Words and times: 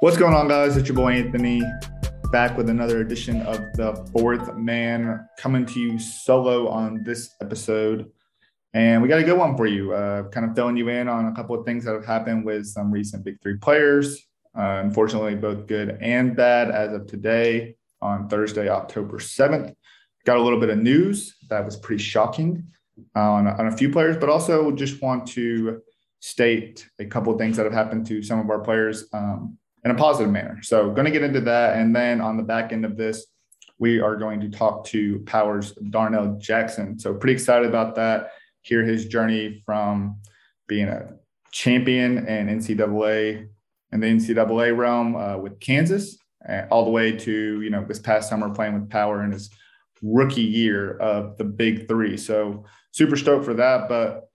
What's 0.00 0.16
going 0.16 0.32
on, 0.32 0.48
guys? 0.48 0.78
It's 0.78 0.88
your 0.88 0.96
boy 0.96 1.12
Anthony 1.12 1.60
back 2.32 2.56
with 2.56 2.70
another 2.70 3.02
edition 3.02 3.42
of 3.42 3.58
the 3.74 3.94
Fourth 4.14 4.56
Man 4.56 5.28
coming 5.36 5.66
to 5.66 5.78
you 5.78 5.98
solo 5.98 6.68
on 6.68 7.02
this 7.04 7.34
episode. 7.42 8.10
And 8.72 9.02
we 9.02 9.10
got 9.10 9.18
a 9.20 9.24
good 9.24 9.36
one 9.36 9.58
for 9.58 9.66
you, 9.66 9.92
uh, 9.92 10.30
kind 10.30 10.48
of 10.48 10.56
filling 10.56 10.78
you 10.78 10.88
in 10.88 11.06
on 11.06 11.26
a 11.26 11.34
couple 11.34 11.54
of 11.54 11.66
things 11.66 11.84
that 11.84 11.92
have 11.92 12.06
happened 12.06 12.46
with 12.46 12.64
some 12.64 12.90
recent 12.90 13.24
Big 13.24 13.42
Three 13.42 13.58
players. 13.58 14.26
Uh, 14.56 14.80
unfortunately, 14.82 15.34
both 15.34 15.66
good 15.66 15.98
and 16.00 16.34
bad 16.34 16.70
as 16.70 16.94
of 16.94 17.06
today 17.06 17.76
on 18.00 18.26
Thursday, 18.26 18.70
October 18.70 19.18
7th. 19.18 19.74
Got 20.24 20.38
a 20.38 20.42
little 20.42 20.60
bit 20.60 20.70
of 20.70 20.78
news 20.78 21.36
that 21.50 21.62
was 21.62 21.76
pretty 21.76 22.02
shocking 22.02 22.64
on, 23.14 23.46
on 23.46 23.66
a 23.66 23.76
few 23.76 23.90
players, 23.90 24.16
but 24.16 24.30
also 24.30 24.72
just 24.72 25.02
want 25.02 25.26
to 25.32 25.82
state 26.20 26.88
a 26.98 27.04
couple 27.04 27.34
of 27.34 27.38
things 27.38 27.58
that 27.58 27.64
have 27.64 27.74
happened 27.74 28.06
to 28.06 28.22
some 28.22 28.40
of 28.40 28.48
our 28.48 28.60
players. 28.60 29.04
Um, 29.12 29.58
in 29.84 29.90
a 29.90 29.94
positive 29.94 30.32
manner. 30.32 30.62
So, 30.62 30.90
going 30.90 31.06
to 31.06 31.10
get 31.10 31.22
into 31.22 31.40
that. 31.42 31.76
And 31.76 31.94
then 31.94 32.20
on 32.20 32.36
the 32.36 32.42
back 32.42 32.72
end 32.72 32.84
of 32.84 32.96
this, 32.96 33.26
we 33.78 34.00
are 34.00 34.16
going 34.16 34.40
to 34.40 34.50
talk 34.50 34.84
to 34.86 35.20
Powers 35.20 35.72
Darnell 35.90 36.36
Jackson. 36.38 36.98
So, 36.98 37.14
pretty 37.14 37.34
excited 37.34 37.68
about 37.68 37.94
that. 37.96 38.32
Hear 38.62 38.84
his 38.84 39.06
journey 39.06 39.62
from 39.64 40.18
being 40.68 40.88
a 40.88 41.14
champion 41.50 42.26
and 42.26 42.48
NCAA 42.48 43.48
in 43.92 44.00
the 44.00 44.06
NCAA 44.06 44.76
realm 44.76 45.16
uh, 45.16 45.36
with 45.38 45.58
Kansas, 45.60 46.16
uh, 46.48 46.62
all 46.70 46.84
the 46.84 46.90
way 46.90 47.12
to 47.12 47.60
you 47.62 47.70
know 47.70 47.84
this 47.84 47.98
past 47.98 48.28
summer 48.28 48.50
playing 48.50 48.74
with 48.74 48.90
Power 48.90 49.24
in 49.24 49.32
his 49.32 49.50
rookie 50.02 50.42
year 50.42 50.96
of 50.98 51.36
the 51.38 51.44
Big 51.44 51.88
Three. 51.88 52.16
So, 52.16 52.64
super 52.92 53.16
stoked 53.16 53.44
for 53.44 53.54
that. 53.54 53.88
But 53.88 54.29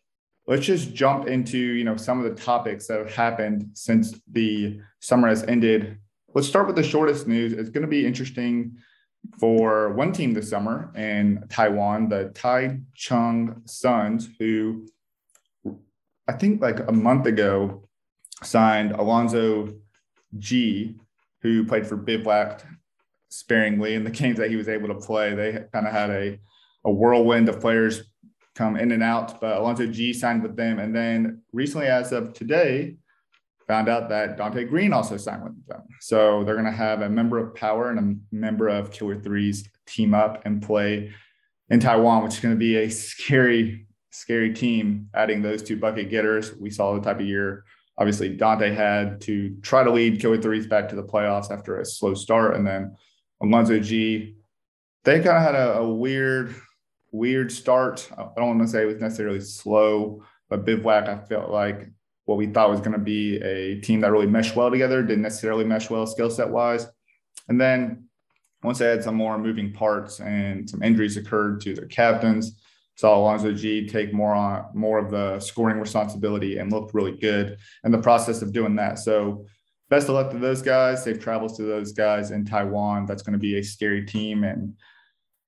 let's 0.48 0.66
just 0.66 0.94
jump 0.94 1.28
into 1.28 1.58
you 1.58 1.84
know 1.84 1.98
some 1.98 2.24
of 2.24 2.26
the 2.26 2.42
topics 2.42 2.88
that 2.88 3.00
have 3.00 3.14
happened 3.14 3.70
since 3.74 4.20
the 4.32 4.80
summer 5.00 5.28
has 5.28 5.44
ended. 5.44 5.98
Let's 6.34 6.48
start 6.48 6.68
with 6.68 6.76
the 6.76 6.84
shortest 6.84 7.28
news. 7.28 7.54
It's 7.54 7.70
going 7.70 7.84
to 7.84 7.88
be 7.88 8.06
interesting 8.06 8.78
for 9.40 9.94
one 9.94 10.12
team 10.12 10.36
this 10.36 10.52
summer 10.52 10.92
in 10.96 11.44
taiwan 11.50 12.08
the 12.08 12.32
taichung 12.36 13.68
suns 13.68 14.30
who 14.38 14.86
i 16.28 16.32
think 16.32 16.62
like 16.62 16.88
a 16.88 16.92
month 16.92 17.26
ago 17.26 17.84
signed 18.44 18.92
alonzo 18.92 19.74
Gee, 20.38 20.96
who 21.42 21.66
played 21.66 21.88
for 21.88 21.96
bivouac 21.96 22.66
sparingly 23.30 23.94
in 23.96 24.04
the 24.04 24.10
games 24.10 24.38
that 24.38 24.50
he 24.50 24.56
was 24.56 24.70
able 24.70 24.88
to 24.90 24.96
play. 24.96 25.34
They 25.34 25.66
kind 25.74 25.88
of 25.88 25.94
had 25.94 26.10
a, 26.10 26.40
a 26.84 26.92
whirlwind 26.92 27.50
of 27.50 27.60
players 27.60 28.04
come 28.56 28.78
in 28.78 28.92
and 28.92 29.04
out. 29.04 29.40
But 29.40 29.58
Alonzo 29.58 29.86
Gee 29.86 30.14
signed 30.14 30.42
with 30.42 30.56
them. 30.56 30.80
And 30.80 30.96
then 30.96 31.42
recently, 31.54 31.88
as 31.88 32.12
of 32.12 32.34
today, 32.34 32.96
found 33.68 33.90
out 33.90 34.10
that 34.10 34.38
Dante 34.38 34.64
Green 34.64 34.94
also 34.94 35.18
signed 35.18 35.44
with 35.44 35.68
them. 35.68 35.84
So 36.00 36.44
they're 36.44 36.56
going 36.56 36.66
to 36.66 36.72
have 36.72 37.02
a 37.02 37.10
member 37.10 37.38
of 37.38 37.56
Power 37.56 37.90
and 37.90 38.00
a 38.00 38.36
member 38.36 38.68
of 38.68 38.92
Killer 38.92 39.20
Threes 39.20 39.70
team 39.86 40.14
up 40.14 40.46
and 40.46 40.62
play 40.62 41.12
in 41.70 41.80
Taiwan, 41.80 42.24
which 42.24 42.36
is 42.36 42.40
going 42.40 42.54
to 42.54 42.60
be 42.60 42.78
a 42.78 42.90
scary, 42.90 43.88
scary 44.12 44.54
team 44.54 45.10
adding 45.14 45.42
those 45.42 45.64
two 45.64 45.78
bucket 45.78 46.10
getters. 46.10 46.56
We 46.56 46.70
saw 46.70 46.94
the 46.94 47.02
type 47.02 47.20
of 47.20 47.26
year, 47.26 47.66
obviously, 47.98 48.30
Dante 48.30 48.74
had 48.74 49.20
to 49.22 49.56
try 49.62 49.84
to 49.84 49.92
lead 49.92 50.22
Killer 50.22 50.42
Threes 50.42 50.68
back 50.68 50.90
to 50.90 50.96
the 50.96 51.04
playoffs 51.04 51.52
after 51.52 51.80
a 51.80 51.86
slow 51.86 52.14
start. 52.14 52.56
And 52.56 52.66
then 52.66 52.96
Alonzo 53.42 53.80
Gee. 53.80 54.36
they 55.04 55.16
kind 55.16 55.38
of 55.38 55.44
had 55.44 55.56
a, 55.56 55.78
a 55.80 55.94
weird 55.94 56.56
weird 57.16 57.52
start. 57.52 58.10
I 58.18 58.28
don't 58.36 58.58
want 58.58 58.62
to 58.62 58.68
say 58.68 58.84
it 58.84 58.86
was 58.86 59.02
necessarily 59.02 59.42
slow, 59.42 60.24
but 60.50 60.66
Bivouac, 60.66 61.08
I 61.08 61.18
felt 61.18 61.50
like 61.50 61.90
what 62.26 62.38
we 62.38 62.48
thought 62.48 62.70
was 62.70 62.80
going 62.80 62.94
to 62.94 62.98
be 62.98 63.38
a 63.38 63.80
team 63.82 64.02
that 64.02 64.12
really 64.12 64.28
meshed 64.28 64.56
well 64.56 64.72
together 64.72 65.02
didn't 65.02 65.22
necessarily 65.22 65.64
mesh 65.64 65.90
well 65.90 66.08
skill 66.08 66.30
set 66.30 66.50
wise. 66.50 66.88
And 67.48 67.62
then 67.62 68.06
once 68.64 68.80
they 68.80 68.88
had 68.88 69.04
some 69.04 69.16
more 69.16 69.38
moving 69.38 69.72
parts 69.72 70.20
and 70.20 70.70
some 70.70 70.82
injuries 70.82 71.18
occurred 71.18 71.62
to 71.62 71.76
their 71.76 71.86
captains, 71.86 72.60
saw 72.96 73.18
Alonzo 73.18 73.52
Gee 73.52 73.88
take 73.88 74.14
more 74.14 74.34
on 74.34 74.66
more 74.74 74.98
of 74.98 75.12
the 75.12 75.40
scoring 75.40 75.80
responsibility 75.80 76.58
and 76.58 76.72
looked 76.72 76.94
really 76.94 77.18
good 77.18 77.58
in 77.84 77.92
the 77.92 78.02
process 78.02 78.42
of 78.42 78.54
doing 78.54 78.76
that. 78.78 79.00
So 79.00 79.46
best 79.90 80.10
of 80.10 80.16
luck 80.16 80.32
to 80.32 80.40
those 80.40 80.62
guys. 80.62 81.04
Safe 81.04 81.20
travels 81.20 81.58
to 81.58 81.64
those 81.64 81.92
guys 81.92 82.32
in 82.32 82.46
Taiwan. 82.46 83.06
That's 83.06 83.22
going 83.22 83.34
to 83.34 83.40
be 83.40 83.60
a 83.60 83.64
scary 83.64 84.06
team 84.06 84.44
and 84.44 84.74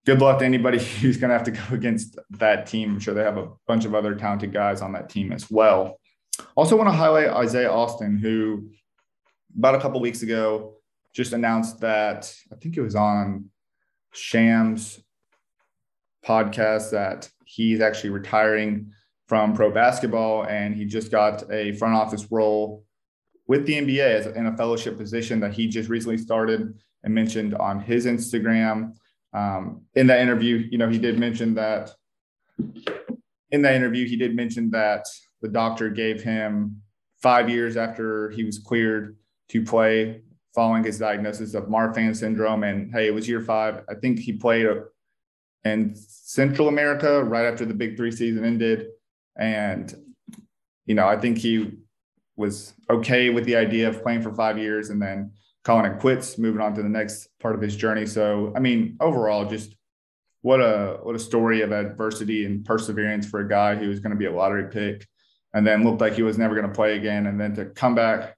good 0.07 0.21
luck 0.21 0.39
to 0.39 0.45
anybody 0.45 0.79
who's 1.01 1.17
going 1.17 1.29
to 1.29 1.37
have 1.37 1.43
to 1.43 1.51
go 1.51 1.75
against 1.75 2.17
that 2.29 2.65
team. 2.65 2.93
I'm 2.93 2.99
sure 2.99 3.13
they 3.13 3.23
have 3.23 3.37
a 3.37 3.49
bunch 3.67 3.83
of 3.83 3.93
other 3.93 4.15
talented 4.15 4.53
guys 4.53 4.81
on 4.81 4.93
that 4.93 5.09
team 5.09 5.33
as 5.33 5.51
well. 5.51 5.99
Also, 6.55 6.77
want 6.77 6.87
to 6.87 6.93
highlight 6.93 7.27
Isaiah 7.27 7.71
Austin, 7.71 8.17
who 8.17 8.69
about 9.57 9.75
a 9.75 9.79
couple 9.79 9.99
weeks 9.99 10.21
ago 10.21 10.75
just 11.13 11.33
announced 11.33 11.81
that 11.81 12.33
I 12.51 12.55
think 12.55 12.77
it 12.77 12.81
was 12.81 12.95
on 12.95 13.49
Shams 14.13 14.99
podcast 16.25 16.91
that 16.91 17.29
he's 17.45 17.81
actually 17.81 18.11
retiring 18.11 18.91
from 19.27 19.53
pro 19.53 19.71
basketball 19.71 20.45
and 20.45 20.73
he 20.73 20.85
just 20.85 21.11
got 21.11 21.51
a 21.51 21.73
front 21.73 21.95
office 21.95 22.27
role 22.31 22.85
with 23.47 23.65
the 23.65 23.73
NBA 23.73 24.35
in 24.35 24.45
a 24.45 24.55
fellowship 24.55 24.97
position 24.97 25.41
that 25.41 25.53
he 25.53 25.67
just 25.67 25.89
recently 25.89 26.17
started 26.17 26.77
and 27.03 27.13
mentioned 27.13 27.55
on 27.55 27.79
his 27.81 28.05
Instagram. 28.05 28.93
Um, 29.33 29.81
in 29.95 30.07
that 30.07 30.21
interview, 30.21 30.67
you 30.71 30.77
know, 30.77 30.89
he 30.89 30.97
did 30.97 31.19
mention 31.19 31.53
that 31.55 31.91
in 33.51 33.61
that 33.61 33.75
interview, 33.75 34.07
he 34.07 34.15
did 34.15 34.35
mention 34.35 34.69
that 34.71 35.05
the 35.41 35.47
doctor 35.47 35.89
gave 35.89 36.21
him 36.23 36.81
five 37.21 37.49
years 37.49 37.77
after 37.77 38.29
he 38.31 38.43
was 38.43 38.59
cleared 38.59 39.17
to 39.49 39.63
play 39.63 40.21
following 40.53 40.83
his 40.83 40.97
diagnosis 40.97 41.53
of 41.53 41.65
Marfan 41.65 42.15
syndrome. 42.15 42.63
And 42.63 42.91
hey, 42.91 43.07
it 43.07 43.13
was 43.13 43.27
year 43.29 43.41
five. 43.41 43.83
I 43.89 43.93
think 43.95 44.19
he 44.19 44.33
played 44.33 44.67
in 45.63 45.95
Central 45.95 46.67
America 46.67 47.23
right 47.23 47.45
after 47.45 47.65
the 47.65 47.73
Big 47.73 47.95
Three 47.95 48.11
season 48.11 48.43
ended, 48.43 48.87
and 49.37 49.93
you 50.85 50.95
know 50.95 51.07
I 51.07 51.17
think 51.17 51.37
he 51.37 51.73
was 52.35 52.73
okay 52.89 53.29
with 53.29 53.45
the 53.45 53.55
idea 53.55 53.89
of 53.89 54.01
playing 54.01 54.21
for 54.21 54.33
five 54.33 54.57
years 54.57 54.89
and 54.89 55.01
then 55.01 55.31
calling 55.67 55.91
it 55.91 55.99
quits, 55.99 56.37
moving 56.37 56.61
on 56.61 56.73
to 56.73 56.81
the 56.81 56.87
next 56.87 57.27
part 57.41 57.53
of 57.53 57.59
his 57.61 57.75
journey. 57.75 58.05
So 58.05 58.53
I 58.55 58.59
mean, 58.59 58.95
overall, 59.01 59.45
just 59.45 59.75
what 60.41 60.61
a 60.61 60.99
what 61.03 61.13
a 61.13 61.19
story 61.19 61.61
of 61.61 61.73
adversity 61.73 62.45
and 62.45 62.63
perseverance 62.63 63.29
for 63.29 63.41
a 63.41 63.49
guy 63.49 63.75
who 63.75 63.89
was 63.89 63.99
going 63.99 64.11
to 64.11 64.17
be 64.17 64.27
a 64.27 64.31
lottery 64.31 64.71
pick 64.71 65.05
and 65.53 65.67
then 65.67 65.83
looked 65.83 65.99
like 65.99 66.13
he 66.13 66.23
was 66.23 66.37
never 66.37 66.55
going 66.55 66.67
to 66.67 66.73
play 66.73 66.95
again 66.95 67.27
and 67.27 67.37
then 67.37 67.53
to 67.55 67.65
come 67.65 67.95
back 67.95 68.37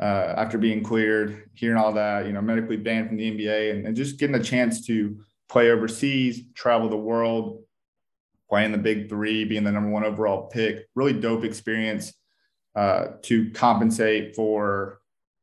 uh, 0.00 0.34
after 0.36 0.58
being 0.58 0.82
cleared 0.82 1.48
hearing 1.54 1.78
all 1.78 1.92
that 1.92 2.26
you 2.26 2.32
know 2.32 2.42
medically 2.42 2.76
banned 2.76 3.08
from 3.08 3.16
the 3.16 3.30
nba 3.30 3.70
and, 3.70 3.86
and 3.86 3.96
just 3.96 4.18
getting 4.18 4.36
a 4.36 4.42
chance 4.42 4.84
to 4.86 5.18
play 5.48 5.70
overseas 5.70 6.42
travel 6.54 6.88
the 6.88 6.96
world 6.96 7.62
playing 8.50 8.72
the 8.72 8.78
big 8.78 9.08
three 9.08 9.44
being 9.44 9.64
the 9.64 9.72
number 9.72 9.88
one 9.88 10.04
overall 10.04 10.48
pick 10.48 10.86
really 10.94 11.14
dope 11.14 11.44
experience 11.44 12.12
uh, 12.74 13.06
to 13.22 13.50
compensate 13.52 14.36
for 14.36 15.00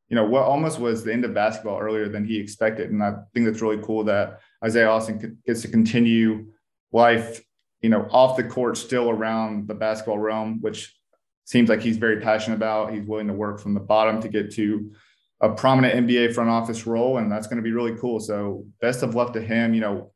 you 0.08 0.16
know 0.16 0.24
what 0.24 0.44
almost 0.44 0.78
was 0.78 1.02
the 1.02 1.12
end 1.12 1.24
of 1.24 1.34
basketball 1.34 1.78
earlier 1.78 2.08
than 2.08 2.24
he 2.24 2.38
expected. 2.38 2.90
And 2.90 3.02
i 3.02 3.14
think 3.32 3.46
that's 3.46 3.62
really 3.62 3.82
cool 3.82 4.04
that 4.04 4.40
isaiah 4.64 4.88
austin 4.88 5.38
gets 5.46 5.62
to 5.62 5.68
continue 5.68 6.46
life 6.92 7.42
you 7.82 7.90
know 7.90 8.06
off 8.10 8.36
the 8.36 8.44
court 8.44 8.76
still 8.76 9.10
around 9.10 9.68
the 9.68 9.74
basketball 9.74 10.18
realm 10.18 10.60
which 10.60 10.94
seems 11.44 11.68
like 11.68 11.80
he's 11.80 11.98
very 11.98 12.20
passionate 12.20 12.56
about. 12.56 12.92
He's 12.92 13.04
willing 13.04 13.26
to 13.26 13.32
work 13.32 13.60
from 13.60 13.74
the 13.74 13.80
bottom 13.80 14.20
to 14.22 14.28
get 14.28 14.52
to 14.54 14.90
a 15.40 15.50
prominent 15.50 16.06
nba 16.06 16.34
front 16.34 16.48
office 16.48 16.86
role 16.86 17.18
and 17.18 17.30
that's 17.30 17.46
going 17.46 17.58
to 17.58 17.62
be 17.62 17.72
really 17.72 17.96
cool. 17.96 18.20
So 18.20 18.66
best 18.80 19.02
of 19.02 19.14
luck 19.14 19.32
to 19.34 19.40
him. 19.40 19.74
You 19.74 19.80
know 19.80 20.12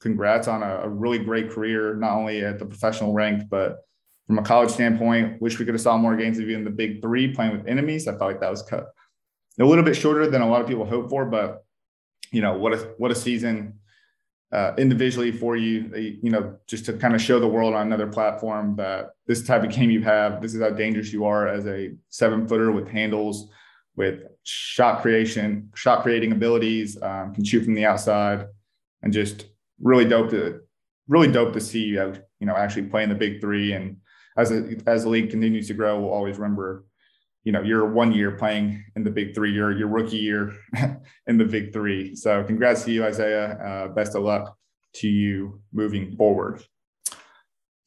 congrats 0.00 0.48
on 0.48 0.64
a, 0.64 0.80
a 0.82 0.88
really 0.88 1.20
great 1.20 1.48
career 1.48 1.94
not 1.94 2.16
only 2.16 2.44
at 2.44 2.58
the 2.58 2.66
professional 2.66 3.12
rank 3.12 3.44
but 3.48 3.78
from 4.26 4.36
a 4.36 4.42
college 4.42 4.70
standpoint 4.70 5.40
wish 5.40 5.60
we 5.60 5.64
could 5.64 5.74
have 5.74 5.80
saw 5.80 5.96
more 5.96 6.16
games 6.16 6.40
of 6.40 6.48
you 6.48 6.56
in 6.56 6.64
the 6.64 6.70
big 6.70 7.00
three 7.00 7.32
playing 7.32 7.56
with 7.56 7.66
enemies. 7.68 8.08
I 8.08 8.12
felt 8.12 8.32
like 8.32 8.40
that 8.40 8.50
was 8.50 8.62
cut 8.62 8.88
a 9.60 9.64
little 9.64 9.84
bit 9.84 9.96
shorter 9.96 10.28
than 10.28 10.42
a 10.42 10.48
lot 10.48 10.62
of 10.62 10.66
people 10.66 10.84
hope 10.84 11.10
for, 11.10 11.24
but 11.24 11.64
you 12.30 12.40
know 12.40 12.56
what 12.56 12.72
a 12.72 12.76
what 12.96 13.10
a 13.10 13.14
season 13.14 13.78
uh, 14.52 14.72
individually 14.78 15.32
for 15.32 15.56
you. 15.56 16.18
You 16.22 16.30
know, 16.30 16.56
just 16.66 16.86
to 16.86 16.94
kind 16.94 17.14
of 17.14 17.20
show 17.20 17.38
the 17.38 17.48
world 17.48 17.74
on 17.74 17.86
another 17.86 18.06
platform 18.06 18.76
that 18.76 19.10
this 19.26 19.44
type 19.44 19.62
of 19.62 19.70
game 19.70 19.90
you 19.90 20.02
have, 20.02 20.40
this 20.40 20.54
is 20.54 20.62
how 20.62 20.70
dangerous 20.70 21.12
you 21.12 21.24
are 21.24 21.46
as 21.48 21.66
a 21.66 21.90
seven 22.08 22.46
footer 22.48 22.72
with 22.72 22.88
handles, 22.88 23.50
with 23.96 24.22
shot 24.44 25.02
creation, 25.02 25.70
shot 25.74 26.02
creating 26.02 26.32
abilities, 26.32 27.00
um, 27.02 27.34
can 27.34 27.44
shoot 27.44 27.64
from 27.64 27.74
the 27.74 27.84
outside, 27.84 28.46
and 29.02 29.12
just 29.12 29.46
really 29.80 30.04
dope 30.04 30.30
to 30.30 30.60
really 31.08 31.30
dope 31.30 31.52
to 31.52 31.60
see 31.60 31.84
you. 31.84 32.14
You 32.40 32.46
know, 32.46 32.56
actually 32.56 32.84
playing 32.84 33.10
the 33.10 33.14
big 33.14 33.40
three, 33.40 33.72
and 33.72 33.98
as 34.36 34.50
a, 34.50 34.76
as 34.86 35.04
the 35.04 35.10
league 35.10 35.30
continues 35.30 35.68
to 35.68 35.74
grow, 35.74 36.00
we'll 36.00 36.10
always 36.10 36.38
remember 36.38 36.84
you 37.44 37.52
know, 37.52 37.62
you're 37.62 37.90
one 37.90 38.12
year 38.12 38.32
playing 38.32 38.84
in 38.94 39.02
the 39.02 39.10
big 39.10 39.34
three, 39.34 39.52
your 39.52 39.72
your 39.76 39.88
rookie 39.88 40.16
year 40.16 40.52
in 41.26 41.38
the 41.38 41.44
big 41.44 41.72
three. 41.72 42.14
So 42.14 42.44
congrats 42.44 42.84
to 42.84 42.92
you, 42.92 43.04
Isaiah. 43.04 43.58
Uh, 43.58 43.88
best 43.88 44.14
of 44.14 44.22
luck 44.22 44.56
to 44.94 45.08
you 45.08 45.60
moving 45.72 46.16
forward. 46.16 46.62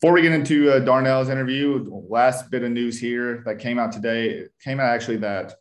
Before 0.01 0.13
we 0.13 0.21
get 0.21 0.33
into 0.33 0.71
uh, 0.71 0.79
Darnell's 0.79 1.29
interview, 1.29 1.89
last 2.09 2.51
bit 2.51 2.63
of 2.63 2.71
news 2.71 2.99
here 2.99 3.43
that 3.45 3.59
came 3.59 3.79
out 3.79 3.91
today 3.91 4.43
came 4.63 4.79
out 4.79 4.93
actually 4.93 5.17
that 5.17 5.53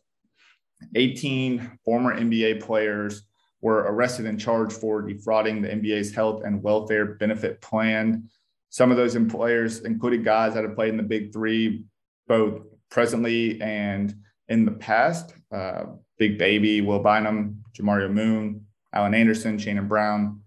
18 0.95 1.79
former 1.85 2.19
NBA 2.19 2.61
players 2.61 3.23
were 3.61 3.79
arrested 3.79 4.25
and 4.25 4.39
charged 4.39 4.73
for 4.73 5.01
defrauding 5.01 5.61
the 5.61 5.69
NBA's 5.69 6.13
health 6.13 6.43
and 6.43 6.61
welfare 6.61 7.15
benefit 7.15 7.61
plan. 7.61 8.29
Some 8.69 8.91
of 8.91 8.97
those 8.97 9.17
players 9.29 9.79
included 9.85 10.25
guys 10.25 10.53
that 10.53 10.65
have 10.65 10.75
played 10.75 10.89
in 10.89 10.97
the 10.97 11.03
big 11.03 11.31
three, 11.31 11.85
both 12.27 12.61
presently 12.95 13.61
and 13.61 14.15
in 14.47 14.63
the 14.63 14.71
past. 14.71 15.33
Uh, 15.53 15.83
Big 16.17 16.37
Baby, 16.37 16.79
Will 16.79 16.99
Bynum, 16.99 17.61
Jamario 17.77 18.09
Moon, 18.09 18.65
Alan 18.93 19.13
Anderson, 19.13 19.59
Shannon 19.59 19.89
Brown, 19.89 20.39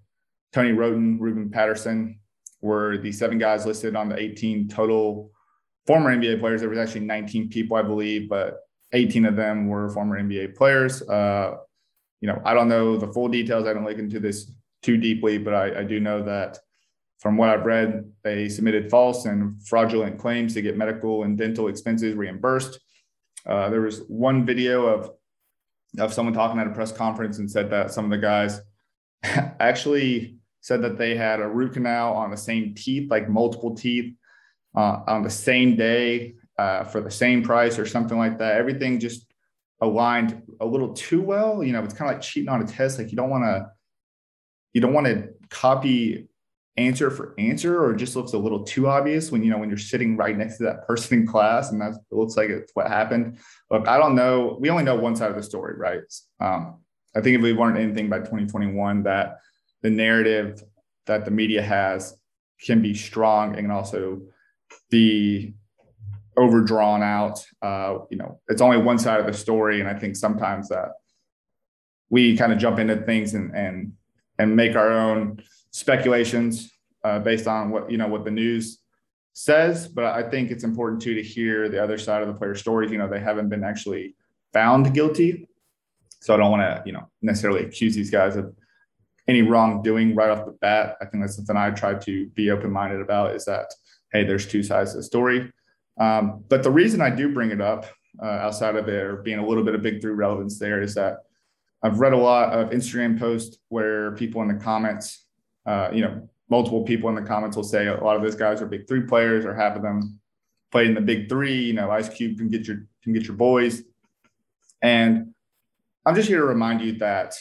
Tony 0.55 0.73
Wroten, 0.73 1.19
Ruben 1.21 1.51
Patterson 1.51 2.19
were 2.63 2.97
the 2.97 3.13
seven 3.13 3.37
guys 3.37 3.67
listed 3.67 3.95
on 3.95 4.09
the 4.09 4.19
18 4.19 4.67
total 4.67 5.31
former 5.87 6.17
NBA 6.17 6.41
players. 6.41 6.63
There 6.63 6.71
was 6.71 6.79
actually 6.79 7.03
19 7.03 7.51
people, 7.51 7.77
I 7.77 7.83
believe, 7.83 8.31
but 8.31 8.61
18 8.95 9.27
of 9.27 9.37
them 9.37 9.69
were 9.69 9.91
former 9.91 10.19
NBA 10.19 10.57
players. 10.57 11.03
Uh, 11.03 11.59
you 12.23 12.29
know, 12.29 12.41
I 12.47 12.55
don't 12.55 12.69
know 12.69 12.97
the 12.97 13.13
full 13.13 13.29
details. 13.29 13.67
I 13.67 13.75
don't 13.75 13.85
look 13.85 13.99
into 13.99 14.21
this 14.21 14.51
too 14.83 14.97
deeply, 14.97 15.37
but 15.37 15.53
I, 15.53 15.81
I 15.81 15.85
do 15.85 16.01
know 16.01 16.23
that 16.23 16.59
from 17.19 17.37
what 17.37 17.49
I've 17.49 17.67
read, 17.67 18.11
they 18.23 18.49
submitted 18.49 18.91
false 18.91 19.25
and 19.25 19.61
fraudulent 19.63 20.19
claims 20.19 20.55
to 20.55 20.63
get 20.63 20.77
medical 20.77 21.25
and 21.25 21.37
dental 21.37 21.69
expenses 21.69 22.15
reimbursed. 22.15 22.79
Uh, 23.45 23.69
there 23.71 23.81
was 23.81 24.01
one 24.09 24.47
video 24.47 24.87
of 24.87 25.11
of 25.99 26.13
someone 26.13 26.35
talking 26.35 26.61
at 26.61 26.67
a 26.67 26.71
press 26.71 26.93
conference 26.93 27.39
and 27.39 27.51
said 27.51 27.71
that 27.71 27.91
some 27.91 28.05
of 28.05 28.11
the 28.11 28.19
guys 28.19 28.61
actually 29.25 30.37
said 30.61 30.83
that 30.83 30.99
they 30.99 31.17
had 31.17 31.41
a 31.41 31.49
root 31.49 31.73
canal 31.73 32.13
on 32.13 32.31
the 32.31 32.37
same 32.37 32.75
teeth, 32.75 33.11
like 33.11 33.29
multiple 33.29 33.75
teeth, 33.75 34.15
uh, 34.77 35.01
on 35.07 35.23
the 35.23 35.31
same 35.31 35.77
day 35.77 36.35
uh, 36.59 36.85
for 36.85 37.01
the 37.01 37.11
same 37.11 37.43
price 37.43 37.79
or 37.79 37.87
something 37.87 38.19
like 38.19 38.39
that. 38.39 38.57
Everything 38.57 39.01
just 39.01 39.27
aligned 39.81 40.43
a 40.61 40.67
little 40.67 40.93
too 40.93 41.23
well. 41.23 41.65
You 41.65 41.73
know, 41.73 41.83
it's 41.83 41.95
kind 41.95 42.11
of 42.11 42.17
like 42.17 42.23
cheating 42.23 42.51
on 42.51 42.63
a 42.63 42.67
test. 42.67 42.99
Like 42.99 43.11
you 43.11 43.17
don't 43.17 43.31
want 43.31 43.45
to, 43.45 43.71
you 44.75 44.81
don't 44.81 44.93
want 44.93 45.07
to 45.07 45.31
copy 45.49 46.29
answer 46.79 47.11
for 47.11 47.35
answer 47.39 47.83
or 47.83 47.93
it 47.93 47.97
just 47.97 48.15
looks 48.15 48.33
a 48.33 48.39
little 48.39 48.63
too 48.63 48.87
obvious 48.89 49.33
when 49.33 49.43
you 49.43 49.51
know 49.51 49.59
when 49.59 49.69
you're 49.69 49.77
sitting 49.77 50.17
right 50.17 50.39
next 50.39 50.59
to 50.59 50.65
that 50.65 50.87
person 50.87 51.21
in 51.21 51.27
class 51.27 51.73
and 51.73 51.81
that 51.81 51.99
looks 52.11 52.37
like 52.37 52.49
it's 52.49 52.73
what 52.75 52.87
happened. 52.87 53.39
Look 53.71 53.89
i 53.89 53.99
don't 53.99 54.15
know. 54.15 54.57
We 54.61 54.71
only 54.71 54.85
know 54.85 54.97
one 54.97 55.17
side 55.17 55.31
of 55.31 55.37
the 55.37 55.43
story 55.43 55.75
right? 55.77 56.01
Um, 56.41 56.79
i 57.17 57.21
think 57.21 57.37
if 57.37 57.43
we 57.43 57.53
learned 57.53 57.79
anything 57.79 58.09
by 58.09 58.19
2021 58.19 59.03
that 59.03 59.39
the 59.83 59.91
narrative 59.91 60.63
that 61.07 61.25
the 61.25 61.31
media 61.31 61.63
has 61.63 62.17
can 62.65 62.83
be 62.83 62.95
strong 62.95 63.57
and 63.57 63.73
also 63.73 64.21
be 64.91 65.55
overdrawn 66.37 67.03
out 67.03 67.45
uh, 67.63 67.99
you 68.11 68.17
know 68.17 68.41
it's 68.49 68.63
only 68.63 68.79
one 68.79 68.99
side 68.99 69.21
of 69.21 69.27
the 69.27 69.33
story. 69.33 69.81
And 69.81 69.89
i 69.89 69.95
think 69.95 70.17
sometimes 70.17 70.69
that 70.69 70.93
we 72.11 72.37
kind 72.37 72.53
of 72.53 72.59
jump 72.59 72.79
into 72.79 72.97
things 72.97 73.35
and 73.35 73.55
and 73.55 73.93
and 74.39 74.55
make 74.55 74.77
our 74.77 74.93
own 74.93 75.43
speculations 75.71 76.71
uh, 77.05 77.19
based 77.19 77.47
on 77.47 77.71
what 77.71 77.91
you 77.91 77.99
know 77.99 78.09
what 78.09 78.25
the 78.25 78.31
news 78.31 78.79
says. 79.33 79.89
But 79.89 80.05
I 80.05 80.29
think 80.29 80.51
it's 80.51 80.65
important 80.65 81.03
too 81.03 81.15
to 81.15 81.23
hear 81.23 81.69
the 81.69 81.83
other 81.83 81.99
side 81.99 82.23
of 82.23 82.29
the 82.29 82.35
player 82.35 82.55
stories. 82.55 82.91
You 82.91 82.99
know, 82.99 83.09
they 83.09 83.21
haven't 83.21 83.49
been 83.49 83.65
actually 83.65 84.17
found 84.53 84.95
guilty, 84.95 85.49
so 86.21 86.35
I 86.35 86.37
don't 86.37 86.51
want 86.51 86.63
to 86.63 86.83
you 86.87 86.93
know 86.93 87.09
necessarily 87.23 87.65
accuse 87.65 87.95
these 87.95 88.11
guys 88.11 88.37
of 88.37 88.55
any 89.27 89.43
wrongdoing 89.43 90.15
right 90.15 90.31
off 90.31 90.47
the 90.47 90.53
bat. 90.53 90.97
I 91.01 91.05
think 91.05 91.23
that's 91.23 91.37
something 91.37 91.57
I 91.57 91.71
try 91.71 91.95
to 91.95 92.27
be 92.29 92.51
open 92.51 92.71
minded 92.71 93.01
about. 93.01 93.35
Is 93.35 93.45
that 93.45 93.73
hey, 94.13 94.25
there's 94.25 94.47
two 94.47 94.63
sides 94.63 94.93
to 94.93 94.99
the 94.99 95.03
story. 95.03 95.53
Um, 96.01 96.45
but 96.49 96.63
the 96.63 96.71
reason 96.71 97.01
I 97.01 97.11
do 97.11 97.33
bring 97.33 97.51
it 97.51 97.61
up 97.61 97.87
uh, 98.23 98.27
outside 98.27 98.77
of 98.77 98.87
there 98.87 99.17
being 99.17 99.39
a 99.39 99.47
little 99.47 99.65
bit 99.65 99.75
of 99.75 99.83
big 99.83 100.01
three 100.01 100.13
relevance 100.13 100.59
there 100.59 100.81
is 100.81 100.95
that 100.95 101.19
I've 101.83 102.01
read 102.01 102.13
a 102.13 102.19
lot 102.19 102.53
of 102.53 102.71
Instagram 102.71 103.19
posts 103.19 103.59
where 103.69 104.13
people 104.13 104.43
in 104.43 104.49
the 104.49 104.55
comments 104.55 105.27
uh, 105.69 105.91
you 105.93 106.01
know, 106.01 106.29
multiple 106.49 106.83
people 106.83 107.09
in 107.11 107.15
the 107.15 107.23
comments 107.23 107.57
will 107.57 107.65
say 107.65 107.87
a 107.87 108.03
lot 108.03 108.17
of 108.17 108.23
those 108.23 108.35
guys 108.35 108.63
are 108.63 108.67
big 108.67 108.89
three 108.89 109.03
players 109.03 109.45
or 109.45 109.55
half 109.55 109.77
of 109.77 109.83
them 109.83 110.19
played 110.73 110.89
in 110.89 110.95
the 110.95 111.01
big 111.01 111.29
three. 111.29 111.61
You 111.61 111.75
know, 111.75 111.91
Ice 111.91 112.09
Cube 112.09 112.39
can 112.39 112.49
get 112.49 112.67
your 112.67 112.87
can 113.03 113.13
get 113.13 113.25
your 113.25 113.37
boys. 113.37 113.83
And 114.81 115.35
I'm 116.07 116.15
just 116.15 116.29
here 116.29 116.39
to 116.39 116.47
remind 116.47 116.81
you 116.81 116.93
that, 116.99 117.35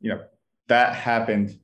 you 0.00 0.10
know, 0.10 0.22
that 0.68 0.94
happened 0.94 1.58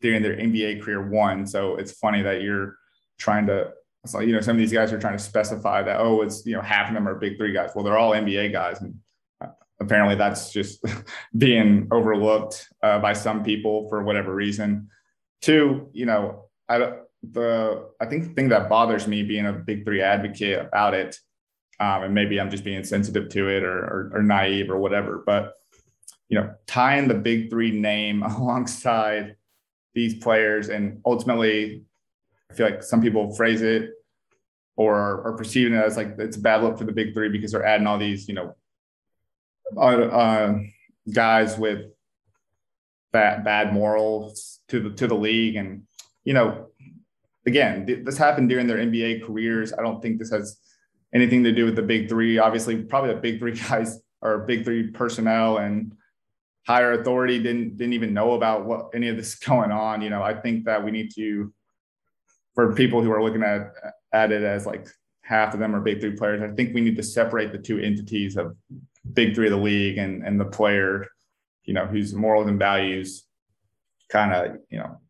during 0.00 0.22
their 0.22 0.36
NBA 0.36 0.82
career 0.82 1.08
one. 1.08 1.46
So 1.46 1.76
it's 1.76 1.92
funny 1.92 2.22
that 2.22 2.42
you're 2.42 2.76
trying 3.18 3.46
to 3.46 3.72
so, 4.06 4.20
you 4.20 4.32
know, 4.32 4.40
some 4.40 4.56
of 4.56 4.58
these 4.58 4.72
guys 4.72 4.92
are 4.92 4.98
trying 4.98 5.16
to 5.18 5.22
specify 5.22 5.82
that, 5.82 6.00
oh, 6.00 6.22
it's, 6.22 6.46
you 6.46 6.54
know, 6.56 6.62
half 6.62 6.88
of 6.88 6.94
them 6.94 7.06
are 7.06 7.16
big 7.16 7.36
three 7.36 7.52
guys. 7.52 7.72
Well, 7.74 7.84
they're 7.84 7.98
all 7.98 8.12
NBA 8.12 8.50
guys. 8.50 8.80
And 8.80 8.94
uh, 9.42 9.48
apparently 9.78 10.14
that's 10.14 10.50
just 10.50 10.82
being 11.38 11.86
overlooked 11.90 12.66
uh, 12.82 12.98
by 12.98 13.12
some 13.12 13.44
people 13.44 13.90
for 13.90 14.02
whatever 14.02 14.34
reason. 14.34 14.88
Two, 15.40 15.88
you 15.92 16.06
know, 16.06 16.44
I 16.68 16.98
the 17.22 17.88
I 18.00 18.06
think 18.06 18.24
the 18.24 18.34
thing 18.34 18.48
that 18.50 18.68
bothers 18.68 19.06
me 19.06 19.22
being 19.22 19.46
a 19.46 19.52
big 19.52 19.84
three 19.84 20.02
advocate 20.02 20.66
about 20.66 20.94
it, 20.94 21.18
um, 21.78 22.04
and 22.04 22.14
maybe 22.14 22.40
I'm 22.40 22.50
just 22.50 22.64
being 22.64 22.84
sensitive 22.84 23.28
to 23.30 23.48
it 23.48 23.62
or, 23.62 23.78
or, 23.78 24.10
or 24.14 24.22
naive 24.22 24.70
or 24.70 24.78
whatever, 24.78 25.22
but 25.24 25.54
you 26.28 26.38
know, 26.38 26.54
tying 26.66 27.08
the 27.08 27.14
big 27.14 27.50
three 27.50 27.72
name 27.72 28.22
alongside 28.22 29.36
these 29.94 30.14
players, 30.14 30.68
and 30.68 31.00
ultimately, 31.04 31.84
I 32.50 32.54
feel 32.54 32.70
like 32.70 32.82
some 32.82 33.02
people 33.02 33.34
phrase 33.34 33.62
it 33.62 33.90
or 34.76 35.26
are 35.26 35.36
perceiving 35.36 35.74
it 35.74 35.84
as 35.84 35.96
like 35.96 36.14
it's 36.18 36.36
a 36.36 36.40
bad 36.40 36.62
look 36.62 36.78
for 36.78 36.84
the 36.84 36.92
big 36.92 37.12
three 37.12 37.28
because 37.28 37.52
they're 37.52 37.66
adding 37.66 37.86
all 37.86 37.98
these, 37.98 38.28
you 38.28 38.34
know, 38.34 38.54
uh, 39.76 39.80
uh, 39.80 40.58
guys 41.12 41.58
with 41.58 41.86
bad 43.12 43.44
bad 43.44 43.72
morals 43.72 44.59
to 44.70 44.80
the 44.80 44.90
to 44.90 45.06
the 45.06 45.14
league 45.14 45.56
and 45.56 45.82
you 46.24 46.34
know, 46.34 46.68
again, 47.46 48.04
this 48.04 48.18
happened 48.18 48.48
during 48.48 48.66
their 48.66 48.78
NBA 48.78 49.24
careers. 49.24 49.72
I 49.72 49.82
don't 49.82 50.02
think 50.02 50.18
this 50.18 50.30
has 50.30 50.58
anything 51.14 51.42
to 51.44 51.52
do 51.52 51.64
with 51.64 51.76
the 51.76 51.82
big 51.82 52.08
three. 52.08 52.38
Obviously, 52.38 52.82
probably 52.82 53.14
the 53.14 53.20
big 53.20 53.38
three 53.38 53.52
guys 53.68 54.00
or 54.22 54.38
big 54.40 54.64
three 54.64 54.88
personnel 54.88 55.58
and 55.58 55.94
higher 56.66 56.92
authority 56.92 57.42
didn't 57.42 57.76
didn't 57.76 57.94
even 57.94 58.14
know 58.14 58.34
about 58.34 58.66
what 58.66 58.90
any 58.94 59.08
of 59.08 59.16
this 59.16 59.34
going 59.46 59.72
on. 59.72 60.02
You 60.02 60.10
know, 60.10 60.22
I 60.22 60.34
think 60.34 60.64
that 60.64 60.84
we 60.84 60.90
need 60.90 61.12
to, 61.14 61.52
for 62.54 62.74
people 62.74 63.02
who 63.02 63.10
are 63.12 63.22
looking 63.22 63.42
at 63.42 63.72
at 64.12 64.32
it 64.32 64.42
as 64.42 64.66
like 64.66 64.88
half 65.22 65.54
of 65.54 65.60
them 65.60 65.74
are 65.74 65.80
big 65.80 66.00
three 66.00 66.16
players, 66.16 66.42
I 66.42 66.54
think 66.54 66.74
we 66.74 66.80
need 66.80 66.96
to 66.96 67.02
separate 67.04 67.52
the 67.52 67.58
two 67.58 67.78
entities 67.78 68.36
of 68.36 68.56
big 69.12 69.34
three 69.34 69.46
of 69.46 69.52
the 69.52 69.58
league 69.58 69.96
and 69.96 70.24
and 70.26 70.38
the 70.38 70.44
player, 70.44 71.06
you 71.64 71.72
know, 71.72 71.86
whose 71.86 72.12
morals 72.14 72.48
and 72.48 72.58
values 72.58 73.24
kind 74.10 74.32
of 74.32 74.58
you 74.70 74.78
know 74.78 75.00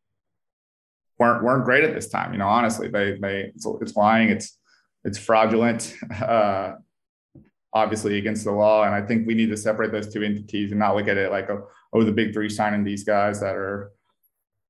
weren't 1.18 1.44
weren't 1.44 1.64
great 1.64 1.84
at 1.84 1.94
this 1.94 2.08
time. 2.08 2.32
You 2.32 2.38
know, 2.38 2.48
honestly, 2.48 2.88
they 2.88 3.18
they 3.20 3.52
it's, 3.54 3.66
it's 3.80 3.96
lying, 3.96 4.30
it's 4.30 4.58
it's 5.04 5.18
fraudulent, 5.18 5.94
uh, 6.22 6.74
obviously 7.72 8.18
against 8.18 8.44
the 8.44 8.52
law, 8.52 8.84
and 8.84 8.94
I 8.94 9.02
think 9.02 9.26
we 9.26 9.34
need 9.34 9.50
to 9.50 9.56
separate 9.56 9.92
those 9.92 10.12
two 10.12 10.22
entities 10.22 10.70
and 10.70 10.80
not 10.80 10.96
look 10.96 11.08
at 11.08 11.16
it 11.16 11.30
like 11.30 11.50
oh, 11.50 11.68
oh 11.92 12.04
the 12.04 12.12
big 12.12 12.32
three 12.32 12.48
signing 12.48 12.84
these 12.84 13.04
guys 13.04 13.40
that 13.40 13.54
are 13.54 13.92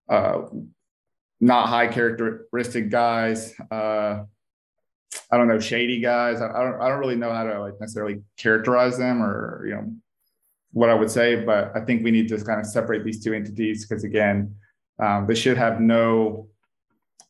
uh, 0.09 0.43
not 1.41 1.69
high 1.69 1.87
characteristic 1.87 2.91
guys. 2.91 3.55
Uh, 3.71 4.25
I 5.33 5.37
don't 5.37 5.49
know, 5.49 5.61
shady 5.61 6.01
guys. 6.01 6.41
I, 6.41 6.49
I 6.49 6.65
don't 6.65 6.81
I 6.81 6.89
don't 6.89 6.99
really 6.99 7.17
know 7.17 7.33
how 7.33 7.45
to 7.45 7.61
like 7.61 7.75
necessarily 7.81 8.23
characterize 8.37 8.99
them 8.99 9.23
or 9.23 9.65
you 9.67 9.75
know 9.75 9.93
what 10.73 10.89
I 10.89 10.95
would 10.95 11.11
say, 11.11 11.45
but 11.45 11.73
I 11.75 11.81
think 11.81 12.05
we 12.05 12.11
need 12.11 12.29
to 12.29 12.43
kind 12.45 12.61
of 12.61 12.67
separate 12.67 13.05
these 13.05 13.23
two 13.23 13.35
entities 13.35 13.87
because 13.87 14.05
again, 14.05 14.55
um, 14.99 15.27
this 15.27 15.39
should 15.39 15.57
have 15.57 15.81
no 15.81 16.49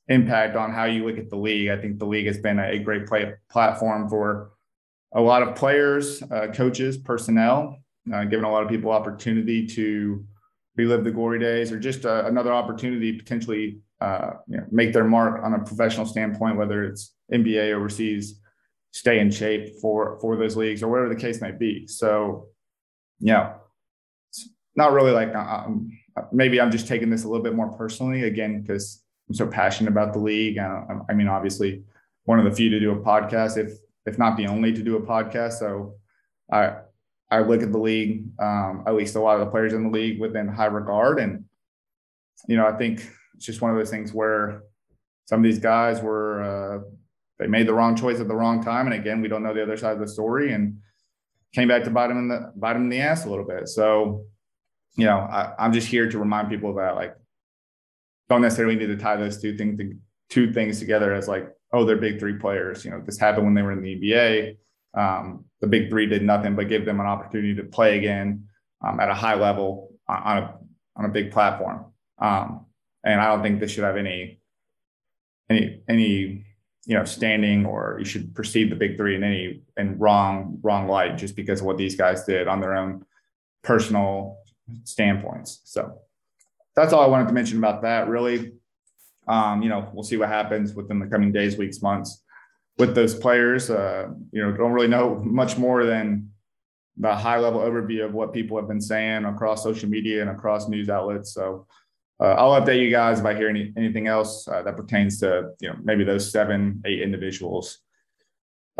impact 0.08 0.56
on 0.56 0.72
how 0.72 0.84
you 0.84 1.06
look 1.06 1.18
at 1.18 1.30
the 1.30 1.36
league. 1.36 1.70
I 1.70 1.76
think 1.76 1.98
the 1.98 2.06
league 2.06 2.26
has 2.26 2.38
been 2.38 2.58
a 2.58 2.78
great 2.78 3.06
play 3.06 3.32
platform 3.50 4.08
for 4.08 4.50
a 5.12 5.20
lot 5.20 5.42
of 5.42 5.54
players, 5.54 6.22
uh, 6.22 6.48
coaches, 6.52 6.98
personnel, 6.98 7.76
uh, 8.12 8.24
giving 8.24 8.44
a 8.44 8.50
lot 8.50 8.62
of 8.62 8.68
people 8.68 8.90
opportunity 8.90 9.66
to 9.68 10.24
relive 10.76 11.04
the 11.04 11.10
glory 11.10 11.38
days 11.38 11.72
or 11.72 11.78
just 11.78 12.04
uh, 12.04 12.24
another 12.26 12.52
opportunity 12.52 13.12
potentially 13.12 13.80
uh, 14.00 14.32
you 14.48 14.56
know, 14.56 14.64
make 14.70 14.92
their 14.92 15.04
mark 15.04 15.42
on 15.44 15.54
a 15.54 15.58
professional 15.58 16.06
standpoint, 16.06 16.56
whether 16.56 16.84
it's 16.84 17.14
NBA 17.32 17.74
overseas, 17.74 18.40
stay 18.92 19.20
in 19.20 19.30
shape 19.30 19.78
for 19.80 20.18
for 20.20 20.36
those 20.36 20.56
leagues 20.56 20.82
or 20.82 20.88
whatever 20.88 21.08
the 21.08 21.20
case 21.20 21.40
may 21.40 21.52
be. 21.52 21.86
So, 21.86 22.46
yeah, 23.20 23.54
it's 24.30 24.48
not 24.74 24.92
really 24.92 25.12
like 25.12 25.34
um, 25.34 25.90
maybe 26.32 26.60
I'm 26.60 26.70
just 26.70 26.88
taking 26.88 27.10
this 27.10 27.24
a 27.24 27.28
little 27.28 27.44
bit 27.44 27.54
more 27.54 27.70
personally 27.72 28.24
again 28.24 28.60
because 28.60 29.02
I'm 29.28 29.34
so 29.34 29.46
passionate 29.46 29.90
about 29.90 30.12
the 30.12 30.18
league. 30.18 30.58
Uh, 30.58 30.82
I 31.08 31.14
mean, 31.14 31.28
obviously, 31.28 31.84
one 32.24 32.38
of 32.38 32.44
the 32.44 32.50
few 32.50 32.70
to 32.70 32.80
do 32.80 32.92
a 32.92 32.96
podcast, 32.96 33.56
if 33.56 33.78
if 34.06 34.18
not 34.18 34.36
the 34.36 34.46
only 34.46 34.72
to 34.72 34.82
do 34.82 34.96
a 34.96 35.00
podcast. 35.00 35.54
So 35.54 35.94
I 36.50 36.78
I 37.30 37.40
look 37.40 37.62
at 37.62 37.70
the 37.70 37.78
league, 37.78 38.24
um, 38.40 38.82
at 38.86 38.94
least 38.94 39.14
a 39.14 39.20
lot 39.20 39.38
of 39.38 39.46
the 39.46 39.50
players 39.50 39.72
in 39.72 39.84
the 39.84 39.90
league, 39.90 40.20
within 40.20 40.48
high 40.48 40.66
regard, 40.66 41.20
and 41.20 41.44
you 42.48 42.56
know, 42.56 42.66
I 42.66 42.72
think 42.72 43.08
it's 43.34 43.46
just 43.46 43.60
one 43.60 43.70
of 43.70 43.76
those 43.76 43.90
things 43.90 44.12
where 44.12 44.62
some 45.26 45.40
of 45.40 45.44
these 45.44 45.60
guys 45.60 46.02
were 46.02 46.42
uh, 46.42 46.78
they 47.38 47.46
made 47.46 47.68
the 47.68 47.74
wrong 47.74 47.94
choice 47.94 48.20
at 48.20 48.28
the 48.28 48.34
wrong 48.34 48.62
time, 48.62 48.86
and 48.86 48.94
again, 48.94 49.20
we 49.20 49.28
don't 49.28 49.42
know 49.42 49.54
the 49.54 49.62
other 49.62 49.76
side 49.76 49.92
of 49.92 50.00
the 50.00 50.08
story, 50.08 50.52
and 50.52 50.78
came 51.54 51.68
back 51.68 51.84
to 51.84 51.90
bite 51.90 52.08
them 52.08 52.18
in 52.18 52.28
the 52.28 52.52
bite 52.56 52.74
them 52.74 52.84
in 52.84 52.88
the 52.88 53.00
ass 53.00 53.24
a 53.24 53.30
little 53.30 53.46
bit. 53.46 53.68
So 53.68 54.26
you 54.96 55.06
know, 55.06 55.18
I, 55.18 55.52
I'm 55.58 55.72
just 55.72 55.86
here 55.86 56.08
to 56.08 56.18
remind 56.18 56.48
people 56.48 56.74
that 56.74 56.96
like 56.96 57.14
don't 58.28 58.42
necessarily 58.42 58.76
need 58.76 58.86
to 58.86 58.96
tie 58.96 59.16
those 59.16 59.40
two 59.40 59.56
things 59.56 59.80
two 60.28 60.52
things 60.52 60.78
together 60.78 61.12
as 61.12 61.26
like 61.26 61.48
oh 61.72 61.84
they're 61.84 61.96
big 61.96 62.18
three 62.18 62.38
players. 62.38 62.84
You 62.84 62.92
know, 62.92 63.02
this 63.04 63.18
happened 63.18 63.44
when 63.44 63.54
they 63.54 63.62
were 63.62 63.72
in 63.72 63.82
the 63.82 63.96
NBA. 63.96 64.56
Um, 64.92 65.44
the 65.60 65.68
big 65.68 65.88
three 65.88 66.06
did 66.06 66.22
nothing 66.22 66.56
but 66.56 66.68
give 66.68 66.84
them 66.84 67.00
an 67.00 67.06
opportunity 67.06 67.54
to 67.54 67.64
play 67.64 67.98
again 67.98 68.46
um, 68.84 68.98
at 68.98 69.08
a 69.08 69.14
high 69.14 69.34
level 69.34 69.92
on 70.08 70.38
a 70.38 70.54
on 70.96 71.04
a 71.04 71.08
big 71.08 71.30
platform. 71.30 71.86
Um, 72.18 72.66
and 73.04 73.20
I 73.20 73.28
don't 73.28 73.42
think 73.42 73.60
this 73.60 73.70
should 73.70 73.84
have 73.84 73.96
any 73.96 74.40
any 75.48 75.82
any 75.88 76.44
you 76.86 76.96
know 76.96 77.04
standing 77.04 77.66
or 77.66 77.96
you 77.98 78.04
should 78.04 78.34
perceive 78.34 78.70
the 78.70 78.76
big 78.76 78.96
three 78.96 79.14
in 79.14 79.22
any 79.22 79.62
and 79.76 80.00
wrong 80.00 80.58
wrong 80.62 80.88
light 80.88 81.18
just 81.18 81.36
because 81.36 81.60
of 81.60 81.66
what 81.66 81.76
these 81.76 81.94
guys 81.94 82.24
did 82.24 82.48
on 82.48 82.60
their 82.60 82.74
own 82.74 83.04
personal 83.62 84.38
standpoints. 84.84 85.60
So 85.64 85.98
that's 86.74 86.92
all 86.92 87.02
I 87.02 87.06
wanted 87.06 87.28
to 87.28 87.34
mention 87.34 87.58
about 87.58 87.82
that. 87.82 88.08
Really, 88.08 88.52
um, 89.28 89.62
you 89.62 89.68
know, 89.68 89.88
we'll 89.92 90.04
see 90.04 90.16
what 90.16 90.28
happens 90.28 90.74
within 90.74 90.98
the 90.98 91.06
coming 91.06 91.32
days, 91.32 91.56
weeks, 91.56 91.82
months 91.82 92.22
with 92.78 92.94
those 92.94 93.14
players. 93.14 93.70
Uh, 93.70 94.08
you 94.32 94.42
know, 94.42 94.52
don't 94.56 94.72
really 94.72 94.88
know 94.88 95.16
much 95.24 95.58
more 95.58 95.84
than 95.84 96.30
the 96.96 97.14
high 97.14 97.38
level 97.38 97.60
overview 97.60 98.04
of 98.04 98.12
what 98.12 98.32
people 98.32 98.56
have 98.56 98.68
been 98.68 98.80
saying 98.80 99.24
across 99.24 99.62
social 99.62 99.88
media 99.88 100.20
and 100.20 100.30
across 100.30 100.68
news 100.68 100.88
outlets. 100.88 101.32
So 101.32 101.66
uh, 102.20 102.34
I'll 102.38 102.60
update 102.60 102.82
you 102.82 102.90
guys 102.90 103.20
if 103.20 103.26
I 103.26 103.34
hear 103.34 103.48
any, 103.48 103.72
anything 103.76 104.06
else 104.06 104.46
uh, 104.46 104.62
that 104.62 104.76
pertains 104.76 105.18
to 105.20 105.50
you 105.60 105.68
know 105.68 105.76
maybe 105.82 106.04
those 106.04 106.30
seven, 106.30 106.82
eight 106.84 107.00
individuals 107.00 107.78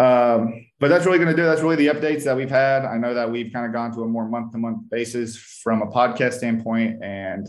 um, 0.00 0.66
but 0.78 0.88
that's 0.88 1.04
really 1.04 1.18
going 1.18 1.28
to 1.30 1.36
do. 1.36 1.44
That's 1.44 1.60
really 1.60 1.76
the 1.76 1.88
updates 1.88 2.24
that 2.24 2.34
we've 2.34 2.50
had. 2.50 2.86
I 2.86 2.96
know 2.96 3.12
that 3.12 3.30
we've 3.30 3.52
kind 3.52 3.66
of 3.66 3.72
gone 3.74 3.92
to 3.92 4.02
a 4.02 4.06
more 4.06 4.26
month 4.26 4.52
to 4.52 4.58
month 4.58 4.88
basis 4.88 5.36
from 5.36 5.82
a 5.82 5.86
podcast 5.86 6.34
standpoint 6.34 7.02
and 7.02 7.46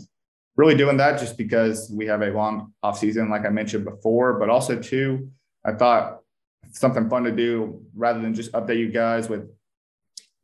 really 0.56 0.74
doing 0.74 0.98
that 0.98 1.18
just 1.18 1.38
because 1.38 1.90
we 1.90 2.06
have 2.06 2.20
a 2.20 2.26
long 2.26 2.74
off 2.82 2.98
season, 2.98 3.30
like 3.30 3.46
I 3.46 3.48
mentioned 3.48 3.86
before, 3.86 4.38
but 4.38 4.50
also 4.50 4.78
too, 4.78 5.30
I 5.64 5.72
thought 5.72 6.18
something 6.72 7.08
fun 7.08 7.24
to 7.24 7.32
do 7.32 7.82
rather 7.96 8.20
than 8.20 8.34
just 8.34 8.52
update 8.52 8.78
you 8.78 8.90
guys 8.90 9.30
with 9.30 9.48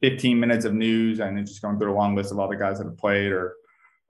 15 0.00 0.40
minutes 0.40 0.64
of 0.64 0.72
news 0.72 1.20
and 1.20 1.46
just 1.46 1.60
going 1.60 1.78
through 1.78 1.92
a 1.92 1.94
long 1.94 2.16
list 2.16 2.32
of 2.32 2.38
all 2.38 2.48
the 2.48 2.56
guys 2.56 2.78
that 2.78 2.86
have 2.86 2.96
played 2.96 3.32
or 3.32 3.54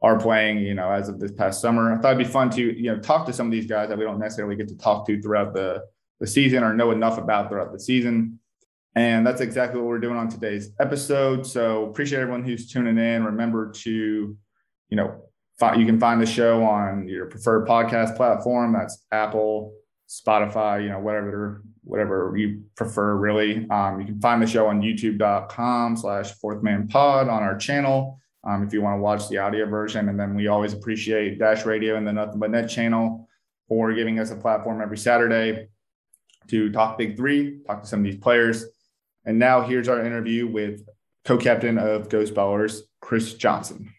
are 0.00 0.18
playing, 0.18 0.58
you 0.58 0.74
know, 0.74 0.90
as 0.90 1.08
of 1.08 1.18
this 1.18 1.32
past 1.32 1.60
summer. 1.60 1.92
I 1.92 2.00
thought 2.00 2.14
it'd 2.14 2.26
be 2.26 2.32
fun 2.32 2.50
to, 2.50 2.62
you 2.62 2.94
know, 2.94 2.98
talk 3.00 3.26
to 3.26 3.32
some 3.32 3.46
of 3.46 3.52
these 3.52 3.66
guys 3.66 3.88
that 3.88 3.98
we 3.98 4.04
don't 4.04 4.18
necessarily 4.18 4.56
get 4.56 4.68
to 4.68 4.78
talk 4.78 5.06
to 5.06 5.20
throughout 5.20 5.54
the 5.54 5.82
the 6.20 6.26
season 6.26 6.64
or 6.64 6.74
know 6.74 6.90
enough 6.90 7.18
about 7.18 7.48
throughout 7.48 7.72
the 7.72 7.80
season. 7.80 8.40
And 8.94 9.24
that's 9.26 9.40
exactly 9.40 9.80
what 9.80 9.86
we're 9.86 10.00
doing 10.00 10.16
on 10.16 10.28
today's 10.28 10.70
episode. 10.80 11.46
So 11.46 11.84
appreciate 11.84 12.20
everyone 12.20 12.42
who's 12.42 12.68
tuning 12.68 12.98
in. 12.98 13.24
Remember 13.24 13.70
to, 13.70 13.90
you 14.88 14.96
know, 14.96 15.22
you 15.76 15.86
can 15.86 16.00
find 16.00 16.20
the 16.20 16.26
show 16.26 16.64
on 16.64 17.06
your 17.08 17.26
preferred 17.26 17.68
podcast 17.68 18.16
platform. 18.16 18.72
That's 18.72 19.04
Apple, 19.12 19.72
Spotify, 20.08 20.82
you 20.82 20.88
know, 20.88 20.98
whatever 20.98 21.62
whatever 21.84 22.34
you 22.36 22.62
prefer, 22.76 23.16
really. 23.16 23.68
Um, 23.70 24.00
you 24.00 24.06
can 24.06 24.20
find 24.20 24.42
the 24.42 24.46
show 24.46 24.66
on 24.66 24.82
youtube.com 24.82 25.96
slash 25.96 26.32
fourth 26.32 26.62
man 26.62 26.88
pod 26.88 27.28
on 27.28 27.42
our 27.42 27.56
channel. 27.56 28.20
Um, 28.44 28.62
if 28.62 28.72
you 28.72 28.80
want 28.80 28.98
to 28.98 29.02
watch 29.02 29.28
the 29.28 29.38
audio 29.38 29.66
version. 29.66 30.08
And 30.08 30.18
then 30.18 30.34
we 30.34 30.46
always 30.46 30.72
appreciate 30.72 31.38
Dash 31.38 31.66
Radio 31.66 31.96
and 31.96 32.06
the 32.06 32.12
Nothing 32.12 32.38
But 32.38 32.50
Net 32.50 32.70
channel 32.70 33.28
for 33.68 33.92
giving 33.92 34.20
us 34.20 34.30
a 34.30 34.36
platform 34.36 34.80
every 34.80 34.96
Saturday 34.96 35.68
to 36.48 36.70
talk 36.70 36.96
Big 36.96 37.16
Three, 37.16 37.58
talk 37.66 37.82
to 37.82 37.88
some 37.88 38.00
of 38.00 38.04
these 38.04 38.16
players. 38.16 38.64
And 39.24 39.38
now 39.38 39.60
here's 39.60 39.88
our 39.88 40.04
interview 40.04 40.46
with 40.46 40.88
co-captain 41.24 41.78
of 41.78 42.08
Ghost 42.08 42.32
Ballers, 42.32 42.80
Chris 43.00 43.34
Johnson. 43.34 43.92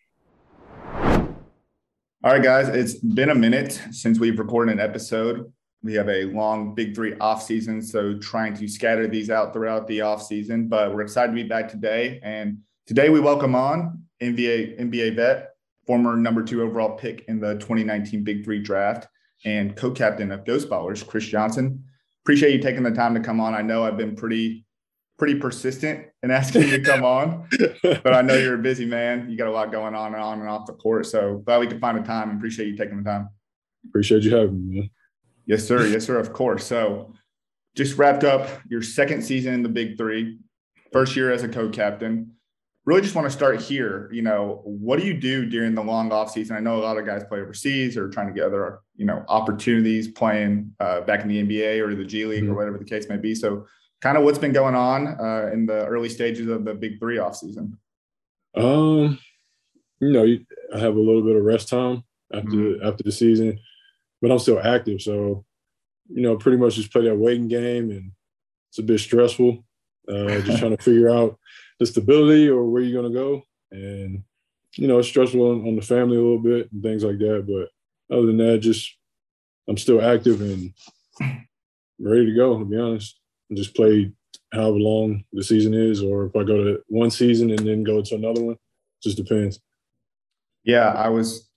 All 2.21 2.33
right, 2.33 2.41
guys, 2.41 2.67
it's 2.69 2.95
been 2.95 3.29
a 3.29 3.35
minute 3.35 3.81
since 3.91 4.19
we've 4.19 4.39
recorded 4.39 4.73
an 4.73 4.79
episode. 4.79 5.51
We 5.83 5.93
have 5.93 6.09
a 6.09 6.25
long 6.25 6.73
Big 6.75 6.95
Three 6.95 7.15
off 7.19 7.43
season, 7.43 7.81
so 7.81 8.17
trying 8.17 8.55
to 8.55 8.67
scatter 8.67 9.07
these 9.07 9.29
out 9.29 9.53
throughout 9.53 9.87
the 9.87 10.01
off 10.01 10.23
season. 10.23 10.67
But 10.67 10.93
we're 10.93 11.01
excited 11.01 11.33
to 11.33 11.35
be 11.35 11.47
back 11.47 11.69
today, 11.69 12.19
and 12.23 12.59
today 12.87 13.09
we 13.09 13.19
welcome 13.19 13.53
on 13.53 14.03
NBA 14.21 14.79
NBA 14.79 15.15
vet, 15.15 15.51
former 15.85 16.15
number 16.15 16.43
two 16.43 16.61
overall 16.61 16.97
pick 16.97 17.25
in 17.27 17.39
the 17.39 17.55
2019 17.55 18.23
Big 18.23 18.43
Three 18.43 18.59
draft, 18.59 19.07
and 19.45 19.75
co-captain 19.75 20.31
of 20.31 20.45
Ghost 20.45 20.69
Ballers, 20.69 21.05
Chris 21.05 21.25
Johnson 21.25 21.83
appreciate 22.29 22.53
you 22.53 22.61
taking 22.61 22.83
the 22.83 22.91
time 22.91 23.15
to 23.15 23.19
come 23.19 23.39
on. 23.39 23.55
I 23.55 23.63
know 23.63 23.83
I've 23.83 23.97
been 23.97 24.15
pretty 24.15 24.63
pretty 25.17 25.33
persistent 25.35 26.05
in 26.21 26.29
asking 26.39 26.61
you 26.61 26.77
to 26.77 26.81
come 26.81 27.03
on, 27.03 27.47
but 27.81 28.13
I 28.13 28.21
know 28.21 28.35
you're 28.35 28.53
a 28.53 28.61
busy 28.61 28.85
man. 28.85 29.31
You 29.31 29.35
got 29.35 29.47
a 29.47 29.51
lot 29.51 29.71
going 29.71 29.95
on 29.95 30.13
and 30.13 30.21
on 30.21 30.39
and 30.39 30.47
off 30.47 30.67
the 30.67 30.73
court. 30.73 31.07
So 31.07 31.39
glad 31.39 31.59
we 31.59 31.65
could 31.65 31.81
find 31.81 31.97
a 31.97 32.03
time. 32.03 32.37
Appreciate 32.37 32.67
you 32.67 32.77
taking 32.77 33.01
the 33.01 33.09
time. 33.09 33.29
Appreciate 33.87 34.21
you 34.21 34.35
having 34.35 34.69
me. 34.69 34.79
Man. 34.81 34.89
Yes, 35.47 35.67
sir. 35.67 35.87
Yes, 35.87 36.05
sir. 36.05 36.19
Of 36.19 36.31
course. 36.31 36.65
So 36.65 37.15
just 37.75 37.97
wrapped 37.97 38.23
up 38.23 38.47
your 38.69 38.83
second 38.83 39.23
season 39.23 39.55
in 39.55 39.63
the 39.63 39.69
Big 39.69 39.97
Three, 39.97 40.37
first 40.93 41.15
year 41.15 41.31
as 41.31 41.41
a 41.41 41.49
co-captain 41.49 42.35
really 42.89 43.01
just 43.01 43.13
want 43.13 43.25
to 43.25 43.31
start 43.31 43.61
here. 43.61 44.09
You 44.11 44.23
know, 44.23 44.61
what 44.63 44.99
do 44.99 45.05
you 45.05 45.13
do 45.13 45.45
during 45.45 45.75
the 45.75 45.83
long 45.83 46.11
off 46.11 46.31
season? 46.31 46.55
I 46.55 46.59
know 46.59 46.77
a 46.77 46.81
lot 46.81 46.97
of 46.97 47.05
guys 47.05 47.23
play 47.23 47.39
overseas 47.39 47.95
or 47.95 48.09
trying 48.09 48.27
to 48.27 48.33
get 48.33 48.43
other, 48.43 48.79
you 48.95 49.05
know, 49.05 49.23
opportunities 49.27 50.07
playing 50.07 50.73
uh, 50.79 51.01
back 51.01 51.21
in 51.21 51.27
the 51.27 51.43
NBA 51.43 51.85
or 51.85 51.93
the 51.93 52.03
G 52.03 52.25
League 52.25 52.43
mm-hmm. 52.43 52.51
or 52.51 52.55
whatever 52.55 52.79
the 52.79 52.85
case 52.85 53.07
may 53.07 53.17
be. 53.17 53.35
So, 53.35 53.67
kind 54.01 54.17
of 54.17 54.23
what's 54.23 54.39
been 54.39 54.53
going 54.53 54.73
on 54.73 55.07
uh, 55.07 55.51
in 55.53 55.67
the 55.67 55.85
early 55.85 56.09
stages 56.09 56.47
of 56.47 56.65
the 56.65 56.73
Big 56.73 56.99
Three 56.99 57.19
off 57.19 57.35
season? 57.35 57.77
Um, 58.55 59.19
you 59.99 60.11
know, 60.11 60.25
I 60.73 60.79
have 60.79 60.95
a 60.95 60.99
little 60.99 61.21
bit 61.23 61.35
of 61.35 61.43
rest 61.43 61.69
time 61.69 62.03
after 62.33 62.49
mm-hmm. 62.49 62.87
after 62.87 63.03
the 63.03 63.11
season. 63.11 63.59
but 64.19 64.31
I'm 64.31 64.39
still 64.39 64.59
active. 64.59 65.01
So, 65.01 65.45
you 66.07 66.23
know, 66.23 66.37
pretty 66.37 66.57
much 66.57 66.75
just 66.75 66.91
play 66.91 67.03
that 67.03 67.15
waiting 67.15 67.49
game, 67.49 67.91
and 67.91 68.13
it's 68.69 68.79
a 68.79 68.83
bit 68.83 68.99
stressful. 68.99 69.63
Uh, 70.11 70.41
just 70.41 70.57
trying 70.59 70.75
to 70.75 70.83
figure 70.83 71.09
out 71.11 71.37
the 71.79 71.85
stability 71.85 72.49
or 72.49 72.65
where 72.65 72.81
you're 72.81 73.01
gonna 73.01 73.13
go, 73.13 73.43
and 73.71 74.23
you 74.75 74.87
know, 74.87 74.99
it's 74.99 75.07
stressful 75.07 75.41
on, 75.41 75.67
on 75.67 75.75
the 75.75 75.81
family 75.81 76.17
a 76.17 76.21
little 76.21 76.39
bit 76.39 76.71
and 76.71 76.83
things 76.83 77.03
like 77.03 77.17
that. 77.19 77.45
But 77.47 78.15
other 78.15 78.27
than 78.27 78.37
that, 78.37 78.59
just 78.59 78.95
I'm 79.67 79.77
still 79.77 80.01
active 80.01 80.41
and 80.41 80.73
ready 81.99 82.25
to 82.25 82.35
go. 82.35 82.59
To 82.59 82.65
be 82.65 82.77
honest, 82.77 83.19
and 83.49 83.57
just 83.57 83.75
play 83.75 84.11
however 84.53 84.77
long 84.77 85.23
the 85.33 85.43
season 85.43 85.73
is, 85.73 86.01
or 86.01 86.25
if 86.25 86.35
I 86.35 86.43
go 86.43 86.63
to 86.63 86.79
one 86.87 87.11
season 87.11 87.49
and 87.51 87.67
then 87.67 87.83
go 87.83 88.01
to 88.01 88.15
another 88.15 88.41
one, 88.41 88.57
just 89.01 89.17
depends. 89.17 89.59
Yeah, 90.63 90.89
I 90.89 91.09
was. 91.09 91.49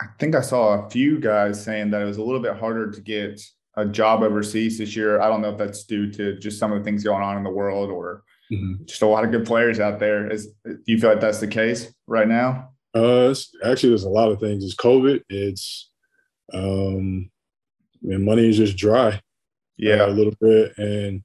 I 0.00 0.06
think 0.18 0.34
I 0.34 0.40
saw 0.40 0.84
a 0.84 0.90
few 0.90 1.20
guys 1.20 1.62
saying 1.62 1.90
that 1.90 2.02
it 2.02 2.06
was 2.06 2.16
a 2.16 2.22
little 2.22 2.40
bit 2.40 2.56
harder 2.56 2.90
to 2.90 3.00
get 3.00 3.40
a 3.76 3.86
job 3.86 4.22
overseas 4.22 4.78
this 4.78 4.96
year. 4.96 5.20
I 5.20 5.28
don't 5.28 5.40
know 5.40 5.50
if 5.50 5.58
that's 5.58 5.84
due 5.84 6.10
to 6.12 6.36
just 6.38 6.58
some 6.58 6.72
of 6.72 6.78
the 6.78 6.84
things 6.84 7.04
going 7.04 7.22
on 7.22 7.36
in 7.36 7.44
the 7.44 7.50
world 7.50 7.90
or 7.90 8.24
mm-hmm. 8.52 8.84
just 8.84 9.02
a 9.02 9.06
lot 9.06 9.24
of 9.24 9.30
good 9.30 9.46
players 9.46 9.80
out 9.80 9.98
there. 9.98 10.30
Is 10.30 10.48
do 10.64 10.78
you 10.86 10.98
feel 10.98 11.10
like 11.10 11.20
that's 11.20 11.40
the 11.40 11.48
case 11.48 11.92
right 12.06 12.28
now? 12.28 12.70
Uh, 12.94 13.34
actually, 13.64 13.90
there's 13.90 14.04
a 14.04 14.08
lot 14.08 14.30
of 14.30 14.40
things. 14.40 14.64
It's 14.64 14.74
COVID. 14.74 15.22
It's 15.28 15.90
um, 16.52 17.30
and 18.02 18.24
money 18.24 18.48
is 18.48 18.56
just 18.56 18.76
dry. 18.76 19.20
Yeah, 19.76 20.02
uh, 20.02 20.08
a 20.08 20.12
little 20.12 20.34
bit, 20.40 20.76
and 20.78 21.22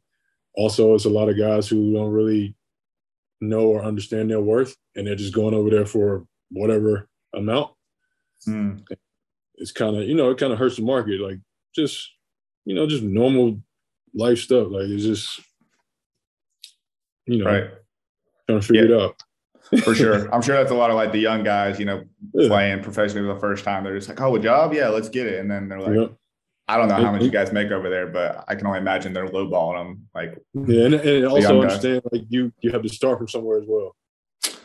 also 0.55 0.95
it's 0.95 1.05
a 1.05 1.09
lot 1.09 1.29
of 1.29 1.37
guys 1.37 1.67
who 1.67 1.93
don't 1.93 2.11
really 2.11 2.55
know 3.41 3.67
or 3.67 3.83
understand 3.83 4.31
their 4.31 4.41
worth, 4.41 4.75
and 4.95 5.05
they're 5.05 5.15
just 5.15 5.33
going 5.33 5.53
over 5.53 5.69
there 5.69 5.85
for 5.85 6.25
whatever 6.51 7.07
amount. 7.35 7.71
Mm. 8.47 8.83
It's 9.55 9.71
kind 9.71 9.97
of 9.97 10.03
you 10.07 10.15
know 10.15 10.31
it 10.31 10.37
kind 10.37 10.53
of 10.53 10.59
hurts 10.59 10.77
the 10.77 10.81
market. 10.81 11.19
Like 11.21 11.39
just 11.75 12.09
you 12.65 12.73
know 12.73 12.87
just 12.87 13.03
normal 13.03 13.61
life 14.13 14.39
stuff. 14.39 14.67
Like 14.71 14.85
it's 14.85 15.03
just 15.03 15.39
you 17.29 17.43
know 17.43 17.45
right. 17.45 17.69
trying 18.47 18.59
to 18.61 18.67
figure 18.67 18.85
yeah. 18.85 18.95
it 18.95 19.01
out. 19.01 19.83
for 19.83 19.93
sure. 19.93 20.27
I'm 20.33 20.41
sure 20.41 20.55
that's 20.55 20.71
a 20.71 20.75
lot 20.75 20.89
of 20.89 20.95
like 20.95 21.11
the 21.11 21.19
young 21.19 21.43
guys, 21.43 21.79
you 21.79 21.85
know, 21.85 22.03
yeah. 22.33 22.47
playing 22.47 22.83
professionally 22.83 23.27
for 23.27 23.33
the 23.33 23.39
first 23.39 23.63
time. 23.63 23.83
They're 23.83 23.95
just 23.95 24.09
like, 24.09 24.19
oh, 24.19 24.35
a 24.35 24.39
job? 24.39 24.73
Yeah, 24.73 24.89
let's 24.89 25.09
get 25.09 25.27
it. 25.27 25.39
And 25.39 25.49
then 25.49 25.69
they're 25.69 25.81
like, 25.81 25.95
yeah. 25.95 26.07
I 26.67 26.77
don't 26.77 26.87
know 26.87 26.95
how 26.95 27.11
much 27.11 27.23
you 27.23 27.31
guys 27.31 27.51
make 27.51 27.71
over 27.71 27.89
there, 27.89 28.05
but 28.05 28.45
I 28.47 28.53
can 28.53 28.67
only 28.67 28.77
imagine 28.77 29.11
they're 29.11 29.27
lowballing 29.27 29.79
them. 29.79 30.07
Like, 30.13 30.37
yeah, 30.53 30.85
and, 30.85 30.93
and 30.93 31.25
also 31.25 31.61
understand 31.61 32.03
like 32.11 32.23
you 32.29 32.53
you 32.61 32.71
have 32.71 32.83
to 32.83 32.89
start 32.89 33.17
from 33.17 33.27
somewhere 33.27 33.59
as 33.59 33.65
well. 33.67 33.95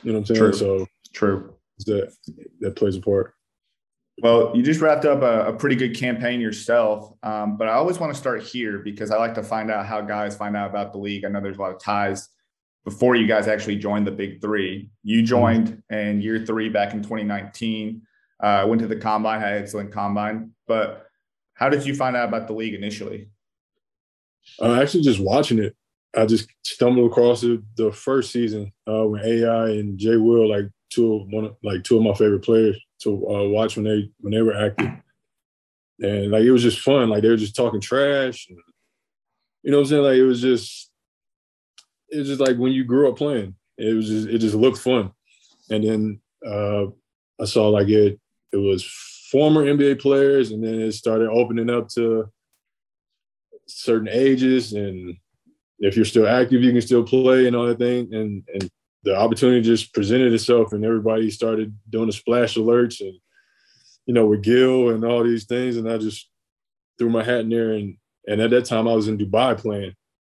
You 0.02 0.12
know 0.12 0.18
what 0.18 0.30
I'm 0.30 0.36
saying? 0.36 0.38
True. 0.38 0.52
So 0.52 0.86
true. 1.14 1.54
That 1.86 2.14
that 2.60 2.76
plays 2.76 2.96
a 2.96 3.00
part. 3.00 3.34
Well, 4.22 4.52
you 4.54 4.62
just 4.62 4.82
wrapped 4.82 5.06
up 5.06 5.22
a, 5.22 5.46
a 5.46 5.52
pretty 5.54 5.76
good 5.76 5.96
campaign 5.96 6.40
yourself, 6.40 7.10
um, 7.22 7.56
but 7.56 7.68
I 7.68 7.72
always 7.72 7.98
want 7.98 8.12
to 8.12 8.18
start 8.18 8.42
here 8.42 8.78
because 8.78 9.10
I 9.10 9.16
like 9.16 9.34
to 9.34 9.42
find 9.42 9.70
out 9.70 9.86
how 9.86 10.02
guys 10.02 10.36
find 10.36 10.56
out 10.56 10.70
about 10.70 10.92
the 10.92 10.98
league. 10.98 11.24
I 11.24 11.28
know 11.30 11.40
there's 11.40 11.56
a 11.56 11.60
lot 11.60 11.74
of 11.74 11.80
ties 11.80 12.28
before 12.84 13.16
you 13.16 13.26
guys 13.26 13.48
actually 13.48 13.76
joined 13.76 14.06
the 14.06 14.12
Big 14.12 14.40
Three. 14.40 14.90
You 15.02 15.18
mm-hmm. 15.18 15.26
joined 15.26 15.82
in 15.90 16.20
year 16.20 16.44
three 16.44 16.68
back 16.68 16.92
in 16.92 17.02
2019. 17.02 18.02
Uh, 18.40 18.66
went 18.68 18.80
to 18.80 18.88
the 18.88 18.96
combine, 18.96 19.40
had 19.40 19.54
excellent 19.54 19.92
combine, 19.92 20.50
but 20.66 21.06
how 21.54 21.68
did 21.68 21.86
you 21.86 21.94
find 21.94 22.16
out 22.16 22.28
about 22.28 22.46
the 22.46 22.52
league 22.52 22.74
initially? 22.74 23.28
Uh, 24.60 24.80
actually, 24.80 25.02
just 25.02 25.20
watching 25.20 25.58
it. 25.58 25.74
I 26.16 26.26
just 26.26 26.48
stumbled 26.62 27.10
across 27.10 27.42
it 27.42 27.60
the 27.76 27.90
first 27.90 28.30
season 28.32 28.72
uh, 28.86 29.04
when 29.06 29.24
AI 29.24 29.70
and 29.70 29.98
Jay 29.98 30.16
Will, 30.16 30.48
like 30.48 30.66
two 30.90 31.14
of 31.14 31.28
one, 31.28 31.50
like 31.62 31.84
two 31.84 31.96
of 31.96 32.02
my 32.02 32.14
favorite 32.14 32.44
players 32.44 32.78
to 33.00 33.10
uh, 33.10 33.48
watch 33.48 33.76
when 33.76 33.84
they 33.84 34.10
when 34.20 34.32
they 34.32 34.42
were 34.42 34.56
active, 34.56 34.90
and 36.00 36.30
like 36.30 36.42
it 36.42 36.52
was 36.52 36.62
just 36.62 36.80
fun. 36.80 37.08
Like 37.08 37.22
they 37.22 37.28
were 37.28 37.36
just 37.36 37.56
talking 37.56 37.80
trash, 37.80 38.46
and, 38.48 38.58
you 39.62 39.70
know 39.70 39.78
what 39.78 39.84
I'm 39.84 39.88
saying? 39.88 40.02
Like 40.02 40.16
it 40.16 40.24
was 40.24 40.40
just 40.40 40.90
it 42.14 42.18
was 42.18 42.28
just 42.28 42.40
like 42.40 42.56
when 42.56 42.72
you 42.72 42.84
grew 42.84 43.08
up 43.08 43.18
playing. 43.18 43.54
It 43.76 43.94
was 43.94 44.06
just 44.08 44.28
it 44.28 44.38
just 44.38 44.54
looked 44.54 44.78
fun, 44.78 45.10
and 45.68 45.82
then 45.84 46.20
uh, 46.46 46.86
I 47.40 47.44
saw 47.44 47.68
like 47.68 47.88
it 47.88 48.20
it 48.52 48.56
was 48.56 48.84
former 49.30 49.64
NBA 49.64 50.00
players, 50.00 50.52
and 50.52 50.62
then 50.62 50.80
it 50.80 50.92
started 50.92 51.28
opening 51.28 51.70
up 51.70 51.88
to 51.90 52.30
certain 53.66 54.08
ages. 54.08 54.72
And 54.74 55.16
if 55.80 55.96
you're 55.96 56.04
still 56.04 56.28
active, 56.28 56.62
you 56.62 56.70
can 56.70 56.80
still 56.82 57.02
play 57.02 57.48
and 57.48 57.56
all 57.56 57.66
that 57.66 57.78
thing. 57.78 58.14
And 58.14 58.44
and 58.54 58.70
the 59.02 59.16
opportunity 59.16 59.60
just 59.60 59.92
presented 59.92 60.32
itself, 60.32 60.72
and 60.72 60.84
everybody 60.84 61.30
started 61.30 61.76
doing 61.90 62.06
the 62.06 62.12
splash 62.12 62.54
alerts 62.54 63.00
and 63.00 63.18
you 64.06 64.14
know 64.14 64.26
with 64.26 64.42
Gil 64.42 64.90
and 64.90 65.04
all 65.04 65.24
these 65.24 65.46
things. 65.46 65.76
And 65.76 65.90
I 65.90 65.98
just 65.98 66.30
threw 66.96 67.10
my 67.10 67.24
hat 67.24 67.40
in 67.40 67.48
there. 67.50 67.72
And 67.72 67.96
and 68.28 68.40
at 68.40 68.50
that 68.50 68.66
time, 68.66 68.86
I 68.86 68.94
was 68.94 69.08
in 69.08 69.18
Dubai 69.18 69.58
playing, 69.58 69.94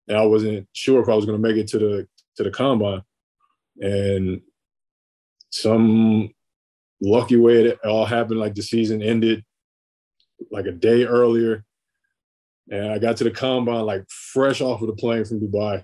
and 0.10 0.17
I 0.17 0.26
wasn't 0.26 0.67
sure 0.74 1.02
if 1.02 1.08
I 1.08 1.15
was 1.15 1.26
going 1.26 1.41
to 1.41 1.48
make 1.48 1.56
it 1.56 1.67
to 1.69 1.80
the 1.80 2.08
to 2.36 2.43
the 2.43 2.52
combine. 2.52 3.04
And 3.80 4.41
some 5.52 6.32
lucky 7.00 7.38
way 7.38 7.65
it 7.65 7.80
all 7.86 8.06
happened. 8.06 8.39
Like 8.39 8.56
the 8.56 8.63
season 8.63 9.02
ended 9.02 9.45
like 10.52 10.65
a 10.65 10.72
day 10.72 11.06
earlier. 11.06 11.63
And 12.72 12.91
I 12.91 13.00
got 13.00 13.17
to 13.17 13.24
the 13.24 13.32
combine 13.32 13.86
like 13.86 14.04
fresh 14.10 14.62
off 14.62 14.82
of 14.82 14.88
the 14.88 14.93
plane 14.93 15.26
from 15.26 15.39
Dubai. 15.39 15.84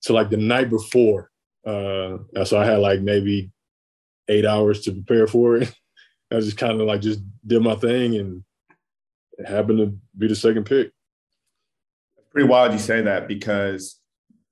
So 0.00 0.14
like 0.14 0.30
the 0.30 0.36
night 0.36 0.70
before. 0.70 1.30
Uh, 1.66 2.18
so 2.44 2.58
I 2.58 2.64
had 2.64 2.78
like 2.78 3.00
maybe 3.00 3.50
eight 4.28 4.44
hours 4.44 4.82
to 4.82 4.92
prepare 4.92 5.26
for 5.26 5.56
it. 5.56 5.72
I 6.32 6.40
just 6.40 6.58
kind 6.58 6.78
of 6.78 6.86
like 6.86 7.00
just 7.00 7.20
did 7.46 7.62
my 7.62 7.74
thing 7.74 8.16
and 8.16 8.44
happened 9.46 9.78
to 9.78 9.98
be 10.16 10.28
the 10.28 10.36
second 10.36 10.64
pick. 10.64 10.92
Pretty 12.38 12.50
wild 12.50 12.72
you 12.72 12.78
say 12.78 13.02
that 13.02 13.26
because, 13.26 14.00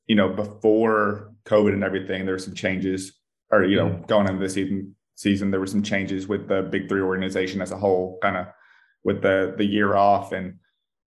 you 0.09 0.16
know, 0.16 0.29
before 0.29 1.33
COVID 1.44 1.72
and 1.72 1.85
everything, 1.85 2.25
there 2.25 2.35
were 2.35 2.38
some 2.40 2.53
changes 2.53 3.12
or, 3.53 3.62
you 3.62 3.77
know, 3.77 3.90
mm-hmm. 3.90 4.07
going 4.07 4.27
into 4.27 4.40
the 4.40 4.49
season, 4.49 4.96
season, 5.14 5.53
there 5.53 5.61
were 5.61 5.68
some 5.68 5.85
changes 5.85 6.27
with 6.27 6.49
the 6.49 6.62
Big 6.62 6.88
Three 6.88 7.01
organization 7.01 7.62
as 7.62 7.70
a 7.70 7.77
whole, 7.77 8.18
kind 8.20 8.38
of 8.38 8.49
with 9.05 9.22
the 9.22 9.55
the 9.57 9.64
year 9.64 9.94
off. 9.94 10.33
And 10.33 10.57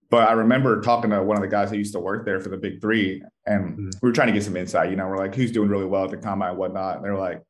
but 0.09 0.29
I 0.29 0.31
remember 0.31 0.79
talking 0.79 1.09
to 1.09 1.21
one 1.21 1.35
of 1.35 1.41
the 1.41 1.49
guys 1.49 1.69
who 1.69 1.75
used 1.75 1.91
to 1.95 1.99
work 1.99 2.23
there 2.23 2.39
for 2.39 2.47
the 2.47 2.55
Big 2.55 2.79
Three, 2.79 3.21
and 3.45 3.73
mm-hmm. 3.73 3.89
we 4.01 4.09
were 4.09 4.13
trying 4.13 4.27
to 4.27 4.33
get 4.33 4.43
some 4.43 4.55
insight. 4.55 4.89
You 4.89 4.95
know, 4.95 5.09
we're 5.09 5.17
like, 5.17 5.35
who's 5.35 5.51
doing 5.51 5.67
really 5.67 5.83
well 5.83 6.05
at 6.05 6.11
the 6.11 6.17
combine 6.17 6.51
and 6.51 6.57
whatnot. 6.57 6.95
And 6.95 7.03
they're 7.03 7.17
like, 7.17 7.43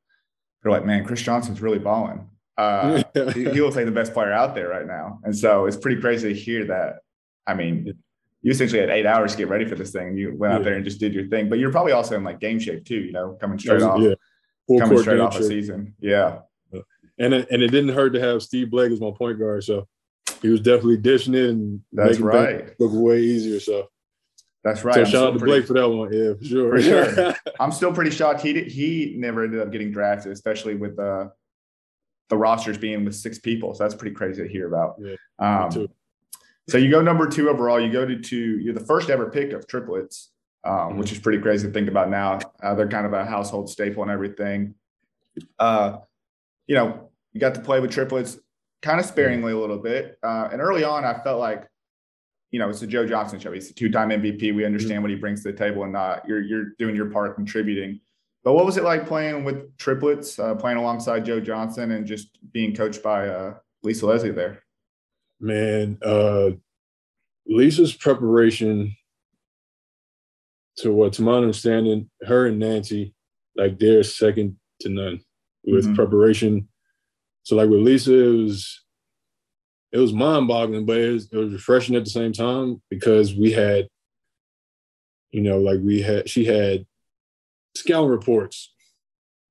they're 0.64 0.72
like, 0.72 0.88
man, 0.88 1.06
Chris 1.06 1.22
Johnson's 1.22 1.62
really 1.62 1.78
balling. 1.78 2.28
Uh, 2.58 3.04
he, 3.36 3.44
he 3.44 3.62
looks 3.62 3.76
like 3.76 3.86
the 3.86 3.92
best 3.92 4.12
player 4.12 4.34
out 4.34 4.56
there 4.56 4.70
right 4.70 4.88
now. 4.88 5.20
And 5.24 5.38
so 5.38 5.68
it's 5.68 5.78
pretty 5.78 6.02
crazy 6.02 6.34
to 6.34 6.40
hear 6.40 6.66
that. 6.66 7.02
I 7.46 7.54
mean, 7.54 7.94
you 8.42 8.52
essentially 8.52 8.80
had 8.80 8.90
eight 8.90 9.06
hours 9.06 9.32
to 9.34 9.38
get 9.38 9.50
ready 9.50 9.66
for 9.66 9.76
this 9.76 9.92
thing. 9.92 10.16
You 10.16 10.36
went 10.36 10.54
out 10.54 10.64
there 10.64 10.76
and 10.76 10.86
just 10.86 11.00
did 11.00 11.14
your 11.14 11.28
thing, 11.28 11.50
but 11.50 11.60
you're 11.60 11.72
probably 11.72 11.92
also 11.92 12.16
in 12.16 12.24
like 12.24 12.40
game 12.40 12.60
shape 12.60 12.86
too. 12.86 13.00
You 13.00 13.12
know, 13.12 13.38
coming 13.40 13.60
straight 13.60 13.82
off, 13.82 14.00
yeah. 14.02 14.80
coming 14.80 14.98
straight 15.00 15.20
off 15.20 15.38
a 15.38 15.44
season. 15.44 15.96
Yeah 16.00 16.40
and 17.20 17.34
it, 17.34 17.48
and 17.52 17.62
it 17.62 17.68
didn't 17.68 17.94
hurt 17.94 18.14
to 18.14 18.20
have 18.20 18.42
Steve 18.42 18.72
Blake 18.72 18.92
as 18.92 19.02
my 19.02 19.12
point 19.12 19.38
guard. 19.38 19.64
So 19.64 19.88
he 20.42 20.48
was 20.48 20.62
definitely 20.62 20.98
dishing 20.98 21.36
it 21.36 21.50
and 21.50 21.82
that's 21.92 22.12
making 22.12 22.26
right. 22.26 22.80
look 22.80 22.92
way 22.94 23.20
easier. 23.20 23.60
So 23.60 23.90
that's 24.64 24.84
right. 24.84 24.96
So 24.96 25.02
I'm 25.02 25.08
shout 25.08 25.28
out 25.28 25.32
to 25.34 25.40
pretty, 25.40 25.52
Blake 25.52 25.68
for 25.68 25.74
that 25.74 25.90
one. 25.90 26.14
Yeah, 26.14 26.34
for 26.34 26.44
sure. 26.44 26.78
For 26.78 26.82
sure. 26.82 27.36
I'm 27.60 27.72
still 27.72 27.94
pretty 27.94 28.12
shocked 28.12 28.42
he 28.42 28.54
did, 28.54 28.68
he 28.68 29.16
never 29.18 29.44
ended 29.44 29.60
up 29.60 29.72
getting 29.72 29.92
drafted, 29.92 30.32
especially 30.32 30.76
with 30.76 30.96
the 30.96 31.32
the 32.30 32.38
rosters 32.38 32.78
being 32.78 33.06
with 33.06 33.16
six 33.16 33.40
people. 33.40 33.74
So 33.74 33.84
that's 33.84 33.96
pretty 33.96 34.16
crazy 34.16 34.44
to 34.44 34.48
hear 34.48 34.68
about. 34.68 34.96
Yeah, 35.00 35.16
um, 35.40 35.88
so 36.70 36.78
you 36.78 36.90
go 36.90 37.02
number 37.02 37.28
two 37.28 37.50
overall. 37.50 37.80
You 37.80 37.92
go 37.92 38.06
to 38.06 38.20
two. 38.20 38.60
You're 38.60 38.74
the 38.74 38.86
first 38.86 39.10
ever 39.10 39.30
pick 39.30 39.52
of 39.54 39.68
triplets, 39.68 40.32
um, 40.64 40.74
mm-hmm. 40.74 41.00
which 41.00 41.12
is 41.12 41.20
pretty 41.20 41.40
crazy 41.40 41.68
to 41.68 41.74
think 41.74 41.90
about 41.90 42.10
now. 42.10 42.40
Uh, 42.62 42.76
they're 42.76 42.88
kind 42.88 43.06
of 43.06 43.14
a 43.14 43.26
household 43.26 43.70
staple 43.70 44.04
and 44.04 44.12
everything. 44.12 44.76
Uh, 45.58 45.98
you 46.68 46.76
know, 46.76 47.10
you 47.34 47.40
got 47.40 47.56
to 47.56 47.62
play 47.62 47.80
with 47.80 47.92
triplets 47.92 48.38
kind 48.82 49.00
of 49.00 49.06
sparingly 49.06 49.52
a 49.52 49.58
little 49.58 49.78
bit. 49.78 50.18
Uh, 50.24 50.50
and 50.52 50.62
early 50.62 50.84
on, 50.84 51.04
I 51.04 51.22
felt 51.24 51.40
like, 51.40 51.68
you 52.52 52.60
know, 52.60 52.70
it's 52.70 52.82
a 52.82 52.88
Joe 52.88 53.06
Johnson 53.06 53.40
show. 53.40 53.52
He's 53.52 53.70
a 53.70 53.74
two-time 53.74 54.10
MVP. 54.10 54.56
We 54.56 54.66
understand 54.66 54.96
mm-hmm. 54.96 55.02
what 55.04 55.12
he 55.12 55.18
brings 55.18 55.44
to 55.44 55.52
the 55.52 55.58
table, 55.58 55.84
and 55.84 55.94
not 55.94 56.28
you're 56.28 56.42
you're 56.42 56.66
doing 56.78 56.96
your 56.96 57.10
part 57.10 57.36
contributing. 57.36 58.00
But 58.44 58.54
what 58.54 58.66
was 58.66 58.78
it 58.78 58.84
like 58.84 59.06
playing 59.06 59.44
with 59.44 59.78
triplets, 59.78 60.40
uh, 60.40 60.56
playing 60.56 60.78
alongside 60.78 61.26
Joe 61.26 61.40
Johnson, 61.40 61.92
and 61.92 62.08
just 62.08 62.40
being 62.52 62.74
coached 62.74 63.04
by 63.04 63.28
uh, 63.28 63.56
Lisa 63.84 64.06
Leslie 64.06 64.32
there? 64.32 64.64
Man, 65.40 65.98
uh, 66.04 66.52
Lisa's 67.48 67.94
preparation 67.94 68.96
to 70.78 70.92
what, 70.92 71.14
to 71.14 71.22
my 71.22 71.34
understanding, 71.34 72.10
her 72.22 72.48
and 72.48 72.60
Nancy, 72.60 73.14
like 73.56 73.80
they're 73.80 74.04
second 74.04 74.58
to 74.82 74.90
none 74.90 75.22
with 75.66 75.86
mm-hmm. 75.86 75.96
preparation 75.96 76.70
so 77.50 77.56
like 77.56 77.70
with 77.70 77.80
Lisa, 77.80 78.14
it 78.14 78.44
was 78.44 78.84
it 79.92 79.98
was 79.98 80.14
mind 80.14 80.48
boggling, 80.48 80.86
but 80.86 80.98
it 80.98 81.12
was, 81.12 81.30
it 81.32 81.36
was 81.36 81.52
refreshing 81.52 81.96
at 81.96 82.04
the 82.04 82.12
same 82.12 82.32
time 82.32 82.80
because 82.92 83.34
we 83.34 83.52
had, 83.52 83.88
you 85.32 85.42
know, 85.42 85.58
like 85.58 85.80
we 85.82 86.00
had 86.00 86.30
she 86.30 86.46
had 86.46 86.86
scouting 87.76 88.12
reports 88.12 88.72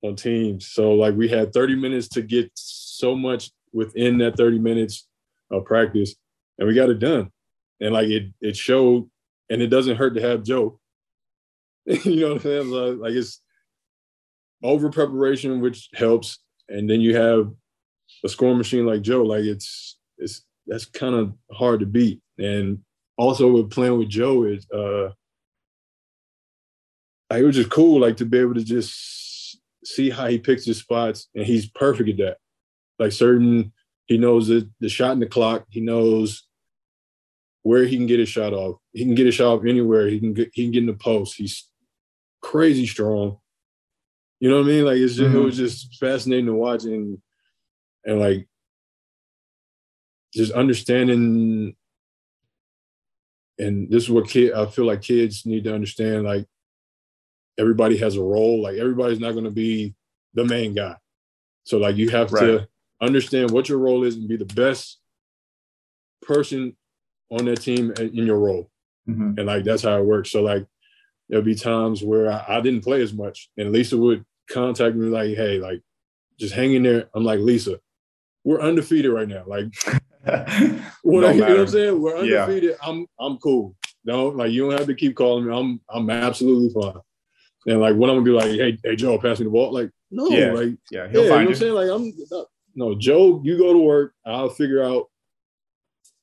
on 0.05 0.15
teams. 0.15 0.69
So 0.69 0.93
like 0.93 1.17
we 1.17 1.29
had 1.29 1.53
30 1.53 1.75
minutes 1.75 2.07
to 2.11 2.23
get 2.23 2.53
so 2.55 3.17
much 3.17 3.51
within 3.73 4.19
that 4.19 4.37
30 4.37 4.61
minutes 4.61 5.09
a 5.51 5.61
practice, 5.61 6.15
and 6.59 6.69
we 6.69 6.75
got 6.75 6.91
it 6.91 6.99
done. 6.99 7.31
And 7.81 7.95
like 7.95 8.09
it 8.09 8.33
it 8.41 8.57
showed, 8.57 9.09
and 9.51 9.63
it 9.63 9.69
doesn't 9.69 9.97
hurt 9.97 10.15
to 10.15 10.21
have 10.21 10.43
Joe. 10.43 10.81
you 11.87 12.21
know 12.21 12.35
what 12.35 12.37
I'm 12.37 12.41
saying? 12.41 12.71
Like, 12.71 12.99
like 12.99 13.13
it's 13.13 13.41
over 14.63 14.91
preparation, 14.91 15.61
which 15.61 15.89
helps, 15.95 16.39
and 16.69 16.89
then 16.89 17.01
you 17.01 17.17
have 17.17 17.53
a 18.25 18.29
scoring 18.29 18.59
machine 18.59 18.87
like 18.87 19.03
Joe. 19.03 19.23
Like 19.23 19.45
it's 19.45 19.99
it's 20.19 20.45
that's 20.67 20.85
kind 20.85 21.15
of 21.15 21.35
hard 21.53 21.81
to 21.81 21.87
beat. 21.87 22.21
And 22.39 22.81
also 23.17 23.51
with 23.51 23.71
playing 23.71 23.99
with 23.99 24.09
Joe 24.09 24.45
is 24.45 24.67
uh 24.71 25.11
like, 27.31 27.43
it 27.43 27.45
was 27.45 27.57
just 27.57 27.71
cool, 27.71 28.01
like 28.01 28.17
to 28.19 28.25
be 28.25 28.39
able 28.39 28.55
to 28.55 28.65
just 28.65 29.59
see 29.85 30.11
how 30.11 30.27
he 30.27 30.39
picks 30.39 30.65
his 30.65 30.79
spots, 30.79 31.29
and 31.35 31.45
he's 31.45 31.69
perfect 31.69 32.09
at 32.11 32.17
that. 32.19 32.37
Like 32.99 33.13
certain, 33.13 33.73
he 34.09 34.17
knows 34.17 34.49
the 34.49 34.69
the 34.81 34.89
shot 34.89 35.13
in 35.13 35.21
the 35.21 35.27
clock. 35.27 35.67
He 35.69 35.81
knows 35.81 36.47
where 37.63 37.85
he 37.85 37.97
can 37.97 38.07
get 38.07 38.19
his 38.19 38.31
shot 38.31 38.55
off. 38.55 38.81
He 38.93 39.05
can 39.05 39.15
get 39.15 39.27
his 39.27 39.35
shot 39.35 39.59
off 39.59 39.67
anywhere. 39.67 40.09
He 40.09 40.19
can 40.19 40.33
get 40.33 40.51
he 40.55 40.65
can 40.65 40.73
get 40.73 40.81
in 40.81 40.87
the 40.87 40.95
post. 40.95 41.37
He's 41.37 41.69
crazy 42.41 42.87
strong. 42.87 43.39
You 44.41 44.49
know 44.49 44.57
what 44.57 44.67
I 44.67 44.69
mean? 44.69 44.85
Like 44.87 44.97
it's 44.97 45.15
just, 45.15 45.29
mm-hmm. 45.29 45.37
it 45.37 45.45
was 45.45 45.57
just 45.57 45.97
fascinating 45.97 46.47
to 46.47 46.55
watch 46.55 46.85
and 46.85 47.19
and 48.05 48.19
like 48.19 48.49
just 50.33 50.53
understanding 50.53 51.77
and 53.59 53.91
this 53.91 54.05
is 54.05 54.11
what 54.11 54.29
kid 54.29 54.53
I 54.53 54.67
feel 54.67 54.87
like 54.87 55.03
kids 55.03 55.45
need 55.45 55.65
to 55.65 55.75
understand 55.75 56.25
like 56.25 56.47
everybody 57.59 57.97
has 57.99 58.17
a 58.17 58.23
role 58.23 58.63
like 58.63 58.77
everybody's 58.77 59.21
not 59.21 59.33
going 59.33 59.45
to 59.45 59.51
be 59.51 59.95
the 60.35 60.45
main 60.45 60.75
guy 60.75 60.97
so 61.65 61.79
like 61.79 61.97
you 61.97 62.11
have 62.11 62.33
right. 62.33 62.41
to 62.41 62.69
understand 63.01 63.51
what 63.51 63.69
your 63.69 63.79
role 63.79 64.05
is 64.05 64.17
and 64.17 64.29
be 64.29 64.37
the 64.37 64.45
best 64.45 64.99
person 66.23 66.77
on 67.31 67.45
that 67.45 67.61
team 67.61 67.93
in 67.99 68.27
your 68.27 68.39
role 68.39 68.71
mm-hmm. 69.09 69.35
and 69.37 69.47
like 69.47 69.65
that's 69.65 69.83
how 69.83 69.97
it 69.99 70.05
works 70.05 70.31
so 70.31 70.43
like 70.43 70.67
there'll 71.29 71.45
be 71.45 71.55
times 71.55 72.03
where 72.03 72.31
I, 72.31 72.57
I, 72.57 72.61
didn't 72.61 72.83
play 72.83 73.03
as 73.03 73.13
much 73.13 73.51
and 73.57 73.71
lisa 73.71 73.97
would 73.97 74.25
contact 74.51 74.97
me 74.97 75.09
like 75.09 75.37
hey 75.37 75.59
like 75.59 75.83
just 76.41 76.55
hang 76.55 76.73
in 76.73 76.83
there 76.83 77.09
i'm 77.15 77.25
like 77.25 77.41
lisa 77.41 77.79
we're 78.45 78.61
undefeated 78.61 79.13
right 79.13 79.29
now 79.29 79.45
like 79.47 79.67
what 81.03 81.25
I, 81.25 81.33
you 81.33 81.41
know 81.41 81.49
what 81.49 81.61
I'm 81.61 81.69
saying? 81.69 82.03
We're 82.03 82.19
undefeated. 82.19 82.71
Yeah. 82.71 82.89
I'm 82.89 83.07
I'm 83.19 83.39
cool. 83.39 83.77
Don't 84.05 84.37
like 84.37 84.53
you 84.53 84.63
don't 84.69 84.79
have 84.79 84.87
to 84.89 84.95
keep 84.95 85.17
calling 85.17 85.47
me. 85.47 85.57
I'm 85.57 85.81
I'm 85.89 86.11
absolutely 86.11 86.71
fine. 86.81 87.01
And 87.67 87.81
like 87.81 87.95
when 87.97 88.11
I'm 88.11 88.17
gonna 88.17 88.23
be 88.23 88.31
like, 88.31 88.51
hey, 88.51 88.79
hey 88.83 88.97
Joe, 88.97 89.19
pass 89.19 89.39
me 89.39 89.45
the 89.45 89.51
ball. 89.51 89.73
Like, 89.73 89.91
no, 90.11 90.29
yeah. 90.29 90.53
like 90.53 90.75
yeah, 90.91 91.09
he'll 91.09 91.25
yeah, 91.25 91.31
find 91.31 91.31
you. 91.31 91.31
Know 91.31 91.45
what 91.45 91.49
I'm 91.49 91.55
saying? 91.55 91.75
Like 91.75 91.91
I'm 91.91 92.13
no 92.79 92.95
Joe, 92.95 93.43
you 93.45 93.59
go 93.59 93.73
to 93.73 93.79
work, 93.79 94.15
I'll 94.25 94.49
figure 94.49 94.83
out 94.83 95.11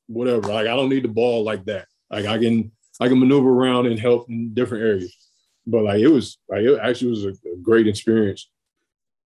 whatever. 0.08 0.48
Like 0.48 0.68
I 0.68 0.76
don't 0.76 0.90
need 0.90 1.04
the 1.04 1.10
ball 1.10 1.44
like 1.44 1.66
that. 1.66 1.88
Like 2.10 2.26
I 2.26 2.38
can 2.38 2.72
I 3.00 3.10
can 3.10 3.20
maneuver 3.20 3.50
around 3.50 3.88
and 3.88 4.00
help 4.00 4.30
in 4.30 4.54
different 4.54 4.84
areas. 4.84 5.16
But 5.68 5.84
like 5.84 6.00
it 6.00 6.08
was 6.08 6.38
like 6.48 6.62
it 6.62 6.80
actually 6.82 7.12
was 7.12 7.26
a, 7.26 7.30
a 7.30 7.58
great 7.62 7.88
experience. 7.88 8.50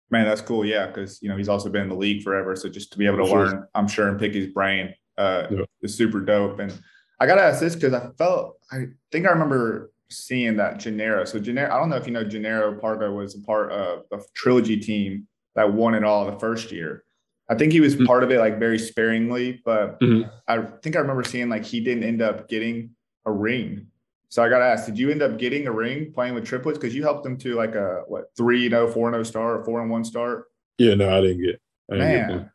Man, 0.10 0.26
that's 0.26 0.42
cool. 0.42 0.66
Yeah, 0.66 0.88
because 0.88 1.22
you 1.22 1.30
know 1.30 1.38
he's 1.38 1.50
also 1.50 1.70
been 1.70 1.84
in 1.84 1.90
the 1.90 1.96
league 1.96 2.24
forever, 2.24 2.56
so 2.56 2.68
just 2.68 2.92
to 2.94 2.98
be 2.98 3.06
able 3.06 3.20
to 3.20 3.28
sure. 3.28 3.46
learn, 3.46 3.68
I'm 3.76 3.88
sure, 3.88 4.08
and 4.08 4.20
pick 4.20 4.34
his 4.34 4.48
brain 4.48 4.96
uh, 5.20 5.44
yeah. 5.52 5.66
is 5.84 5.96
super 5.96 6.22
dope. 6.22 6.60
And 6.60 6.74
I 7.20 7.28
gotta 7.28 7.44
ask 7.44 7.60
this 7.60 7.76
because 7.76 7.94
I 7.94 8.10
felt 8.18 8.58
I 8.72 8.86
think 9.12 9.28
I 9.28 9.30
remember 9.30 9.92
seeing 10.10 10.58
that 10.58 10.78
Jannero. 10.78 11.28
So 11.28 11.40
Jannero, 11.40 11.70
I 11.70 11.78
don't 11.78 11.90
know 11.90 11.98
if 11.98 12.08
you 12.08 12.14
know 12.14 12.26
Jannero 12.26 12.80
Pargo 12.80 13.16
was 13.16 13.36
a 13.36 13.42
part 13.42 13.72
of 13.72 14.06
the 14.10 14.26
trilogy 14.34 14.78
team 14.78 15.28
that 15.56 15.72
won 15.72 15.94
it 15.94 16.04
all 16.04 16.26
the 16.26 16.40
first 16.40 16.72
year. 16.72 17.04
I 17.50 17.56
think 17.56 17.72
he 17.72 17.80
was 17.80 17.96
mm-hmm. 17.96 18.06
part 18.06 18.24
of 18.24 18.32
it 18.32 18.40
like 18.40 18.60
very 18.60 18.78
sparingly, 18.78 19.62
but 19.66 20.00
mm-hmm. 20.00 20.30
I 20.48 20.62
think 20.82 20.96
I 20.96 21.00
remember 21.00 21.24
seeing 21.24 21.50
like 21.50 21.66
he 21.66 21.80
didn't 21.80 22.04
end 22.04 22.22
up 22.22 22.48
getting 22.48 22.92
a 23.26 23.32
ring 23.32 23.88
so 24.30 24.44
I 24.44 24.50
got 24.50 24.60
to 24.60 24.66
ask, 24.66 24.86
did 24.86 24.98
you 24.98 25.10
end 25.10 25.24
up 25.24 25.40
getting 25.40 25.66
a 25.66 25.72
ring 25.72 26.14
playing 26.14 26.36
with 26.36 26.46
triplets? 26.46 26.78
Because 26.78 26.94
you 26.94 27.02
helped 27.02 27.24
them 27.24 27.36
to 27.40 27.56
like 27.56 27.74
a 27.74 28.04
what 28.08 28.26
three 28.38 28.66
and 28.66 28.74
0, 28.74 28.92
4 28.92 29.08
and 29.08 29.16
0 29.16 29.24
star 29.24 29.60
or 29.60 29.66
four 29.66 29.82
and 29.82 29.90
one 29.90 30.04
start. 30.04 30.46
Yeah, 30.78 30.94
no, 30.94 31.18
I 31.18 31.22
didn't 31.22 31.44
get. 31.44 31.62
I 31.92 31.96
didn't 31.96 32.08
Man, 32.08 32.38
get 32.38 32.50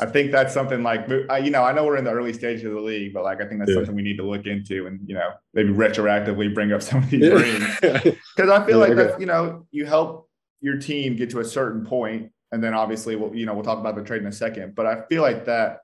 I 0.00 0.06
think 0.06 0.32
that's 0.32 0.52
something 0.52 0.82
like 0.82 1.08
you 1.08 1.50
know 1.50 1.62
I 1.62 1.72
know 1.72 1.84
we're 1.84 1.96
in 1.96 2.04
the 2.04 2.10
early 2.10 2.32
stages 2.32 2.64
of 2.64 2.72
the 2.72 2.80
league, 2.80 3.12
but 3.12 3.22
like 3.22 3.40
I 3.40 3.46
think 3.46 3.60
that's 3.60 3.70
yeah. 3.70 3.76
something 3.76 3.94
we 3.94 4.02
need 4.02 4.16
to 4.16 4.24
look 4.24 4.46
into 4.46 4.86
and 4.86 5.00
you 5.06 5.14
know 5.14 5.30
maybe 5.54 5.70
retroactively 5.70 6.52
bring 6.52 6.72
up 6.72 6.82
some 6.82 7.02
of 7.02 7.10
these 7.10 7.30
rings 7.30 7.78
because 7.80 8.50
I 8.50 8.64
feel 8.66 8.80
yeah, 8.80 8.86
like 8.86 8.96
that 8.96 9.20
you 9.20 9.26
know 9.26 9.66
you 9.70 9.86
help 9.86 10.28
your 10.60 10.78
team 10.78 11.16
get 11.16 11.30
to 11.30 11.40
a 11.40 11.44
certain 11.44 11.84
point 11.84 12.32
and 12.52 12.62
then 12.62 12.74
obviously 12.74 13.16
we'll 13.16 13.34
you 13.34 13.46
know 13.46 13.54
we'll 13.54 13.64
talk 13.64 13.78
about 13.78 13.96
the 13.96 14.02
trade 14.02 14.22
in 14.22 14.28
a 14.28 14.32
second, 14.32 14.74
but 14.74 14.86
I 14.86 15.02
feel 15.08 15.22
like 15.22 15.44
that 15.46 15.80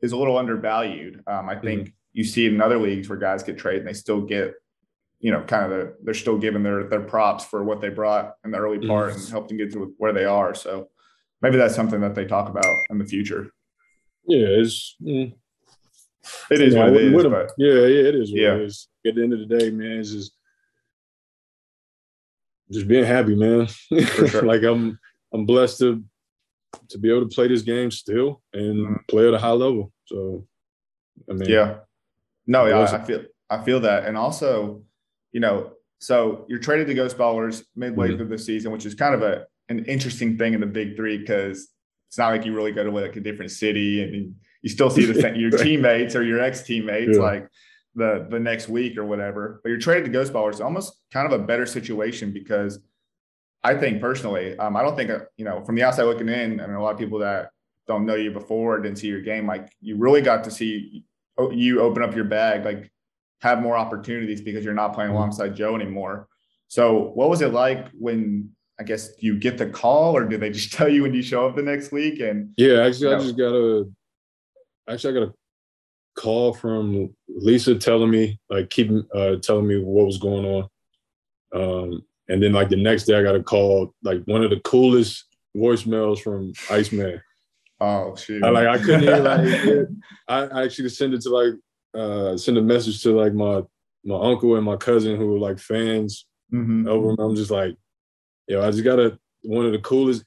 is 0.00 0.12
a 0.12 0.16
little 0.16 0.38
undervalued. 0.38 1.22
Um, 1.26 1.48
I 1.48 1.56
think 1.56 1.82
mm-hmm. 1.82 1.92
you 2.12 2.24
see 2.24 2.46
it 2.46 2.54
in 2.54 2.60
other 2.60 2.78
leagues 2.78 3.08
where 3.08 3.18
guys 3.18 3.42
get 3.42 3.58
traded 3.58 3.82
and 3.82 3.88
they 3.88 3.94
still 3.94 4.20
get 4.20 4.54
you 5.20 5.32
know, 5.32 5.42
kind 5.42 5.64
of 5.64 5.70
the, 5.70 5.96
they're 6.02 6.14
still 6.14 6.38
given 6.38 6.62
their 6.62 6.84
their 6.84 7.00
props 7.00 7.44
for 7.44 7.64
what 7.64 7.80
they 7.80 7.88
brought 7.88 8.34
in 8.44 8.50
the 8.50 8.58
early 8.58 8.86
part 8.86 9.10
mm-hmm. 9.10 9.20
and 9.20 9.28
helped 9.28 9.48
them 9.48 9.58
get 9.58 9.72
to 9.72 9.94
where 9.98 10.12
they 10.12 10.24
are. 10.24 10.54
So 10.54 10.90
maybe 11.42 11.56
that's 11.56 11.74
something 11.74 12.00
that 12.00 12.14
they 12.14 12.24
talk 12.24 12.48
about 12.48 12.76
in 12.90 12.98
the 12.98 13.04
future. 13.04 13.50
Yeah, 14.26 14.46
it's 14.46 14.96
mm, 15.02 15.32
it 16.50 16.60
is 16.60 16.74
what 16.74 16.90
it 16.90 17.02
is. 17.02 17.24
But, 17.24 17.52
yeah, 17.58 17.72
yeah, 17.72 18.08
it 18.08 18.14
is 18.14 18.30
yeah. 18.30 18.54
it 18.54 18.62
is. 18.62 18.88
At 19.06 19.14
the 19.16 19.22
end 19.22 19.32
of 19.32 19.40
the 19.40 19.58
day, 19.58 19.70
man, 19.70 19.98
it's 19.98 20.12
just 20.12 20.32
just 22.70 22.86
being 22.86 23.04
happy, 23.04 23.34
man. 23.34 23.66
Sure. 23.66 24.42
like 24.42 24.62
I'm 24.62 24.98
I'm 25.32 25.46
blessed 25.46 25.78
to 25.80 26.02
to 26.90 26.98
be 26.98 27.10
able 27.10 27.28
to 27.28 27.34
play 27.34 27.48
this 27.48 27.62
game 27.62 27.90
still 27.90 28.42
and 28.52 28.86
mm-hmm. 28.86 28.94
play 29.08 29.28
at 29.28 29.34
a 29.34 29.38
high 29.38 29.52
level. 29.52 29.92
So 30.06 30.46
I 31.28 31.34
mean, 31.34 31.48
yeah, 31.48 31.78
no, 32.46 32.66
yeah, 32.66 32.78
I, 32.78 32.96
I 32.96 33.04
feel 33.04 33.24
I 33.50 33.62
feel 33.62 33.80
that, 33.80 34.04
and 34.04 34.16
also 34.16 34.82
you 35.32 35.40
know, 35.40 35.72
so 35.98 36.46
you're 36.48 36.58
traded 36.58 36.86
to 36.88 36.94
Ghost 36.94 37.18
Ballers 37.18 37.64
midway 37.76 38.08
mm-hmm. 38.08 38.18
through 38.18 38.28
the 38.28 38.38
season, 38.38 38.72
which 38.72 38.86
is 38.86 38.94
kind 38.94 39.14
of 39.14 39.22
a 39.22 39.46
an 39.68 39.84
interesting 39.84 40.38
thing 40.38 40.54
in 40.54 40.60
the 40.60 40.66
Big 40.66 40.96
Three 40.96 41.18
because 41.18 41.68
it's 42.08 42.18
not 42.18 42.28
like 42.28 42.44
you 42.44 42.54
really 42.54 42.72
go 42.72 42.84
to 42.84 42.90
like 42.90 43.16
a 43.16 43.20
different 43.20 43.50
city 43.50 44.02
and 44.02 44.34
you 44.62 44.70
still 44.70 44.90
see 44.90 45.04
the 45.04 45.32
your 45.36 45.50
teammates 45.50 46.16
or 46.16 46.22
your 46.22 46.40
ex 46.40 46.62
teammates 46.62 47.16
yeah. 47.16 47.22
like 47.22 47.48
the 47.94 48.26
the 48.30 48.38
next 48.38 48.68
week 48.68 48.96
or 48.96 49.04
whatever. 49.04 49.60
But 49.62 49.70
you're 49.70 49.78
traded 49.78 50.06
to 50.06 50.10
Ghost 50.10 50.32
Ballers, 50.32 50.64
almost 50.64 50.94
kind 51.12 51.30
of 51.30 51.38
a 51.38 51.44
better 51.44 51.66
situation 51.66 52.32
because 52.32 52.80
I 53.64 53.74
think 53.74 54.00
personally, 54.00 54.56
um, 54.58 54.76
I 54.76 54.82
don't 54.82 54.96
think 54.96 55.10
uh, 55.10 55.20
you 55.36 55.44
know 55.44 55.62
from 55.64 55.74
the 55.74 55.82
outside 55.82 56.04
looking 56.04 56.28
in, 56.28 56.60
I 56.60 56.66
mean 56.66 56.76
a 56.76 56.82
lot 56.82 56.92
of 56.92 56.98
people 56.98 57.18
that 57.20 57.50
don't 57.86 58.06
know 58.06 58.14
you 58.14 58.30
before 58.30 58.80
didn't 58.80 58.98
see 58.98 59.08
your 59.08 59.22
game, 59.22 59.46
like 59.46 59.70
you 59.80 59.96
really 59.96 60.22
got 60.22 60.44
to 60.44 60.50
see 60.50 61.04
you 61.52 61.80
open 61.80 62.02
up 62.02 62.16
your 62.16 62.24
bag 62.24 62.64
like 62.64 62.90
have 63.40 63.62
more 63.62 63.76
opportunities 63.76 64.40
because 64.40 64.64
you're 64.64 64.74
not 64.74 64.92
playing 64.94 65.10
mm-hmm. 65.10 65.18
alongside 65.18 65.54
Joe 65.54 65.74
anymore. 65.74 66.28
So, 66.68 67.12
what 67.14 67.30
was 67.30 67.40
it 67.40 67.52
like 67.52 67.88
when 67.92 68.50
I 68.80 68.84
guess 68.84 69.10
you 69.18 69.38
get 69.38 69.58
the 69.58 69.66
call, 69.66 70.16
or 70.16 70.24
did 70.24 70.40
they 70.40 70.50
just 70.50 70.72
tell 70.74 70.88
you 70.88 71.02
when 71.02 71.14
you 71.14 71.22
show 71.22 71.46
up 71.46 71.56
the 71.56 71.62
next 71.62 71.92
week? 71.92 72.20
And 72.20 72.52
yeah, 72.56 72.82
actually, 72.82 73.06
you 73.06 73.10
know, 73.10 73.16
I 73.16 73.20
just 73.20 73.36
got 73.36 73.54
a 73.54 73.90
actually 74.88 75.16
I 75.16 75.20
got 75.20 75.28
a 75.28 75.34
call 76.20 76.52
from 76.52 77.14
Lisa 77.28 77.76
telling 77.76 78.10
me 78.10 78.38
like 78.50 78.70
keeping 78.70 79.04
uh, 79.14 79.36
telling 79.36 79.66
me 79.66 79.78
what 79.82 80.06
was 80.06 80.18
going 80.18 80.44
on. 80.44 80.68
Um, 81.54 82.02
and 82.28 82.42
then 82.42 82.52
like 82.52 82.68
the 82.68 82.76
next 82.76 83.04
day, 83.04 83.18
I 83.18 83.22
got 83.22 83.36
a 83.36 83.42
call 83.42 83.94
like 84.02 84.22
one 84.24 84.42
of 84.42 84.50
the 84.50 84.60
coolest 84.60 85.24
voicemails 85.56 86.20
from 86.20 86.52
Iceman. 86.70 87.20
Oh 87.80 88.16
shit! 88.16 88.42
I, 88.42 88.50
like 88.50 88.66
I 88.66 88.78
couldn't 88.78 89.04
even 89.04 89.24
like. 89.24 89.88
I, 90.28 90.60
I 90.60 90.64
actually 90.64 90.88
sent 90.90 91.14
it 91.14 91.22
to 91.22 91.30
like 91.30 91.54
uh, 91.94 92.36
send 92.36 92.58
a 92.58 92.62
message 92.62 93.02
to 93.02 93.18
like 93.18 93.32
my 93.32 93.62
my 94.04 94.18
uncle 94.18 94.56
and 94.56 94.64
my 94.64 94.76
cousin 94.76 95.16
who 95.16 95.28
were 95.28 95.38
like 95.38 95.58
fans 95.58 96.26
mm-hmm. 96.52 96.88
over. 96.88 97.14
I'm 97.22 97.36
just 97.36 97.50
like, 97.50 97.76
yo, 98.46 98.66
I 98.66 98.70
just 98.70 98.84
got 98.84 98.98
a 98.98 99.18
one 99.42 99.66
of 99.66 99.72
the 99.72 99.78
coolest 99.78 100.24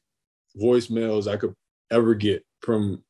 voicemails 0.62 1.32
I 1.32 1.38
could 1.38 1.54
ever 1.92 2.16
get 2.16 2.46
from 2.62 3.04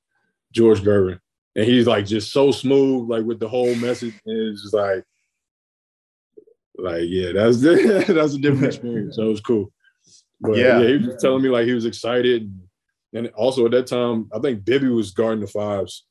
George 0.52 0.82
Gervin. 0.82 1.20
And 1.56 1.66
he's 1.66 1.88
like 1.88 2.06
just 2.06 2.32
so 2.32 2.52
smooth, 2.52 3.10
like 3.10 3.26
with 3.26 3.40
the 3.40 3.48
whole 3.48 3.74
message. 3.76 4.14
And 4.26 4.50
it's 4.50 4.64
just 4.64 4.74
like, 4.74 5.04
like, 6.82 7.04
yeah, 7.06 7.32
that's 7.34 7.62
that's 8.08 8.34
a 8.34 8.38
different 8.38 8.66
experience. 8.74 9.16
So 9.16 9.24
it 9.24 9.30
was 9.30 9.42
cool. 9.42 9.72
But 10.40 10.58
yeah. 10.58 10.80
yeah, 10.80 10.88
he 10.88 11.08
was 11.08 11.22
telling 11.22 11.44
me 11.44 11.50
like 11.50 11.66
he 11.66 11.74
was 11.74 11.86
excited. 11.86 12.52
And 13.14 13.28
also 13.30 13.66
at 13.66 13.72
that 13.72 13.88
time, 13.88 14.30
I 14.34 14.40
think 14.40 14.64
Bibby 14.64 14.88
was 14.88 15.12
guarding 15.12 15.42
the 15.42 15.48
fives. 15.48 16.06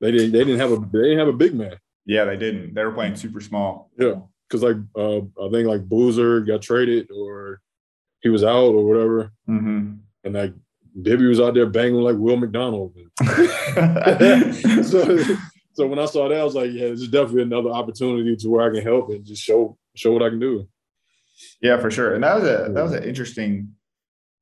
They 0.00 0.10
didn't. 0.10 0.32
They 0.32 0.40
didn't 0.40 0.58
have 0.58 0.72
a. 0.72 0.76
They 0.76 1.02
didn't 1.02 1.18
have 1.18 1.28
a 1.28 1.32
big 1.32 1.54
man. 1.54 1.76
Yeah, 2.04 2.24
they 2.24 2.36
didn't. 2.36 2.74
They 2.74 2.84
were 2.84 2.92
playing 2.92 3.14
super 3.16 3.40
small. 3.40 3.90
Yeah, 3.96 4.16
because 4.48 4.62
like 4.62 4.76
uh, 4.96 5.18
I 5.18 5.50
think 5.50 5.68
like 5.68 5.88
Boozer 5.88 6.40
got 6.40 6.60
traded 6.60 7.08
or 7.12 7.60
he 8.20 8.28
was 8.28 8.42
out 8.42 8.74
or 8.74 8.84
whatever, 8.84 9.32
mm-hmm. 9.48 9.94
and 10.24 10.34
like 10.34 10.54
Bibby 11.00 11.26
was 11.26 11.40
out 11.40 11.54
there 11.54 11.66
banging 11.66 12.00
like 12.00 12.16
Will 12.16 12.36
McDonald. 12.36 12.96
so, 14.84 15.18
so 15.74 15.86
when 15.86 15.98
I 15.98 16.06
saw 16.06 16.28
that, 16.28 16.40
I 16.40 16.44
was 16.44 16.54
like, 16.54 16.70
yeah, 16.72 16.88
this 16.88 17.00
is 17.00 17.08
definitely 17.08 17.42
another 17.42 17.70
opportunity 17.70 18.36
to 18.36 18.48
where 18.48 18.68
I 18.68 18.74
can 18.74 18.82
help 18.82 19.10
and 19.10 19.24
just 19.24 19.42
show 19.42 19.76
show 19.94 20.12
what 20.12 20.22
I 20.22 20.30
can 20.30 20.40
do. 20.40 20.68
Yeah, 21.60 21.78
for 21.78 21.90
sure. 21.90 22.14
And 22.14 22.24
that 22.24 22.34
was 22.36 22.44
a 22.44 22.72
that 22.72 22.82
was 22.82 22.92
an 22.92 23.04
interesting 23.04 23.74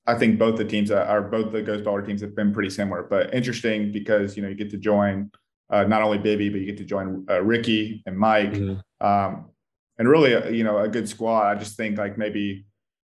I 0.07 0.19
think 0.19 0.39
both 0.39 0.57
the 0.57 0.65
teams 0.65 0.91
are 0.91 1.23
both 1.23 1.53
the 1.53 1.63
Ghost 1.63 1.85
Baller 1.85 2.05
teams 2.05 2.21
have 2.23 2.35
been 2.35 2.53
pretty 2.53 2.71
similar, 2.71 3.03
but 3.03 3.33
interesting 3.35 3.93
because 3.93 4.37
you 4.37 4.43
know 4.43 4.49
you 4.49 4.55
get 4.55 4.71
to 4.71 4.79
join 4.79 5.31
uh, 5.71 5.85
not 5.85 6.03
only 6.03 6.19
Bibby, 6.19 6.49
but 6.49 6.61
you 6.61 6.67
get 6.67 6.79
to 6.79 6.85
join 6.85 7.25
uh, 7.31 7.41
Ricky 7.43 8.03
and 8.07 8.19
Mike, 8.19 8.53
mm-hmm. 8.53 9.07
um, 9.07 9.51
and 9.99 10.09
really, 10.09 10.35
uh, 10.35 10.49
you 10.49 10.65
know, 10.65 10.79
a 10.79 10.89
good 10.89 11.09
squad. 11.09 11.47
I 11.47 11.59
just 11.59 11.77
think 11.77 11.97
like 11.97 12.19
maybe 12.19 12.65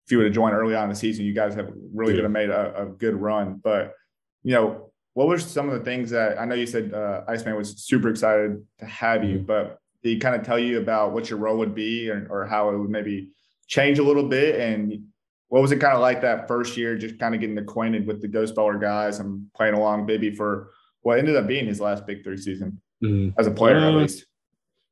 if 0.04 0.12
you 0.12 0.18
would 0.18 0.26
have 0.26 0.34
joined 0.34 0.54
early 0.54 0.74
on 0.74 0.84
in 0.84 0.90
the 0.90 0.96
season, 0.96 1.24
you 1.24 1.32
guys 1.32 1.54
have 1.54 1.72
really 1.94 2.14
yeah. 2.14 2.22
have 2.22 2.30
made 2.30 2.50
a, 2.50 2.82
a, 2.82 2.86
good 2.86 3.14
run. 3.14 3.60
But 3.62 3.94
you 4.42 4.52
know, 4.52 4.91
what 5.14 5.28
were 5.28 5.38
some 5.38 5.68
of 5.68 5.78
the 5.78 5.84
things 5.84 6.10
that 6.10 6.38
I 6.38 6.44
know 6.44 6.54
you 6.54 6.66
said 6.66 6.92
uh, 6.94 7.22
Iceman 7.28 7.56
was 7.56 7.76
super 7.84 8.08
excited 8.08 8.64
to 8.78 8.86
have 8.86 9.24
you, 9.24 9.36
mm-hmm. 9.36 9.46
but 9.46 9.78
did 10.02 10.10
he 10.10 10.18
kind 10.18 10.34
of 10.34 10.42
tell 10.42 10.58
you 10.58 10.78
about 10.78 11.12
what 11.12 11.30
your 11.30 11.38
role 11.38 11.58
would 11.58 11.74
be 11.74 12.10
or, 12.10 12.26
or 12.30 12.46
how 12.46 12.70
it 12.70 12.78
would 12.78 12.90
maybe 12.90 13.30
change 13.68 13.98
a 13.98 14.02
little 14.02 14.28
bit? 14.28 14.58
And 14.58 15.04
what 15.48 15.60
was 15.60 15.70
it 15.70 15.80
kind 15.80 15.94
of 15.94 16.00
like 16.00 16.22
that 16.22 16.48
first 16.48 16.76
year, 16.76 16.96
just 16.96 17.18
kind 17.18 17.34
of 17.34 17.40
getting 17.40 17.58
acquainted 17.58 18.06
with 18.06 18.22
the 18.22 18.28
Ghost 18.28 18.54
Baller 18.54 18.80
guys 18.80 19.20
and 19.20 19.46
playing 19.54 19.74
along 19.74 20.06
Bibby 20.06 20.34
for 20.34 20.70
what 21.02 21.18
ended 21.18 21.36
up 21.36 21.46
being 21.46 21.66
his 21.66 21.80
last 21.80 22.06
Big 22.06 22.24
Three 22.24 22.38
season 22.38 22.80
mm-hmm. 23.04 23.38
as 23.38 23.46
a 23.46 23.50
player, 23.50 23.76
uh, 23.76 23.88
at 23.88 23.94
least? 23.94 24.26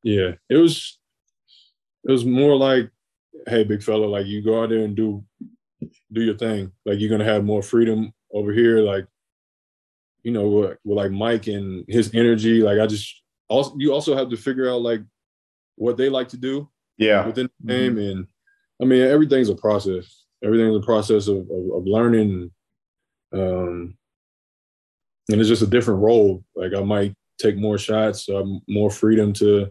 Yeah, 0.02 0.32
it 0.48 0.56
was. 0.56 0.98
It 2.04 2.10
was 2.10 2.24
more 2.24 2.56
like, 2.56 2.90
hey, 3.46 3.62
big 3.62 3.82
fella, 3.82 4.06
like 4.06 4.24
you 4.26 4.42
go 4.42 4.62
out 4.62 4.70
there 4.70 4.80
and 4.80 4.96
do 4.96 5.22
do 6.12 6.22
your 6.22 6.36
thing. 6.36 6.72
Like 6.86 6.98
you're 6.98 7.10
gonna 7.10 7.24
have 7.30 7.44
more 7.44 7.62
freedom 7.62 8.12
over 8.32 8.52
here. 8.52 8.80
Like, 8.80 9.06
you 10.22 10.32
know, 10.32 10.48
with, 10.48 10.78
with 10.84 10.96
like 10.96 11.10
Mike 11.10 11.46
and 11.46 11.84
his 11.88 12.10
energy. 12.14 12.62
Like 12.62 12.78
I 12.78 12.86
just 12.86 13.22
also 13.48 13.74
you 13.78 13.92
also 13.92 14.16
have 14.16 14.30
to 14.30 14.36
figure 14.36 14.70
out 14.70 14.82
like 14.82 15.00
what 15.76 15.96
they 15.96 16.08
like 16.08 16.28
to 16.28 16.36
do. 16.36 16.68
Yeah. 16.98 17.26
Within 17.26 17.48
the 17.60 17.72
game, 17.72 17.96
mm-hmm. 17.96 18.10
and 18.10 18.26
I 18.80 18.84
mean 18.84 19.02
everything's 19.02 19.48
a 19.48 19.54
process. 19.54 20.24
Everything's 20.44 20.76
a 20.76 20.86
process 20.86 21.28
of 21.28 21.38
of, 21.50 21.72
of 21.74 21.86
learning. 21.86 22.50
Um, 23.32 23.96
and 25.30 25.40
it's 25.40 25.48
just 25.48 25.62
a 25.62 25.66
different 25.66 26.00
role. 26.00 26.44
Like 26.54 26.74
I 26.74 26.82
might 26.82 27.14
take 27.38 27.56
more 27.56 27.78
shots, 27.78 28.28
uh, 28.28 28.44
more 28.68 28.90
freedom 28.90 29.32
to 29.34 29.70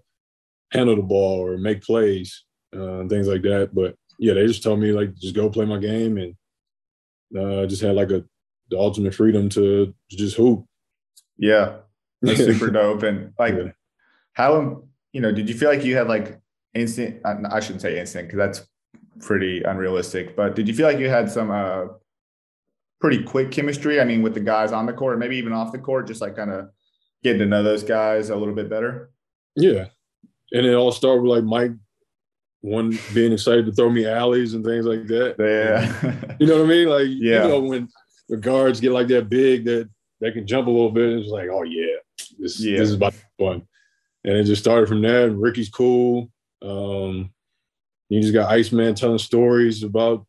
handle 0.72 0.96
the 0.96 1.02
ball 1.02 1.40
or 1.40 1.58
make 1.58 1.84
plays, 1.84 2.46
uh, 2.76 3.00
and 3.00 3.10
things 3.10 3.28
like 3.28 3.42
that. 3.44 3.72
But 3.74 3.96
yeah, 4.18 4.34
they 4.34 4.48
just 4.48 4.64
told 4.64 4.80
me 4.80 4.92
like 4.92 5.16
just 5.16 5.36
go 5.36 5.50
play 5.50 5.66
my 5.66 5.78
game, 5.78 6.18
and 6.18 6.36
uh, 7.38 7.66
just 7.68 7.82
had 7.82 7.96
like 7.96 8.12
a 8.12 8.24
the 8.70 8.78
ultimate 8.78 9.14
freedom 9.14 9.50
to, 9.50 9.94
just 10.10 10.36
hoop. 10.36 10.66
Yeah, 11.38 11.78
that's 12.22 12.40
super 12.40 12.70
dope. 12.70 13.04
And 13.04 13.34
like, 13.40 13.56
yeah. 13.56 13.72
how 14.34 14.84
you 15.14 15.22
know, 15.22 15.32
did 15.32 15.50
you 15.50 15.56
feel 15.56 15.70
like 15.70 15.84
you 15.84 15.96
had 15.96 16.08
like 16.08 16.40
instant? 16.74 17.22
I 17.26 17.60
shouldn't 17.60 17.82
say 17.82 18.00
instant 18.00 18.28
because 18.28 18.38
that's 18.38 18.68
pretty 19.22 19.64
unrealistic. 19.64 20.36
But 20.36 20.56
did 20.56 20.68
you 20.68 20.74
feel 20.74 20.86
like 20.86 21.00
you 21.00 21.10
had 21.10 21.32
some 21.32 21.52
uh, 21.52 21.86
pretty 23.00 23.24
quick 23.24 23.52
chemistry? 23.52 24.00
I 24.00 24.04
mean, 24.04 24.22
with 24.22 24.34
the 24.34 24.40
guys 24.40 24.72
on 24.72 24.86
the 24.86 24.94
court, 24.94 25.20
maybe 25.20 25.38
even 25.38 25.54
off 25.54 25.72
the 25.72 25.80
court, 25.80 26.08
just 26.08 26.22
like 26.22 26.36
kind 26.36 26.52
of 26.52 26.70
getting 27.24 27.40
to 27.40 27.46
know 27.46 27.64
those 27.64 27.84
guys 27.84 28.30
a 28.30 28.36
little 28.36 28.56
bit 28.56 28.70
better. 28.70 29.12
Yeah, 29.56 29.88
and 30.52 30.66
it 30.66 30.74
all 30.74 30.92
started 30.92 31.22
with 31.22 31.32
like 31.32 31.44
Mike 31.44 31.72
one 32.62 32.98
being 33.14 33.32
excited 33.32 33.66
to 33.66 33.72
throw 33.72 33.90
me 33.90 34.06
alleys 34.06 34.54
and 34.54 34.66
things 34.66 34.86
like 34.86 35.08
that. 35.08 35.36
Yeah. 35.40 36.36
you 36.40 36.48
know 36.48 36.58
what 36.58 36.66
I 36.66 36.68
mean? 36.68 36.90
Like, 36.90 37.08
yeah. 37.08 37.44
you 37.44 37.50
know, 37.50 37.60
when 37.62 37.90
the 38.30 38.38
guards 38.38 38.80
get 38.80 38.92
like 38.92 39.08
that 39.08 39.30
big 39.30 39.66
that 39.66 39.90
they 40.22 40.32
can 40.32 40.48
jump 40.48 40.68
a 40.68 40.72
little 40.72 40.92
bit, 40.92 41.10
it's 41.18 41.30
like, 41.30 41.50
oh 41.52 41.64
yeah, 41.64 41.96
this, 42.38 42.60
yeah. 42.60 42.78
this 42.78 42.90
is 42.90 42.96
about 42.96 43.16
fun. 43.38 43.64
And 44.24 44.38
it 44.38 44.44
just 44.44 44.62
started 44.62 44.88
from 44.88 45.02
there. 45.02 45.28
And 45.28 45.42
Ricky's 45.42 45.70
cool. 45.70 46.30
Um, 46.62 47.32
you 48.10 48.22
just 48.22 48.34
got 48.34 48.52
Iceman 48.52 48.96
telling 48.96 49.18
stories 49.18 49.84
about 49.84 50.26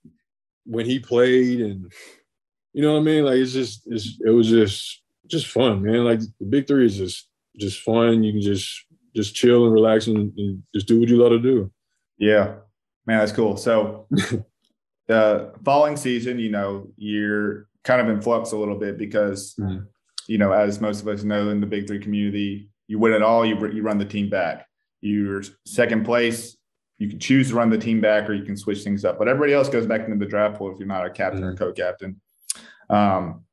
when 0.64 0.86
he 0.86 0.98
played, 0.98 1.60
and 1.60 1.92
you 2.72 2.82
know 2.82 2.92
what 2.92 3.00
I 3.00 3.02
mean. 3.02 3.24
Like 3.24 3.38
it's 3.38 3.52
just, 3.52 3.82
it's, 3.86 4.18
it 4.24 4.30
was 4.30 4.48
just, 4.48 5.02
just 5.26 5.46
fun, 5.46 5.82
man. 5.82 6.04
Like 6.04 6.20
the 6.20 6.46
big 6.46 6.66
three 6.66 6.86
is 6.86 6.96
just, 6.96 7.28
just 7.58 7.80
fun. 7.80 8.22
You 8.22 8.32
can 8.32 8.42
just, 8.42 8.84
just 9.16 9.34
chill 9.34 9.64
and 9.64 9.72
relax 9.72 10.06
and, 10.06 10.32
and 10.38 10.62
just 10.74 10.86
do 10.86 11.00
what 11.00 11.08
you 11.08 11.16
love 11.16 11.32
to 11.32 11.38
do. 11.40 11.70
Yeah, 12.18 12.56
man, 13.06 13.18
that's 13.18 13.32
cool. 13.32 13.56
So 13.56 14.06
the 15.08 15.52
following 15.64 15.96
season, 15.96 16.38
you 16.38 16.50
know, 16.50 16.92
you're 16.96 17.66
kind 17.84 18.00
of 18.00 18.08
in 18.08 18.20
flux 18.20 18.52
a 18.52 18.56
little 18.56 18.78
bit 18.78 18.98
because, 18.98 19.54
mm-hmm. 19.58 19.84
you 20.26 20.38
know, 20.38 20.52
as 20.52 20.80
most 20.80 21.00
of 21.00 21.08
us 21.08 21.22
know 21.22 21.50
in 21.50 21.60
the 21.60 21.66
Big 21.66 21.86
Three 21.86 21.98
community, 21.98 22.70
you 22.86 22.98
win 22.98 23.12
it 23.12 23.22
all, 23.22 23.44
you 23.44 23.56
you 23.68 23.82
run 23.82 23.98
the 23.98 24.04
team 24.04 24.28
back. 24.28 24.66
You're 25.00 25.42
second 25.66 26.04
place. 26.04 26.56
You 26.98 27.08
can 27.08 27.18
choose 27.18 27.48
to 27.48 27.54
run 27.54 27.70
the 27.70 27.78
team 27.78 28.00
back, 28.00 28.28
or 28.28 28.34
you 28.34 28.44
can 28.44 28.56
switch 28.56 28.82
things 28.82 29.04
up. 29.04 29.18
But 29.18 29.28
everybody 29.28 29.54
else 29.54 29.68
goes 29.68 29.86
back 29.86 30.02
into 30.02 30.16
the 30.16 30.26
draft 30.26 30.58
pool 30.58 30.72
if 30.72 30.78
you're 30.78 30.86
not 30.86 31.06
a 31.06 31.10
captain 31.10 31.40
mm-hmm. 31.40 31.50
or 31.50 31.56
co-captain. 31.56 32.20
Um, 32.90 33.44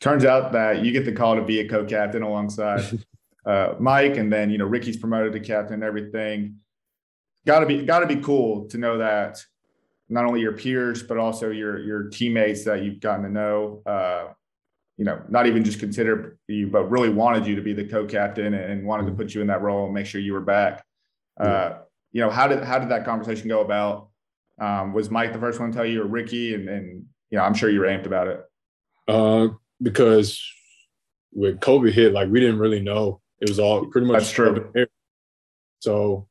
turns 0.00 0.24
out 0.24 0.52
that 0.52 0.84
you 0.84 0.92
get 0.92 1.04
the 1.04 1.12
call 1.12 1.36
to 1.36 1.42
be 1.42 1.60
a 1.60 1.68
co-captain 1.68 2.22
alongside 2.22 2.98
uh, 3.46 3.74
Mike, 3.78 4.16
and 4.16 4.32
then 4.32 4.50
you 4.50 4.58
know 4.58 4.66
Ricky's 4.66 4.96
promoted 4.96 5.32
to 5.34 5.40
captain 5.40 5.74
and 5.74 5.84
everything 5.84 6.56
got 7.46 7.60
to 7.60 7.66
be 7.66 7.84
got 7.84 8.00
to 8.00 8.06
be 8.06 8.16
cool 8.16 8.66
to 8.68 8.76
know 8.76 8.98
that 8.98 9.42
not 10.08 10.24
only 10.24 10.40
your 10.40 10.52
peers 10.52 11.02
but 11.02 11.18
also 11.18 11.50
your 11.50 11.78
your 11.78 12.04
teammates 12.04 12.64
that 12.64 12.82
you've 12.82 13.00
gotten 13.00 13.24
to 13.24 13.30
know 13.30 13.82
uh, 13.86 14.28
you 14.96 15.04
know 15.04 15.20
not 15.28 15.46
even 15.46 15.64
just 15.64 15.78
consider 15.78 16.38
you 16.48 16.68
but 16.68 16.84
really 16.90 17.08
wanted 17.08 17.46
you 17.46 17.56
to 17.56 17.62
be 17.62 17.72
the 17.72 17.84
co-captain 17.84 18.54
and 18.54 18.84
wanted 18.86 19.04
to 19.04 19.10
mm-hmm. 19.10 19.18
put 19.18 19.34
you 19.34 19.40
in 19.40 19.46
that 19.46 19.62
role 19.62 19.84
and 19.86 19.94
make 19.94 20.06
sure 20.06 20.20
you 20.20 20.32
were 20.32 20.40
back. 20.40 20.84
Uh, 21.38 21.78
you 22.12 22.20
know 22.20 22.30
how 22.30 22.46
did 22.48 22.62
how 22.62 22.78
did 22.78 22.88
that 22.90 23.04
conversation 23.04 23.48
go 23.48 23.60
about? 23.60 24.08
Um, 24.58 24.94
was 24.94 25.10
mike 25.10 25.32
the 25.32 25.38
first 25.38 25.60
one 25.60 25.70
to 25.70 25.76
tell 25.76 25.84
you 25.84 26.02
or 26.02 26.06
ricky? 26.06 26.54
And, 26.54 26.68
and 26.68 27.04
you 27.30 27.38
know 27.38 27.44
i'm 27.44 27.54
sure 27.54 27.68
you 27.68 27.80
were 27.80 27.86
amped 27.86 28.06
about 28.06 28.28
it. 28.28 28.40
Uh, 29.06 29.48
because 29.82 30.42
when 31.32 31.58
covid 31.58 31.92
hit 31.92 32.12
like 32.12 32.30
we 32.30 32.40
didn't 32.40 32.58
really 32.58 32.80
know. 32.80 33.20
It 33.38 33.50
was 33.50 33.58
all 33.58 33.84
pretty 33.86 34.06
much 34.06 34.20
that's 34.20 34.30
true. 34.30 34.72
So 35.80 36.26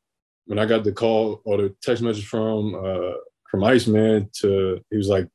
when 0.46 0.58
I 0.58 0.66
got 0.66 0.84
the 0.84 0.92
call 0.92 1.40
or 1.44 1.56
the 1.56 1.76
text 1.82 2.02
message 2.02 2.26
from 2.26 2.74
uh, 2.74 3.12
from 3.50 3.64
Iceman 3.64 4.30
to 4.40 4.80
he 4.90 4.96
was 4.96 5.08
like, 5.08 5.28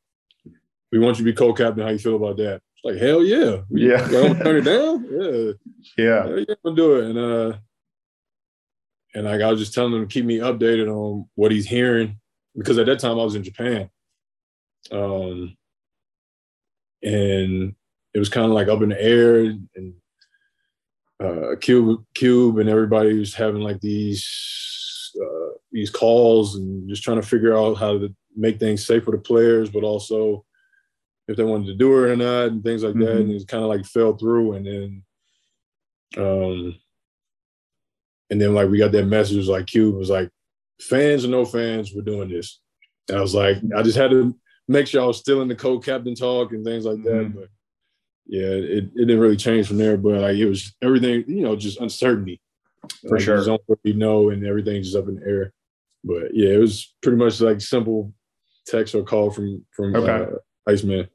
"We 0.92 1.00
want 1.00 1.18
you 1.18 1.26
to 1.26 1.32
be 1.32 1.36
co-captain. 1.36 1.84
How 1.84 1.90
you 1.90 2.00
feel 2.00 2.16
about 2.16 2.38
that?" 2.38 2.62
It's 2.76 2.84
like, 2.84 2.98
"Hell 2.98 3.24
yeah, 3.24 3.62
yeah, 3.70 4.08
turn 4.44 4.58
it 4.58 4.62
down, 4.62 5.08
yeah, 5.12 5.52
yeah, 5.98 6.28
yeah, 6.28 6.44
yeah, 6.48 6.56
I'm 6.66 6.76
do 6.76 6.96
it." 7.00 7.10
And 7.10 7.18
uh, 7.18 7.58
and 9.14 9.26
like 9.26 9.42
I 9.42 9.50
was 9.50 9.60
just 9.60 9.74
telling 9.74 9.94
him 9.94 10.08
to 10.08 10.14
keep 10.14 10.26
me 10.26 10.38
updated 10.38 10.90
on 10.90 11.26
what 11.36 11.52
he's 11.52 11.68
hearing 11.68 12.20
because 12.58 12.78
at 12.78 12.86
that 12.86 13.00
time 13.00 13.20
I 13.20 13.24
was 13.24 13.36
in 13.36 13.44
Japan, 13.44 13.90
um, 14.92 15.56
and 17.04 17.76
it 18.14 18.20
was 18.20 18.30
kind 18.30 18.46
of 18.46 18.52
like 18.52 18.68
up 18.68 18.82
in 18.82 18.90
the 18.90 19.02
air 19.02 19.40
and 19.40 19.94
uh, 21.22 21.56
Cube, 21.60 22.04
Cube, 22.14 22.58
and 22.58 22.70
everybody 22.70 23.18
was 23.18 23.34
having 23.34 23.62
like 23.62 23.80
these 23.80 24.24
these 25.72 25.90
calls 25.90 26.56
and 26.56 26.90
just 26.90 27.04
trying 27.04 27.22
to 27.22 27.28
figure 27.28 27.58
out 27.58 27.76
how 27.76 27.98
to 27.98 28.14
make 28.36 28.60
things 28.60 28.86
safe 28.86 29.04
for 29.04 29.12
the 29.12 29.18
players, 29.18 29.70
but 29.70 29.84
also 29.84 30.46
if 31.28 31.38
they 31.38 31.44
wanted 31.44 31.68
to 31.68 31.76
do 31.76 32.04
it 32.04 32.12
or 32.12 32.16
not 32.16 32.48
and 32.48 32.64
things 32.64 32.84
like 32.84 32.94
mm-hmm. 32.94 33.06
that. 33.06 33.18
And 33.18 33.32
it 33.32 33.48
kind 33.48 33.64
of 33.64 33.70
like 33.70 33.86
fell 33.86 34.18
through. 34.18 34.54
And 34.54 34.66
then, 34.66 35.04
um, 36.18 36.76
and 38.30 38.42
then 38.42 38.54
like 38.54 38.70
we 38.70 38.78
got 38.78 38.92
that 38.92 39.06
message 39.06 39.48
like 39.48 39.68
Cube 39.68 39.96
was 39.96 40.10
like, 40.10 40.30
fans 40.80 41.24
or 41.24 41.28
no 41.28 41.46
fans, 41.46 41.92
we're 41.94 42.02
doing 42.02 42.30
this. 42.30 42.60
And 43.08 43.18
I 43.18 43.22
was 43.22 43.36
like, 43.36 43.58
I 43.76 43.84
just 43.84 43.98
had 43.98 44.12
to 44.12 44.36
make 44.68 44.88
sure 44.88 45.02
I 45.02 45.06
was 45.06 45.20
still 45.20 45.42
in 45.42 45.48
the 45.48 45.56
co-captain 45.56 46.16
talk 46.16 46.52
and 46.52 46.66
things 46.66 46.86
like 46.86 47.04
that. 47.04 47.12
Mm-hmm. 47.12 47.40
But 47.40 47.50
yeah, 48.26 48.48
it, 48.48 48.86
it 48.86 48.96
didn't 48.96 49.20
really 49.20 49.38
change 49.38 49.68
from 49.68 49.78
there. 49.78 49.98
But 49.98 50.22
like 50.22 50.38
it 50.38 50.48
was 50.48 50.76
everything, 50.82 51.24
you 51.28 51.44
know, 51.44 51.56
just 51.56 51.80
uncertainty 51.80 52.42
for 53.08 53.18
like, 53.18 53.22
sure. 53.22 53.44
don't 53.46 53.62
really 53.68 53.98
know, 53.98 54.30
and 54.30 54.46
everything's 54.46 54.88
just 54.88 54.98
up 54.98 55.08
in 55.08 55.16
the 55.16 55.26
air. 55.26 55.54
But 56.04 56.34
yeah, 56.34 56.50
it 56.50 56.60
was 56.60 56.94
pretty 57.02 57.18
much 57.18 57.42
like 57.42 57.62
simple 57.62 58.14
text 58.68 58.96
or 58.96 59.04
call 59.04 59.32
from 59.32 59.66
from 59.72 59.96
okay. 59.96 60.34
uh, 60.34 60.72
Iceman. 60.72 61.08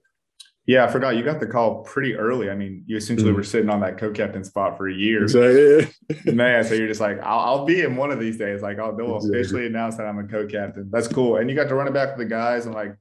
Yeah, 0.67 0.85
I 0.85 0.89
forgot 0.89 1.17
you 1.17 1.23
got 1.23 1.39
the 1.39 1.47
call 1.47 1.85
pretty 1.85 2.17
early. 2.17 2.51
I 2.51 2.57
mean, 2.57 2.83
you 2.87 2.97
essentially 2.97 3.29
mm-hmm. 3.29 3.37
were 3.37 3.45
sitting 3.45 3.71
on 3.71 3.81
that 3.81 3.99
co-captain 3.99 4.43
spot 4.43 4.77
for 4.77 4.89
a 4.89 4.93
year, 4.93 5.23
exactly. 5.23 5.87
man. 6.33 6.65
So 6.65 6.75
you're 6.75 6.89
just 6.89 7.01
like, 7.01 7.21
I'll, 7.21 7.39
I'll, 7.39 7.65
be 7.65 7.83
in 7.83 7.95
one 7.95 8.11
of 8.11 8.19
these 8.19 8.37
days. 8.37 8.63
Like, 8.63 8.81
I'll 8.81 8.97
they'll 8.97 9.15
exactly. 9.15 9.41
officially 9.41 9.67
announce 9.67 9.97
that 9.97 10.07
I'm 10.07 10.19
a 10.19 10.25
co-captain. 10.25 10.91
That's 10.91 11.07
cool. 11.07 11.37
And 11.37 11.49
you 11.49 11.55
got 11.55 11.69
to 11.69 11.77
run 11.77 11.87
it 11.87 11.95
back 11.95 12.17
with 12.17 12.27
the 12.27 12.35
guys 12.35 12.67
and 12.67 12.75
like 12.75 12.97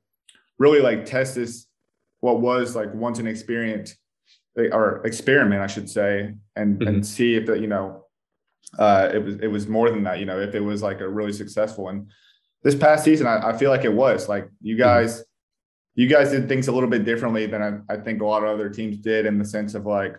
really 0.60 0.80
like 0.80 1.06
test 1.06 1.34
this 1.36 1.66
what 2.20 2.40
was 2.40 2.76
like 2.76 2.94
once 2.94 3.18
an 3.18 3.26
experience 3.26 3.96
or 4.56 5.02
experiment, 5.06 5.62
I 5.62 5.68
should 5.68 5.90
say, 5.90 6.36
and 6.56 6.80
mm-hmm. 6.80 6.88
and 6.88 7.06
see 7.06 7.36
if 7.36 7.48
that 7.48 7.62
you 7.62 7.68
know 7.68 8.05
uh, 8.78 9.10
it 9.14 9.24
was 9.24 9.36
it 9.36 9.48
was 9.48 9.68
more 9.68 9.90
than 9.90 10.04
that. 10.04 10.20
You 10.20 10.26
know, 10.26 10.40
if 10.40 10.56
it 10.56 10.60
was 10.60 10.82
like 10.82 11.02
a 11.02 11.08
really 11.08 11.34
successful 11.34 11.86
one, 11.86 12.08
this 12.66 12.76
past 12.76 13.04
season, 13.06 13.28
I, 13.28 13.50
I 13.50 13.58
feel 13.58 13.70
like 13.70 13.86
it 13.86 13.94
was 13.94 14.28
like 14.28 14.50
you 14.60 14.76
mm-hmm. 14.76 14.84
guys, 14.84 15.20
mm-hmm. 15.20 16.02
you 16.02 16.08
guys 16.08 16.32
did 16.32 16.50
things 16.50 16.68
a 16.68 16.72
little 16.72 16.90
bit 16.90 17.06
differently 17.06 17.46
than 17.46 17.62
I, 17.62 17.94
I, 17.94 17.98
think 17.98 18.22
a 18.22 18.26
lot 18.26 18.44
of 18.44 18.50
other 18.50 18.70
teams 18.70 18.98
did 18.98 19.28
in 19.28 19.38
the 19.38 19.46
sense 19.46 19.76
of 19.76 19.86
like, 19.86 20.18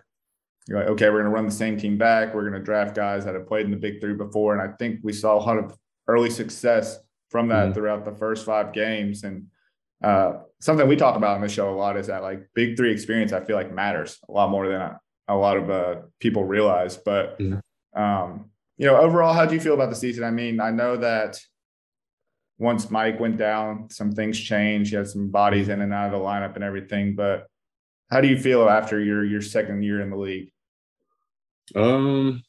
you're 0.67 0.79
like, 0.79 0.87
okay, 0.89 1.09
we're 1.09 1.21
going 1.21 1.25
to 1.25 1.35
run 1.35 1.45
the 1.45 1.51
same 1.51 1.77
team 1.77 1.97
back. 1.97 2.33
We're 2.33 2.49
going 2.49 2.59
to 2.59 2.65
draft 2.65 2.95
guys 2.95 3.25
that 3.25 3.35
have 3.35 3.47
played 3.47 3.65
in 3.65 3.71
the 3.71 3.77
big 3.77 3.99
three 3.99 4.13
before, 4.13 4.57
and 4.57 4.61
I 4.61 4.73
think 4.77 5.01
we 5.03 5.13
saw 5.13 5.35
a 5.35 5.41
lot 5.43 5.57
of 5.57 5.77
early 6.07 6.29
success 6.29 6.99
from 7.29 7.49
that 7.49 7.65
mm-hmm. 7.65 7.73
throughout 7.73 8.05
the 8.05 8.13
first 8.13 8.45
five 8.45 8.71
games. 8.71 9.23
And 9.23 9.47
uh, 10.01 10.39
something 10.61 10.87
we 10.87 10.95
talk 10.95 11.17
about 11.17 11.35
on 11.35 11.41
the 11.41 11.49
show 11.49 11.69
a 11.69 11.75
lot 11.75 11.97
is 11.97 12.07
that 12.07 12.21
like 12.21 12.47
big 12.55 12.77
three 12.77 12.93
experience. 12.93 13.33
I 13.33 13.41
feel 13.41 13.57
like 13.57 13.73
matters 13.73 14.17
a 14.29 14.31
lot 14.31 14.49
more 14.49 14.69
than 14.69 14.81
I, 14.81 14.95
a 15.27 15.35
lot 15.35 15.57
of 15.57 15.69
uh, 15.69 15.95
people 16.21 16.45
realize. 16.45 16.95
But 16.95 17.37
Mhm. 17.39 17.59
Um, 17.97 18.51
you 18.77 18.85
know, 18.85 18.97
overall, 18.97 19.33
how 19.33 19.45
do 19.45 19.55
you 19.55 19.59
feel 19.59 19.73
about 19.73 19.89
the 19.89 19.95
season? 19.95 20.23
I 20.23 20.31
mean, 20.31 20.59
I 20.59 20.69
know 20.69 20.97
that 20.97 21.39
once 22.59 22.89
Mike 22.91 23.19
went 23.19 23.37
down, 23.37 23.89
some 23.89 24.11
things 24.11 24.39
changed. 24.39 24.91
You 24.91 24.99
had 24.99 25.07
some 25.07 25.29
bodies 25.29 25.69
in 25.69 25.81
and 25.81 25.93
out 25.93 26.07
of 26.07 26.11
the 26.11 26.25
lineup 26.25 26.55
and 26.55 26.63
everything. 26.63 27.15
But 27.15 27.47
how 28.11 28.21
do 28.21 28.27
you 28.27 28.37
feel 28.37 28.69
after 28.69 28.99
your 28.99 29.25
your 29.25 29.41
second 29.41 29.83
year 29.83 30.01
in 30.01 30.09
the 30.09 30.17
league? 30.17 30.51
Um, 31.75 32.43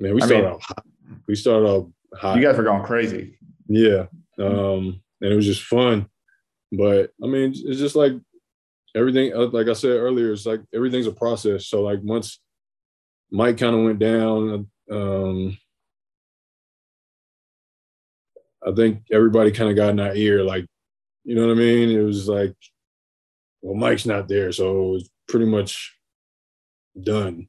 man, 0.00 0.14
we 0.14 0.22
I 0.22 0.26
started 0.26 0.44
mean- 0.44 0.54
off 0.54 0.62
hot. 0.62 0.84
We 1.28 1.34
started 1.34 1.66
off 1.66 1.88
hot. 2.14 2.36
You 2.36 2.42
guys 2.42 2.56
were 2.56 2.64
going 2.64 2.84
crazy. 2.84 3.38
Yeah. 3.68 4.06
Um, 4.38 5.00
and 5.20 5.32
it 5.32 5.36
was 5.36 5.46
just 5.46 5.62
fun. 5.62 6.06
But 6.72 7.10
I 7.22 7.26
mean, 7.26 7.52
it's 7.54 7.78
just 7.78 7.94
like 7.94 8.12
everything, 8.94 9.32
uh, 9.34 9.46
like 9.46 9.68
I 9.68 9.74
said 9.74 9.90
earlier, 9.90 10.32
it's 10.32 10.46
like 10.46 10.60
everything's 10.74 11.06
a 11.06 11.12
process. 11.12 11.66
So 11.66 11.82
like 11.82 12.00
once 12.02 12.40
Mike 13.30 13.58
kind 13.58 13.76
of 13.76 13.84
went 13.84 13.98
down, 14.00 14.68
um, 14.90 15.56
I 18.66 18.72
think 18.72 19.02
everybody 19.12 19.50
kind 19.50 19.70
of 19.70 19.76
got 19.76 19.90
in 19.90 20.00
our 20.00 20.14
ear, 20.14 20.42
like, 20.42 20.66
you 21.24 21.34
know 21.34 21.46
what 21.46 21.52
I 21.52 21.58
mean? 21.58 21.90
It 21.90 22.02
was 22.02 22.28
like, 22.28 22.54
well, 23.62 23.74
Mike's 23.74 24.06
not 24.06 24.28
there, 24.28 24.52
so 24.52 24.94
it's 24.96 25.08
pretty 25.28 25.46
much 25.46 25.96
done. 27.02 27.48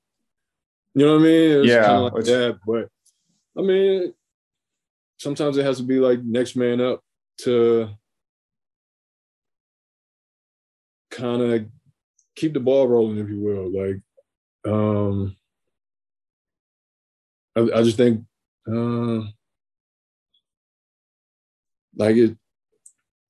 You 0.93 1.05
know 1.05 1.13
what 1.13 1.21
I 1.21 1.23
mean? 1.23 1.63
Yeah, 1.65 1.85
kinda 1.85 2.01
like 2.01 2.23
that. 2.25 2.59
But 2.65 2.89
I 3.57 3.61
mean, 3.61 4.13
sometimes 5.17 5.57
it 5.57 5.65
has 5.65 5.77
to 5.77 5.83
be 5.83 5.99
like 5.99 6.23
next 6.23 6.55
man 6.55 6.79
up 6.79 7.01
to 7.39 7.89
kind 11.11 11.41
of 11.41 11.65
keep 12.35 12.53
the 12.53 12.59
ball 12.59 12.87
rolling, 12.87 13.17
if 13.17 13.29
you 13.29 13.39
will. 13.41 13.71
Like, 13.71 14.01
um, 14.65 15.35
I, 17.55 17.61
I 17.79 17.83
just 17.83 17.97
think, 17.97 18.23
uh, 18.71 19.21
like 21.95 22.15
it, 22.15 22.35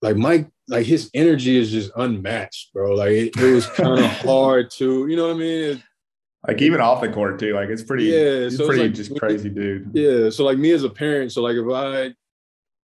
like 0.01 0.15
Mike, 0.17 0.49
like 0.67 0.85
his 0.85 1.09
energy 1.13 1.57
is 1.57 1.71
just 1.71 1.91
unmatched, 1.95 2.73
bro. 2.73 2.95
Like 2.95 3.11
it, 3.11 3.37
it 3.37 3.53
was 3.53 3.67
kind 3.67 3.99
of 3.99 4.11
hard 4.21 4.71
to, 4.71 5.07
you 5.07 5.15
know 5.15 5.27
what 5.27 5.35
I 5.35 5.39
mean? 5.39 5.63
It- 5.77 5.81
Like 6.47 6.61
even 6.61 6.79
off 6.81 7.01
the 7.01 7.09
court 7.09 7.39
too. 7.39 7.53
Like 7.53 7.69
it's 7.69 7.83
pretty. 7.83 8.05
Yeah, 8.05 8.43
he's 8.45 8.57
so 8.57 8.63
it's 8.63 8.67
pretty 8.67 8.83
like- 8.83 8.93
just 8.93 9.15
crazy 9.19 9.49
dude. 9.49 9.89
Yeah. 9.93 10.29
So 10.29 10.43
like 10.45 10.57
me 10.57 10.71
as 10.71 10.83
a 10.83 10.89
parent, 10.89 11.31
so 11.31 11.41
like 11.41 11.55
if 11.55 11.67
I 11.71 12.13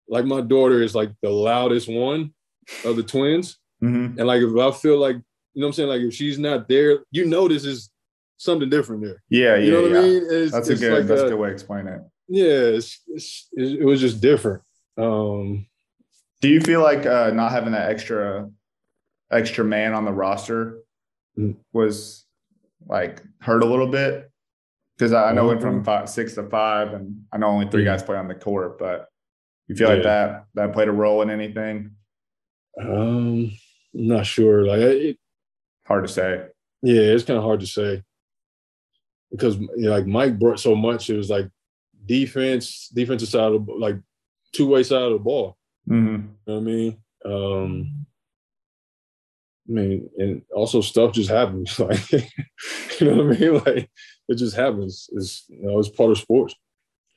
like 0.08 0.26
my 0.26 0.42
daughter 0.42 0.82
is 0.82 0.94
like 0.96 1.12
the 1.22 1.30
loudest 1.30 1.88
one 1.88 2.34
of 2.86 2.96
the 2.96 3.04
twins. 3.04 3.58
Mhm. 3.84 4.18
And 4.18 4.28
like 4.28 4.42
if 4.42 4.56
I 4.58 4.72
feel 4.72 4.98
like, 5.00 5.16
you 5.16 5.62
know 5.62 5.66
what 5.66 5.68
I'm 5.68 5.74
saying? 5.74 5.90
Like 5.90 6.02
if 6.02 6.14
she's 6.14 6.38
not 6.38 6.68
there, 6.68 7.00
you 7.12 7.26
know 7.26 7.48
this 7.48 7.66
is 7.66 7.90
something 8.40 8.70
different 8.70 9.04
there. 9.04 9.22
Yeah, 9.30 9.56
yeah, 9.56 9.64
You 9.66 9.72
know 9.72 9.82
what 9.84 9.92
yeah. 9.92 10.00
I 10.00 10.02
mean? 10.02 10.24
It's, 10.30 10.52
That's 10.52 10.70
a 10.70 10.76
good. 10.76 10.94
like 10.98 11.08
that's 11.08 11.22
a 11.22 11.30
good 11.30 11.38
way 11.40 11.50
to 11.50 11.54
explain 11.54 11.88
it. 11.88 12.02
Yeah, 12.28 12.46
it's, 12.78 13.02
it's, 13.08 13.48
it 13.56 13.84
was 13.86 14.00
just 14.02 14.22
different. 14.22 14.64
Um 14.98 15.68
Do 16.42 16.48
you 16.50 16.62
feel 16.62 16.82
like 16.82 17.06
uh, 17.06 17.32
not 17.32 17.52
having 17.52 17.74
that 17.74 17.90
extra 17.92 18.50
extra 19.32 19.64
man 19.64 19.94
on 19.94 20.06
the 20.06 20.12
roster 20.12 20.80
Mm. 21.38 21.56
was 21.74 22.26
like 22.88 23.22
hurt 23.42 23.62
a 23.64 23.66
little 23.68 23.88
bit? 23.88 24.32
Because 24.98 25.14
I 25.14 25.32
know 25.32 25.46
it 25.46 25.48
went 25.50 25.62
from 25.62 25.84
five, 25.86 26.10
six 26.10 26.34
to 26.36 26.44
five, 26.50 26.92
and 26.94 27.22
I 27.32 27.38
know 27.38 27.48
only 27.48 27.70
three 27.70 27.84
Mm. 27.84 27.92
guys 27.92 28.04
play 28.04 28.18
on 28.18 28.28
the 28.28 28.36
court. 28.36 28.80
But 28.80 29.08
you 29.68 29.76
feel 29.76 29.90
like 29.90 30.04
that 30.04 30.46
that 30.56 30.74
played 30.74 30.88
a 30.88 30.92
role 30.92 31.22
in 31.22 31.30
anything? 31.30 31.92
um 32.82 33.52
I'm 33.96 34.08
not 34.08 34.26
sure. 34.26 34.66
Like 34.66 34.80
it, 34.80 35.18
Hard 35.86 36.06
to 36.08 36.14
say. 36.14 36.46
yeah, 36.84 37.02
it's 37.02 37.24
kind 37.24 37.38
of 37.38 37.44
hard 37.44 37.60
to 37.62 37.68
say. 37.68 38.04
Because 39.32 39.58
like 39.78 40.08
Mike 40.08 40.40
brought 40.40 40.60
so 40.60 40.76
much, 40.76 41.10
it 41.10 41.18
was 41.18 41.30
like 41.30 41.50
defense, 42.06 42.90
defensive 42.94 43.30
side 43.30 43.54
of 43.54 43.68
like 43.68 43.96
two 44.54 44.68
way 44.68 44.84
side 44.84 45.04
of 45.04 45.14
the 45.14 45.20
ball. 45.20 45.58
hmm 45.88 45.96
You 46.06 46.08
know 46.08 46.28
what 46.46 46.58
I 46.58 46.60
mean? 46.62 46.98
Um, 47.26 48.06
I 49.68 49.72
mean, 49.72 50.10
and 50.18 50.42
also 50.56 50.82
stuff 50.82 51.14
just 51.14 51.30
happens. 51.30 51.80
Like, 51.80 52.12
you 52.12 53.08
know 53.08 53.24
what 53.24 53.36
I 53.38 53.40
mean? 53.40 53.54
Like, 53.66 53.90
it 54.28 54.36
just 54.36 54.56
happens. 54.56 55.10
It's 55.14 55.46
you 55.48 55.62
know, 55.62 55.80
it's 55.80 55.90
part 55.90 56.12
of 56.12 56.18
sports. 56.18 56.56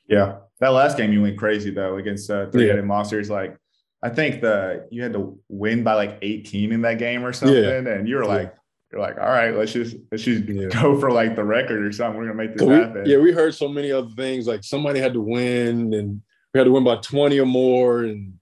Yeah, 0.09 0.39
that 0.61 0.69
last 0.69 0.97
game 0.99 1.13
you 1.13 1.23
went 1.23 1.39
crazy 1.39 1.71
though 1.71 1.97
against 1.97 2.31
uh, 2.31 2.51
three 2.51 2.65
Yeah. 2.67 2.73
headed 2.73 2.85
monsters. 2.85 3.31
Like, 3.31 3.57
I 4.03 4.11
think 4.11 4.41
the 4.43 4.87
you 4.91 5.03
had 5.03 5.13
to 5.15 5.39
win 5.49 5.83
by 5.83 5.95
like 5.95 6.19
18 6.23 6.73
in 6.73 6.83
that 6.83 6.99
game 6.99 7.25
or 7.25 7.33
something, 7.33 7.87
and 7.87 8.07
you 8.09 8.17
were 8.17 8.27
like, 8.27 8.55
you're 8.93 9.01
like, 9.01 9.17
all 9.19 9.29
right, 9.29 9.55
let's 9.57 9.73
just 9.73 9.97
let's 10.11 10.23
just 10.25 10.45
Yeah. 10.45 10.69
go 10.69 10.99
for 11.01 11.11
like 11.11 11.35
the 11.35 11.45
record 11.45 11.85
or 11.85 11.93
something. 11.93 12.19
We're 12.21 12.27
gonna 12.27 12.37
make 12.37 12.57
this 12.57 12.67
we- 12.67 12.75
happen. 12.75 13.05
yeah, 13.07 13.19
we 13.19 13.33
heard 13.33 13.55
so 13.55 13.69
many 13.69 13.91
other 13.91 14.11
things. 14.17 14.47
Like 14.47 14.63
somebody 14.65 15.01
had 15.01 15.15
to 15.15 15.21
win, 15.21 15.95
and 15.95 16.21
we 16.53 16.59
had 16.59 16.65
to 16.65 16.73
win 16.73 16.85
by 16.85 16.97
twenty 16.97 17.39
or 17.41 17.47
more. 17.47 18.03
And 18.05 18.35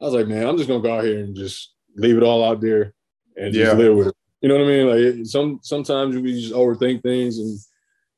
I 0.00 0.04
was 0.04 0.14
like, 0.14 0.28
man, 0.28 0.46
I'm 0.46 0.56
just 0.56 0.68
gonna 0.68 0.82
go 0.82 0.96
out 0.98 1.04
here 1.04 1.18
and 1.18 1.34
just 1.34 1.72
leave 1.96 2.16
it 2.16 2.22
all 2.22 2.44
out 2.44 2.60
there 2.60 2.94
and 3.36 3.52
just 3.52 3.72
Yeah. 3.72 3.76
live 3.78 3.96
with 3.96 4.06
it. 4.08 4.14
You 4.42 4.48
know 4.48 4.56
what 4.58 4.64
I 4.64 4.68
mean? 4.68 5.16
Like 5.18 5.26
some 5.26 5.58
sometimes 5.62 6.16
we 6.16 6.40
just 6.40 6.54
overthink 6.54 7.02
things, 7.02 7.38
and 7.38 7.58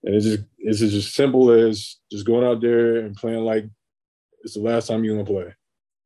and 0.05 0.15
it's 0.15 0.27
just 0.27 0.43
it's 0.59 0.79
just 0.81 0.95
as 0.95 1.13
simple 1.13 1.51
as 1.51 1.97
just 2.13 2.27
going 2.27 2.45
out 2.47 2.61
there 2.61 2.99
and 2.99 3.17
playing 3.17 3.45
like 3.45 3.65
it's 4.45 4.55
the 4.55 4.61
last 4.61 4.87
time 4.89 5.05
you're 5.05 5.17
gonna 5.17 5.27
play. 5.27 5.55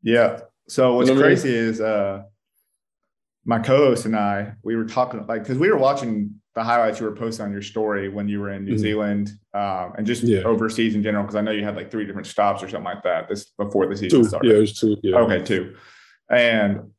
Yeah. 0.02 0.40
So 0.68 0.94
what's 0.94 1.08
You 1.08 1.16
know 1.16 1.20
what 1.22 1.26
I 1.26 1.28
mean? 1.34 1.38
crazy 1.42 1.54
is 1.56 1.80
uh 1.80 2.22
my 3.44 3.58
co-host 3.58 4.06
and 4.06 4.14
I, 4.16 4.52
we 4.62 4.76
were 4.76 4.84
talking 4.84 5.26
like 5.26 5.42
because 5.42 5.58
we 5.58 5.68
were 5.70 5.76
watching 5.78 6.34
the 6.54 6.62
highlights 6.62 7.00
you 7.00 7.06
were 7.06 7.16
posting 7.16 7.46
on 7.46 7.52
your 7.52 7.62
story 7.62 8.08
when 8.08 8.28
you 8.28 8.38
were 8.40 8.50
in 8.50 8.64
New 8.64 8.74
Mhm. 8.74 8.78
Zealand 8.78 9.30
um, 9.54 9.94
and 9.96 10.06
just 10.06 10.22
Yeah. 10.22 10.42
overseas 10.42 10.94
in 10.94 11.02
general, 11.02 11.24
because 11.24 11.34
I 11.34 11.40
know 11.40 11.50
you 11.50 11.64
had 11.64 11.74
like 11.76 11.90
three 11.90 12.04
different 12.06 12.26
stops 12.26 12.62
or 12.62 12.68
something 12.68 12.84
like 12.94 13.02
that 13.04 13.28
this 13.28 13.46
before 13.58 13.86
the 13.86 13.96
season 13.96 14.20
Two, 14.22 14.28
started. 14.28 14.50
yeah, 14.50 14.56
it 14.56 14.60
was 14.60 14.78
two. 14.78 14.96
Yeah. 15.02 15.16
Okay, 15.20 15.42
two. 15.42 15.74
And 16.30 16.90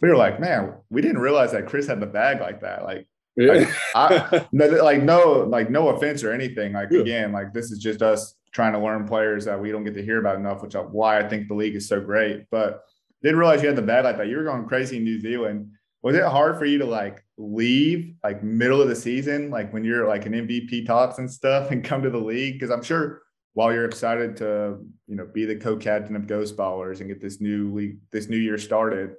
we 0.00 0.08
were 0.08 0.16
like, 0.16 0.40
man, 0.40 0.74
we 0.90 1.00
didn't 1.02 1.18
realize 1.20 1.52
that 1.52 1.66
Chris 1.66 1.86
had 1.86 2.00
the 2.00 2.06
bag 2.06 2.40
like 2.40 2.60
that. 2.62 2.82
Like, 2.84 3.06
Yeah. 3.36 3.70
I, 3.94 4.46
no, 4.52 4.66
like 4.66 5.02
no, 5.02 5.46
like 5.48 5.70
no 5.70 5.88
offense 5.90 6.24
or 6.24 6.32
anything. 6.32 6.72
Like 6.72 6.88
Yeah. 6.90 7.00
again, 7.00 7.30
like 7.32 7.52
this 7.52 7.70
is 7.70 7.78
just 7.78 8.02
us 8.02 8.34
trying 8.52 8.72
to 8.72 8.78
learn 8.78 9.06
players 9.06 9.44
that 9.44 9.60
we 9.60 9.70
don't 9.70 9.84
get 9.84 9.94
to 9.94 10.02
hear 10.02 10.18
about 10.18 10.36
enough, 10.36 10.62
which 10.62 10.74
is 10.74 10.80
why 10.90 11.18
I 11.18 11.28
think 11.28 11.48
the 11.48 11.54
league 11.54 11.76
is 11.76 11.86
so 11.88 12.00
great. 12.00 12.46
But 12.50 12.82
didn't 13.22 13.38
realize 13.38 13.62
you 13.62 13.68
had 13.68 13.76
the 13.76 13.82
bag 13.82 14.04
like 14.04 14.16
that. 14.18 14.28
You 14.28 14.36
were 14.36 14.44
going 14.44 14.66
crazy 14.66 14.96
in 14.96 15.04
New 15.04 15.20
Zealand. 15.20 15.70
Was 16.02 16.16
it 16.16 16.24
hard 16.24 16.58
for 16.58 16.64
you 16.64 16.78
to 16.78 16.84
like 16.84 17.24
leave 17.38 18.14
like 18.24 18.42
middle 18.42 18.82
of 18.82 18.88
the 18.88 18.96
season, 18.96 19.50
like 19.50 19.72
when 19.72 19.84
you're 19.84 20.08
like 20.08 20.26
an 20.26 20.32
MVP 20.32 20.84
talks 20.86 21.18
and 21.18 21.30
stuff, 21.30 21.70
and 21.70 21.84
come 21.84 22.02
to 22.02 22.10
the 22.10 22.18
league? 22.18 22.54
Because 22.54 22.70
I'm 22.70 22.82
sure 22.82 23.22
while 23.54 23.72
you're 23.72 23.84
excited 23.84 24.36
to 24.38 24.78
you 25.06 25.14
know 25.16 25.26
be 25.32 25.44
the 25.44 25.56
co-captain 25.56 26.16
of 26.16 26.26
Ghost 26.26 26.56
Ballers 26.56 27.00
and 27.00 27.08
get 27.08 27.20
this 27.20 27.40
new 27.40 27.72
league, 27.72 27.98
this 28.10 28.28
new 28.28 28.36
year 28.38 28.58
started, 28.58 29.14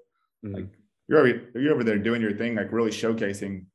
Mhm. 0.45 0.53
like 0.55 0.67
you're 1.07 1.19
over, 1.19 1.41
you're 1.55 1.73
over 1.73 1.83
there 1.83 1.97
doing 1.99 2.21
your 2.21 2.33
thing, 2.33 2.55
like 2.55 2.71
really 2.73 2.91
showcasing 2.91 3.65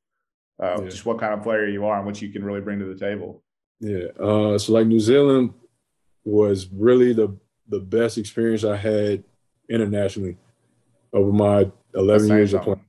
uh, 0.60 0.76
Yeah. 0.82 0.88
just 0.88 1.06
what 1.06 1.18
kind 1.20 1.32
of 1.32 1.42
player 1.42 1.66
you 1.68 1.84
are 1.86 1.96
and 1.98 2.04
what 2.04 2.20
you 2.20 2.30
can 2.30 2.44
really 2.44 2.60
bring 2.60 2.80
to 2.80 2.84
the 2.84 2.98
table. 2.98 3.44
Yeah. 3.80 4.08
Uh, 4.18 4.58
so 4.58 4.72
like 4.72 4.86
New 4.88 4.98
Zealand 5.00 5.54
was 6.24 6.68
really 6.70 7.12
the 7.14 7.38
the 7.70 7.80
best 7.80 8.18
experience 8.18 8.64
I 8.64 8.76
had 8.76 9.24
internationally 9.68 10.36
over 11.12 11.32
my 11.32 11.70
11 11.94 12.26
Saying 12.26 12.38
years 12.38 12.54
of 12.54 12.62
playing. 12.62 12.84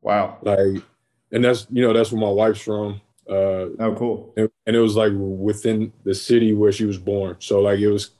Wow. 0.00 0.38
Like, 0.42 0.82
and 1.30 1.44
that's 1.44 1.66
you 1.70 1.82
know 1.82 1.92
that's 1.92 2.12
where 2.12 2.20
my 2.20 2.28
wife's 2.30 2.60
from. 2.60 3.00
Uh, 3.28 3.70
Oh, 3.78 3.94
cool. 3.96 4.34
and, 4.36 4.50
and 4.66 4.76
it 4.76 4.80
was 4.80 4.96
like 4.96 5.12
within 5.14 5.92
the 6.04 6.14
city 6.14 6.52
where 6.54 6.72
she 6.72 6.84
was 6.84 6.98
born. 6.98 7.36
So 7.38 7.60
like 7.60 7.78
it 7.78 7.88
was, 7.88 8.10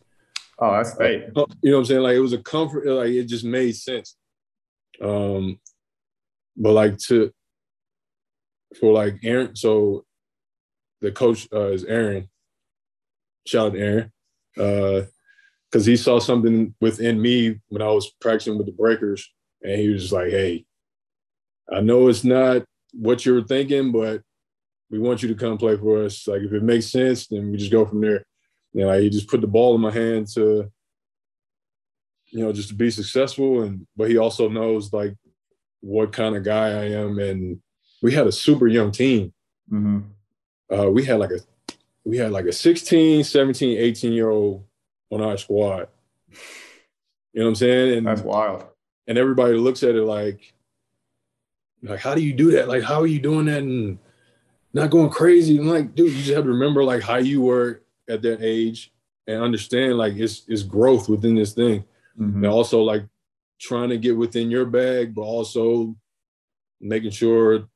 Oh, 0.59 0.73
that's 0.73 0.95
great. 0.95 1.25
you 1.25 1.33
know 1.35 1.47
what 1.63 1.79
I'm 1.79 1.85
saying? 1.87 2.03
Like 2.03 2.15
it 2.15 2.21
was 2.21 2.33
a 2.33 2.39
comfort. 2.39 2.87
Like 2.87 3.11
it 3.11 3.25
just 3.25 3.45
made 3.45 3.73
sense. 3.75 4.17
Um, 5.01 5.59
but 6.57 6.73
like 6.73 6.99
to 7.09 7.33
for 8.79 8.93
like 8.93 9.17
Aaron, 9.25 9.57
so 9.57 10.05
the 11.01 11.11
coach 11.11 11.49
uh, 11.53 11.73
is 11.73 11.85
Aaron. 11.85 12.29
Shout 13.47 13.69
out 13.69 13.73
to 13.73 13.81
Aaron, 13.81 14.13
because 15.73 15.87
he 15.87 15.97
saw 15.97 16.19
something 16.19 16.75
within 16.83 17.21
me 17.21 17.59
when 17.69 17.81
I 17.81 17.87
was 17.87 18.11
practicing 18.21 18.59
with 18.59 18.67
the 18.67 18.73
Breakers, 18.73 19.33
and 19.63 19.81
he 19.81 19.89
was 19.89 20.03
just 20.03 20.13
like, 20.13 20.31
"Hey, 20.31 20.67
I 21.73 21.81
know 21.81 22.09
it's 22.09 22.25
not 22.25 22.65
what 22.93 23.25
you're 23.25 23.43
thinking, 23.45 23.91
but 23.91 24.23
we 24.91 24.99
want 24.99 25.23
you 25.23 25.29
to 25.29 25.35
come 25.35 25.57
play 25.57 25.77
for 25.79 26.05
us. 26.05 26.29
Like 26.29 26.43
if 26.43 26.53
it 26.53 26.63
makes 26.63 26.87
sense, 26.87 27.27
then 27.27 27.51
we 27.51 27.57
just 27.57 27.73
go 27.73 27.87
from 27.87 28.03
there." 28.03 28.25
You 28.75 28.83
know, 28.83 28.89
like 28.89 29.01
he 29.01 29.11
just 29.11 29.29
put 29.29 29.41
the 29.41 29.47
ball 29.47 29.75
in 29.75 29.81
my 29.81 29.91
hand 29.91 30.29
to, 30.35 30.71
you 32.31 32.41
know, 32.41 32.53
just 32.53 32.69
to 32.69 32.75
be 32.75 32.91
successful, 32.91 33.63
and 33.63 33.87
but 33.97 34.11
he 34.11 34.19
also 34.19 34.49
knows 34.49 34.93
like 34.93 35.15
what 35.81 36.13
kind 36.13 36.37
of 36.37 36.45
guy 36.45 36.69
I 36.69 36.85
am, 36.91 37.19
and 37.19 37.61
we 38.03 38.13
had 38.13 38.27
a 38.27 38.33
super 38.33 38.69
young 38.69 38.93
team. 38.93 39.33
hmm 39.69 40.01
Uh, 40.71 40.91
we 40.91 41.05
had 41.05 41.19
like 41.19 41.31
a 41.31 41.41
we 42.05 42.19
had 42.19 42.33
like 42.33 42.47
a 42.47 42.53
16, 42.53 43.25
17, 43.25 43.79
18 43.79 44.13
year 44.13 44.29
old 44.29 44.65
on 45.13 45.21
our 45.21 45.37
squad. 45.37 45.89
You 47.33 47.41
know 47.41 47.45
what 47.45 47.49
I'm 47.51 47.55
saying? 47.57 47.99
And 47.99 48.07
That's 48.07 48.23
wild. 48.23 48.65
and 49.07 49.19
everybody 49.19 49.55
looks 49.55 49.83
at 49.83 49.95
it 49.95 50.03
like 50.03 50.55
like 51.83 52.01
how 52.01 52.15
do 52.15 52.23
you 52.23 52.33
do 52.33 52.53
that? 52.53 52.69
Like 52.69 52.83
how 52.83 53.01
are 53.01 53.07
you 53.07 53.21
doing 53.21 53.47
that? 53.47 53.63
And 53.63 53.99
not 54.73 54.91
going 54.91 55.11
crazy. 55.11 55.59
I'm 55.59 55.69
like, 55.69 55.95
dude, 55.95 56.13
you 56.13 56.19
just 56.19 56.35
have 56.35 56.45
to 56.45 56.51
remember 56.51 56.83
like 56.83 57.03
how 57.03 57.17
you 57.17 57.43
were 57.43 57.83
at 58.09 58.23
that 58.23 58.43
age 58.43 58.93
and 59.27 59.43
understand 59.43 59.99
like 59.99 60.15
it's 60.15 60.43
it's 60.49 60.63
growth 60.63 61.09
within 61.09 61.35
this 61.35 61.53
thing. 61.53 61.85
Mm-hmm. 62.19 62.45
And 62.45 62.47
also 62.47 62.83
like 62.83 63.05
trying 63.61 63.91
to 63.91 63.99
get 63.99 64.17
within 64.17 64.51
your 64.51 64.67
bag, 64.67 65.15
but 65.15 65.23
also 65.23 65.95
making 66.81 67.11
sure 67.11 67.69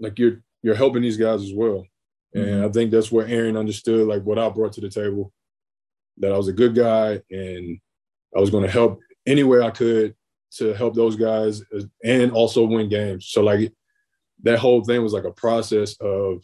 like 0.00 0.18
you're 0.18 0.42
you're 0.62 0.74
helping 0.74 1.02
these 1.02 1.16
guys 1.16 1.42
as 1.42 1.52
well. 1.52 1.86
And 2.34 2.46
mm-hmm. 2.46 2.66
I 2.66 2.72
think 2.72 2.90
that's 2.90 3.12
where 3.12 3.26
Aaron 3.26 3.56
understood 3.56 4.06
like 4.06 4.22
what 4.22 4.38
I 4.38 4.48
brought 4.48 4.72
to 4.74 4.80
the 4.80 4.90
table, 4.90 5.32
that 6.18 6.32
I 6.32 6.36
was 6.36 6.48
a 6.48 6.52
good 6.52 6.74
guy 6.74 7.20
and 7.30 7.78
I 8.36 8.40
was 8.40 8.50
going 8.50 8.64
to 8.64 8.70
help 8.70 9.00
any 9.26 9.42
way 9.42 9.60
I 9.60 9.70
could 9.70 10.14
to 10.56 10.72
help 10.74 10.94
those 10.94 11.16
guys 11.16 11.62
and 12.04 12.30
also 12.32 12.64
win 12.64 12.88
games. 12.88 13.28
So 13.28 13.42
like 13.42 13.72
that 14.42 14.58
whole 14.58 14.84
thing 14.84 15.02
was 15.02 15.12
like 15.12 15.24
a 15.24 15.32
process 15.32 15.96
of 16.00 16.42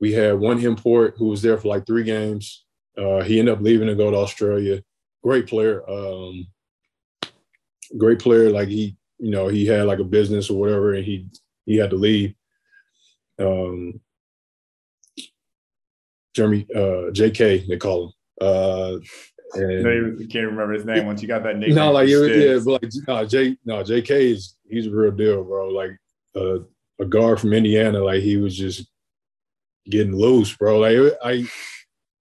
we 0.00 0.12
had 0.12 0.38
one 0.38 0.64
import 0.64 1.14
who 1.16 1.26
was 1.26 1.42
there 1.42 1.58
for 1.58 1.68
like 1.68 1.86
three 1.86 2.04
games. 2.04 2.64
Uh, 2.96 3.22
he 3.22 3.38
ended 3.38 3.54
up 3.54 3.60
leaving 3.60 3.88
to 3.88 3.94
go 3.94 4.10
to 4.10 4.16
Australia. 4.16 4.82
Great 5.22 5.46
player. 5.46 5.88
Um, 5.88 6.46
great 7.96 8.18
player. 8.18 8.50
Like 8.50 8.68
he, 8.68 8.96
you 9.18 9.30
know, 9.30 9.48
he 9.48 9.66
had 9.66 9.86
like 9.86 9.98
a 9.98 10.04
business 10.04 10.50
or 10.50 10.58
whatever, 10.58 10.94
and 10.94 11.04
he 11.04 11.28
he 11.66 11.76
had 11.76 11.90
to 11.90 11.96
leave. 11.96 12.34
Um, 13.38 14.00
Jeremy 16.34 16.66
uh, 16.74 17.10
J.K. 17.12 17.66
They 17.68 17.76
call 17.76 18.06
him. 18.06 18.12
Uh, 18.40 18.98
and 19.54 19.82
no, 19.82 19.90
you 19.90 20.28
can't 20.28 20.46
remember 20.46 20.74
his 20.74 20.84
name 20.84 21.06
once 21.06 21.22
you 21.22 21.28
got 21.28 21.42
that 21.42 21.56
name. 21.56 21.74
No, 21.74 21.90
like 21.92 22.08
it, 22.08 22.36
yeah, 22.36 22.58
but 22.64 22.82
like 22.82 22.92
no, 23.06 23.24
J 23.24 23.56
no 23.64 23.82
J.K. 23.82 24.32
is 24.32 24.56
he's 24.68 24.86
a 24.86 24.90
real 24.90 25.10
deal, 25.10 25.44
bro. 25.44 25.68
Like 25.68 25.96
uh, 26.36 26.58
a 27.00 27.04
guard 27.06 27.40
from 27.40 27.52
Indiana, 27.52 28.02
like 28.02 28.22
he 28.22 28.36
was 28.36 28.56
just 28.56 28.86
getting 29.88 30.14
loose, 30.14 30.54
bro. 30.54 30.78
Like 30.80 31.14
I, 31.24 31.46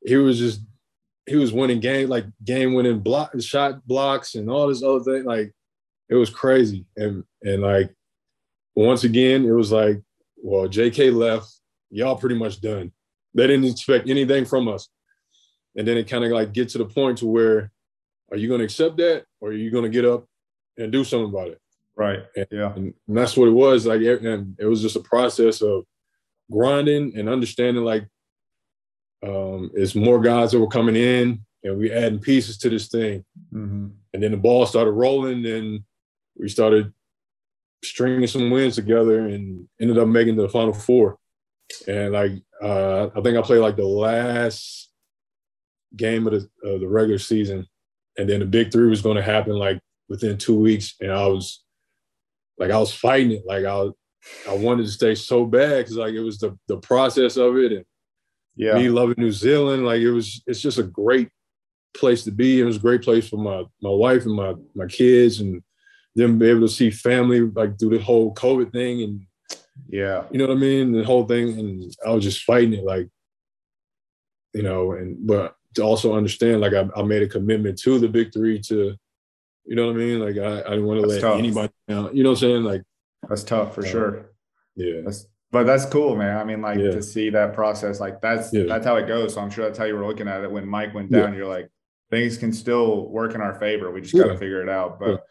he 0.06 0.16
was 0.16 0.40
just 0.40 0.62
he 1.26 1.36
was 1.36 1.52
winning 1.52 1.82
game 1.82 2.08
like 2.08 2.26
game 2.44 2.74
winning 2.74 3.00
block 3.00 3.32
shot 3.42 3.86
blocks 3.86 4.36
and 4.36 4.50
all 4.50 4.68
this 4.68 4.84
other 4.84 5.02
thing. 5.02 5.26
Like 5.26 5.52
it 6.10 6.16
was 6.16 6.30
crazy, 6.30 6.86
and 6.96 7.24
and 7.44 7.62
like 7.62 7.94
once 8.76 9.04
again, 9.04 9.46
it 9.46 9.52
was 9.52 9.72
like, 9.72 10.02
well, 10.38 10.68
J.K. 10.68 11.10
left, 11.12 11.52
y'all 11.90 12.16
pretty 12.16 12.36
much 12.36 12.62
done. 12.62 12.92
They 13.34 13.48
didn't 13.48 13.66
expect 13.66 14.10
anything 14.10 14.46
from 14.46 14.68
us, 14.68 14.88
and 15.78 15.88
then 15.88 15.98
it 15.98 16.10
kind 16.10 16.26
of 16.26 16.32
like 16.32 16.52
get 16.52 16.70
to 16.70 16.80
the 16.80 16.86
point 16.86 17.20
to 17.20 17.28
where, 17.28 17.72
are 18.32 18.38
you 18.38 18.50
going 18.50 18.60
to 18.60 18.66
accept 18.66 18.98
that, 18.98 19.26
or 19.40 19.50
are 19.50 19.54
you 19.54 19.72
going 19.72 19.84
to 19.84 19.90
get 19.90 20.04
up 20.04 20.26
and 20.78 20.92
do 20.92 21.04
something 21.04 21.30
about 21.30 21.50
it? 21.50 21.62
Right. 21.96 22.20
And, 22.36 22.48
yeah. 22.52 22.74
And, 22.76 22.94
that's 23.08 23.38
what 23.38 23.48
it 23.48 23.52
was. 23.52 23.86
Like, 23.86 24.02
and 24.02 24.56
it 24.60 24.66
was 24.66 24.82
just 24.82 24.96
a 24.96 25.02
process 25.02 25.62
of 25.62 25.86
grinding 26.52 27.18
and 27.18 27.30
understanding. 27.30 27.84
Like, 27.84 28.08
um, 29.26 29.72
it's 29.74 29.96
more 29.96 30.20
guys 30.20 30.52
that 30.52 30.60
were 30.60 30.68
coming 30.68 30.96
in, 30.96 31.46
and 31.64 31.78
we 31.78 31.92
adding 31.92 32.20
pieces 32.20 32.58
to 32.60 32.70
this 32.70 32.88
thing. 32.88 33.24
Mm-hmm. 33.54 33.88
And 34.14 34.24
then 34.24 34.32
the 34.32 34.38
ball 34.38 34.66
started 34.66 34.92
rolling, 34.92 35.46
and 35.46 35.84
we 36.36 36.50
started 36.50 36.92
stringing 37.84 38.28
some 38.28 38.50
wins 38.52 38.76
together, 38.76 39.28
and 39.28 39.68
ended 39.80 39.98
up 39.98 40.08
making 40.08 40.36
the 40.36 40.50
final 40.50 40.74
four. 40.74 41.18
And 41.88 42.14
like, 42.14 42.32
uh, 42.62 43.08
I 43.16 43.22
think 43.22 43.38
I 43.38 43.42
played 43.42 43.60
like 43.60 43.76
the 43.76 43.86
last 43.86 44.87
game 45.96 46.28
of 46.28 46.34
the, 46.34 46.70
of 46.70 46.82
the 46.82 46.88
regular 46.88 47.20
season, 47.20 47.66
and 48.18 48.30
then 48.30 48.40
the 48.40 48.46
big 48.46 48.72
three 48.72 48.90
was 48.90 49.02
going 49.02 49.18
to 49.18 49.24
happen 49.24 49.54
like 49.54 49.80
within 50.10 50.38
two 50.38 50.60
weeks, 50.60 50.96
and 51.00 51.12
I 51.12 51.28
was 51.28 51.64
like 52.58 52.72
I 52.72 52.78
was 52.78 52.94
fighting 52.94 53.32
it. 53.32 53.44
Like 53.46 53.66
I 53.66 53.90
I 54.50 54.56
wanted 54.56 54.86
to 54.86 54.92
stay 54.92 55.16
so 55.16 55.46
bad 55.46 55.78
because 55.78 55.98
like 55.98 56.14
it 56.14 56.22
was 56.22 56.40
the 56.40 56.58
the 56.68 56.78
process 56.78 57.38
of 57.38 57.58
it 57.58 57.72
and 57.72 57.86
yeah. 58.56 58.74
me 58.74 58.90
loving 58.90 59.16
New 59.18 59.32
Zealand. 59.32 59.86
Like 59.86 60.02
it 60.02 60.12
was 60.12 60.42
it's 60.48 60.62
just 60.62 60.80
a 60.80 60.84
great 60.84 61.30
place 61.96 62.24
to 62.24 62.32
be. 62.32 62.60
It 62.60 62.66
was 62.66 62.78
a 62.78 62.82
great 62.82 63.02
place 63.02 63.30
for 63.30 63.38
my 63.38 63.64
my 63.82 63.90
wife 63.90 64.26
and 64.26 64.36
my 64.36 64.56
my 64.76 64.88
kids 64.88 65.40
and 65.40 65.62
them 66.16 66.40
be 66.40 66.50
able 66.50 66.62
to 66.62 66.68
see 66.68 66.90
family 66.90 67.42
like 67.42 67.78
through 67.78 67.98
the 67.98 68.04
whole 68.04 68.34
COVID 68.34 68.72
thing 68.72 69.04
and 69.04 69.22
yeah, 69.88 70.24
you 70.32 70.40
know 70.40 70.48
what 70.48 70.58
I 70.58 70.60
mean? 70.60 70.92
The 70.92 71.04
whole 71.04 71.26
thing. 71.26 71.60
And 71.60 71.96
I 72.06 72.10
was 72.10 72.24
just 72.24 72.44
fighting 72.44 72.74
it 72.74 72.84
like, 72.84 73.08
you 74.54 74.64
know, 74.64 74.94
and 74.94 75.26
but 75.26 75.56
to 75.78 75.84
also 75.84 76.16
understand 76.16 76.62
like 76.62 76.74
I, 76.74 76.88
I 76.96 77.04
made 77.04 77.22
a 77.22 77.28
commitment 77.28 77.80
to 77.80 78.00
the 78.00 78.08
big 78.08 78.34
three 78.34 78.60
to 78.64 78.96
you 79.68 79.76
know 79.76 79.88
what 79.88 79.96
I 79.96 80.00
mean? 80.00 80.20
Like 80.20 80.38
I, 80.38 80.62
I 80.62 80.70
didn't 80.72 80.86
want 80.86 81.02
to 81.02 81.08
let 81.08 81.22
tough. 81.22 81.38
anybody 81.38 81.74
down. 81.88 82.16
You 82.16 82.24
know 82.24 82.30
what 82.30 82.38
I'm 82.38 82.50
saying? 82.50 82.64
Like 82.64 82.84
that's 83.28 83.44
tough 83.44 83.76
for 83.76 83.86
uh, 83.86 83.90
sure. 83.90 84.32
Yeah. 84.76 85.02
That's, 85.04 85.28
but 85.52 85.66
that's 85.66 85.86
cool, 85.86 86.16
man. 86.16 86.38
I 86.38 86.44
mean, 86.44 86.62
like 86.62 86.80
yeah. 86.80 86.92
to 86.92 87.02
see 87.02 87.30
that 87.32 87.54
process, 87.54 88.00
like 88.00 88.22
that's 88.22 88.54
yeah. 88.54 88.64
that's 88.64 88.86
how 88.86 88.96
it 88.96 89.08
goes. 89.08 89.34
So 89.34 89.42
I'm 89.42 89.50
sure 89.50 89.66
that's 89.66 89.78
how 89.78 89.86
you 89.86 89.96
were 89.96 90.06
looking 90.06 90.28
at 90.28 90.44
it 90.44 90.52
when 90.52 90.68
Mike 90.68 90.94
went 90.94 91.12
down. 91.12 91.34
Yeah. 91.34 91.40
You're 91.40 91.48
like, 91.48 91.70
things 92.10 92.38
can 92.38 92.52
still 92.54 93.10
work 93.10 93.36
in 93.36 93.42
our 93.42 93.60
favor. 93.60 93.92
We 93.92 94.02
just 94.02 94.16
got 94.16 94.28
to 94.28 94.38
figure 94.38 94.62
it 94.62 94.70
out. 94.70 95.00
But 95.00 95.24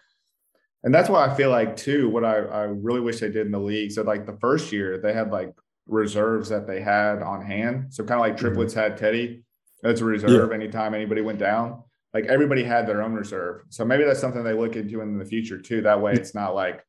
and 0.84 0.94
that's 0.94 1.08
why 1.08 1.26
I 1.26 1.34
feel 1.34 1.50
like 1.50 1.76
too. 1.76 2.08
What 2.08 2.24
I 2.24 2.36
I 2.36 2.62
really 2.62 3.00
wish 3.00 3.20
they 3.20 3.30
did 3.30 3.46
in 3.46 3.52
the 3.52 3.58
league. 3.58 3.92
So 3.92 4.02
like 4.02 4.26
the 4.26 4.36
first 4.38 4.72
year 4.72 4.98
they 4.98 5.12
had 5.12 5.30
like 5.30 5.54
reserves 5.86 6.50
that 6.50 6.66
they 6.66 6.80
had 6.80 7.22
on 7.22 7.42
hand. 7.42 7.86
So 7.94 8.04
kind 8.04 8.20
of 8.20 8.20
like 8.20 8.34
mm-hmm. 8.34 8.46
triplets 8.46 8.74
mm-hmm. 8.74 8.82
had 8.82 8.96
Teddy 8.98 9.44
as 9.84 10.00
a 10.00 10.04
reserve 10.04 10.52
anytime 10.52 10.94
anybody 10.94 11.20
went 11.20 11.38
down 11.38 11.82
like 12.16 12.24
everybody 12.26 12.64
had 12.64 12.86
their 12.86 13.02
own 13.02 13.12
reserve. 13.12 13.62
So 13.68 13.84
maybe 13.84 14.04
that's 14.04 14.20
something 14.20 14.42
they 14.42 14.54
look 14.54 14.74
into 14.74 15.02
in 15.02 15.18
the 15.18 15.24
future 15.24 15.60
too. 15.60 15.82
That 15.82 16.00
way 16.00 16.14
it's 16.14 16.34
not 16.34 16.54
like 16.54 16.82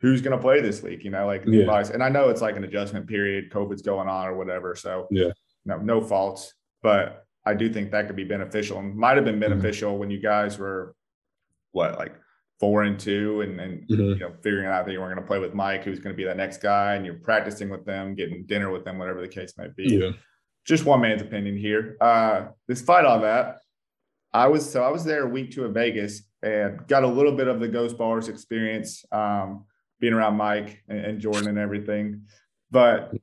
who's 0.00 0.22
going 0.22 0.34
to 0.34 0.42
play 0.42 0.62
this 0.62 0.82
week, 0.82 1.04
you 1.04 1.10
know, 1.10 1.26
like 1.26 1.42
yeah. 1.46 1.84
and 1.92 2.02
I 2.02 2.08
know 2.08 2.30
it's 2.30 2.40
like 2.40 2.56
an 2.56 2.64
adjustment 2.64 3.06
period, 3.06 3.50
COVID's 3.50 3.82
going 3.82 4.08
on 4.08 4.26
or 4.26 4.34
whatever. 4.34 4.74
So 4.74 5.08
yeah, 5.10 5.32
no, 5.66 5.76
no 5.76 6.00
faults, 6.00 6.54
but 6.82 7.26
I 7.44 7.52
do 7.52 7.70
think 7.70 7.90
that 7.90 8.06
could 8.06 8.16
be 8.16 8.24
beneficial 8.24 8.78
and 8.78 8.96
might 8.96 9.16
have 9.16 9.26
been 9.26 9.34
mm-hmm. 9.34 9.50
beneficial 9.50 9.90
mm-hmm. 9.90 10.00
when 10.00 10.10
you 10.10 10.20
guys 10.22 10.58
were 10.58 10.94
what, 11.72 11.98
like 11.98 12.14
four 12.58 12.84
and 12.84 12.98
two 12.98 13.42
and, 13.42 13.60
and 13.60 13.82
mm-hmm. 13.82 14.00
you 14.00 14.18
know, 14.18 14.32
figuring 14.42 14.66
out 14.66 14.86
that 14.86 14.92
you 14.92 15.00
weren't 15.00 15.14
going 15.14 15.22
to 15.22 15.28
play 15.28 15.38
with 15.38 15.52
Mike, 15.52 15.84
who's 15.84 15.98
going 15.98 16.14
to 16.14 16.16
be 16.16 16.24
the 16.24 16.34
next 16.34 16.62
guy 16.62 16.94
and 16.94 17.04
you're 17.04 17.16
practicing 17.16 17.68
with 17.68 17.84
them, 17.84 18.14
getting 18.14 18.46
dinner 18.46 18.70
with 18.70 18.86
them, 18.86 18.96
whatever 18.96 19.20
the 19.20 19.28
case 19.28 19.52
might 19.58 19.76
be. 19.76 19.98
Yeah. 20.00 20.10
Just 20.66 20.84
one 20.84 21.00
man's 21.00 21.22
opinion 21.22 21.56
here. 21.56 21.96
Uh, 22.00 22.46
fight 22.84 23.04
on 23.04 23.22
that, 23.22 23.58
I 24.32 24.48
was 24.48 24.70
so 24.70 24.82
I 24.82 24.90
was 24.90 25.04
there 25.04 25.24
a 25.24 25.28
week 25.28 25.52
two 25.52 25.64
of 25.64 25.72
Vegas 25.72 26.22
and 26.42 26.86
got 26.88 27.04
a 27.04 27.08
little 27.08 27.32
bit 27.32 27.48
of 27.48 27.60
the 27.60 27.68
Ghost 27.68 27.96
Ballers 27.96 28.28
experience, 28.28 29.04
um, 29.10 29.64
being 29.98 30.12
around 30.12 30.36
Mike 30.36 30.82
and, 30.88 30.98
and, 30.98 31.20
Jordan 31.20 31.48
and 31.48 31.58
everything. 31.58 32.22
But 32.70 33.14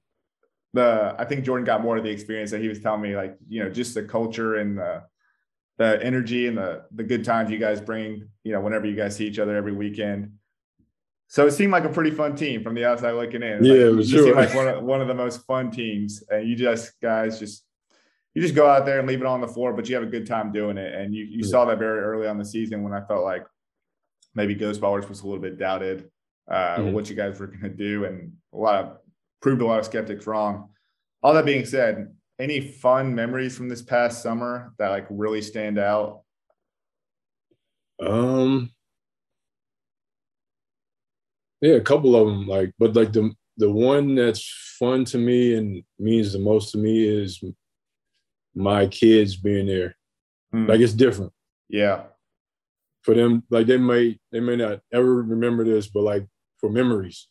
the 0.73 1.15
I 1.17 1.25
think 1.25 1.45
Jordan 1.45 1.65
got 1.65 1.83
more 1.83 1.97
of 1.97 2.03
the 2.03 2.09
experience 2.09 2.49
that 2.51 2.61
he 2.61 2.67
was 2.67 2.79
telling 2.79 3.01
me, 3.01 3.15
like 3.15 3.37
you 3.47 3.63
know, 3.63 3.69
just 3.69 3.93
the 3.93 4.03
culture 4.03 4.55
and 4.55 4.77
the 4.77 5.03
the 5.77 6.03
energy 6.03 6.47
and 6.47 6.57
the 6.57 6.85
the 6.95 7.03
good 7.03 7.23
times 7.23 7.51
you 7.51 7.59
guys 7.59 7.79
bring. 7.79 8.27
You 8.43 8.53
know, 8.53 8.61
whenever 8.61 8.87
you 8.87 8.95
guys 8.95 9.15
see 9.15 9.27
each 9.27 9.39
other 9.39 9.55
every 9.55 9.73
weekend. 9.73 10.31
So 11.33 11.47
it 11.47 11.51
seemed 11.51 11.71
like 11.71 11.83
a 11.83 11.89
pretty 11.89 12.11
fun 12.11 12.35
team 12.35 12.61
from 12.61 12.75
the 12.75 12.85
outside 12.85 13.13
looking 13.13 13.41
in. 13.41 13.65
Yeah, 13.65 13.85
like, 13.85 14.05
you 14.05 14.05
sure. 14.05 14.23
seemed 14.25 14.35
like 14.35 14.53
one 14.53 14.67
of 14.67 14.83
one 14.83 15.01
of 15.01 15.07
the 15.07 15.15
most 15.15 15.43
fun 15.47 15.71
teams, 15.71 16.21
and 16.29 16.47
you 16.47 16.55
just 16.55 16.91
guys 17.01 17.39
just 17.39 17.65
you 18.35 18.41
just 18.43 18.53
go 18.53 18.67
out 18.67 18.85
there 18.85 18.99
and 18.99 19.07
leave 19.07 19.19
it 19.19 19.25
on 19.25 19.41
the 19.41 19.47
floor, 19.47 19.73
but 19.73 19.89
you 19.89 19.95
have 19.95 20.03
a 20.03 20.11
good 20.11 20.27
time 20.27 20.51
doing 20.51 20.77
it. 20.77 20.93
And 20.93 21.11
you, 21.15 21.23
you 21.23 21.39
yeah. 21.39 21.49
saw 21.49 21.65
that 21.65 21.79
very 21.79 22.01
early 22.01 22.27
on 22.27 22.37
the 22.37 22.45
season 22.45 22.83
when 22.83 22.93
I 22.93 23.01
felt 23.07 23.23
like 23.23 23.47
maybe 24.35 24.53
Ghost 24.53 24.79
Ballers 24.79 25.09
was 25.09 25.21
a 25.21 25.25
little 25.25 25.41
bit 25.41 25.57
doubted 25.57 26.07
uh, 26.47 26.75
mm-hmm. 26.75 26.91
what 26.91 27.09
you 27.09 27.15
guys 27.15 27.39
were 27.39 27.47
going 27.47 27.61
to 27.61 27.69
do, 27.69 28.05
and 28.05 28.33
a 28.53 28.57
lot 28.57 28.83
of 28.83 28.97
proved 29.41 29.63
a 29.63 29.65
lot 29.65 29.79
of 29.79 29.85
skeptics 29.85 30.27
wrong. 30.27 30.69
All 31.23 31.33
that 31.33 31.45
being 31.45 31.65
said, 31.65 32.13
any 32.37 32.61
fun 32.61 33.15
memories 33.15 33.57
from 33.57 33.69
this 33.69 33.81
past 33.81 34.21
summer 34.21 34.75
that 34.77 34.89
like 34.89 35.07
really 35.09 35.41
stand 35.41 35.79
out? 35.79 36.21
Um, 37.99 38.69
yeah, 41.63 41.75
a 41.75 41.81
couple 41.81 42.15
of 42.15 42.27
them. 42.27 42.45
Like, 42.45 42.73
but 42.77 42.93
like 42.93 43.13
the 43.13 43.31
the 43.55 43.71
one 43.71 44.15
that's 44.15 44.75
fun 44.77 45.05
to 45.05 45.17
me 45.17 45.55
and 45.55 45.81
means 45.97 46.33
the 46.33 46.39
most 46.39 46.71
to 46.71 46.77
me 46.77 47.07
is 47.07 47.41
my 48.53 48.85
kids 48.87 49.37
being 49.37 49.67
there. 49.67 49.95
Mm. 50.53 50.67
Like 50.67 50.81
it's 50.81 50.93
different. 50.93 51.31
Yeah. 51.69 52.03
For 53.03 53.15
them, 53.15 53.43
like 53.49 53.67
they 53.67 53.77
may 53.77 54.19
they 54.33 54.41
may 54.41 54.57
not 54.57 54.81
ever 54.91 55.23
remember 55.23 55.63
this, 55.63 55.87
but 55.87 56.01
like 56.01 56.27
for 56.57 56.69
memories, 56.69 57.27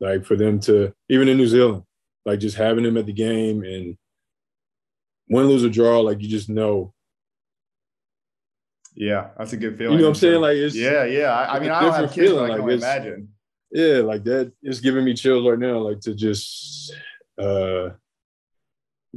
like 0.00 0.24
for 0.24 0.34
them 0.34 0.58
to 0.60 0.92
even 1.08 1.28
in 1.28 1.36
New 1.36 1.46
Zealand, 1.46 1.84
like 2.24 2.40
just 2.40 2.56
having 2.56 2.82
them 2.82 2.96
at 2.96 3.06
the 3.06 3.12
game 3.12 3.62
and 3.62 3.96
win, 5.28 5.46
lose 5.46 5.64
or 5.64 5.68
draw, 5.68 6.00
like 6.00 6.20
you 6.20 6.28
just 6.28 6.48
know. 6.48 6.92
Yeah, 8.96 9.28
that's 9.38 9.52
a 9.52 9.56
good 9.56 9.78
feeling. 9.78 9.92
You 9.92 9.98
know 9.98 10.04
what 10.06 10.10
I'm 10.10 10.14
saying? 10.16 10.40
Like 10.40 10.56
it's 10.56 10.74
yeah, 10.74 11.04
yeah. 11.04 11.30
I, 11.30 11.56
I 11.56 11.60
mean, 11.60 11.70
I 11.70 11.82
don't 11.82 11.94
have 11.94 12.12
kids, 12.12 12.30
feeling. 12.30 12.48
but 12.48 12.54
I 12.54 12.56
can 12.56 12.66
like 12.66 12.78
imagine. 12.78 13.28
Yeah, 13.70 13.98
like 13.98 14.24
that. 14.24 14.52
It's 14.62 14.80
giving 14.80 15.04
me 15.04 15.14
chills 15.14 15.46
right 15.46 15.58
now. 15.58 15.78
Like 15.78 16.00
to 16.00 16.14
just 16.14 16.94
uh 17.38 17.90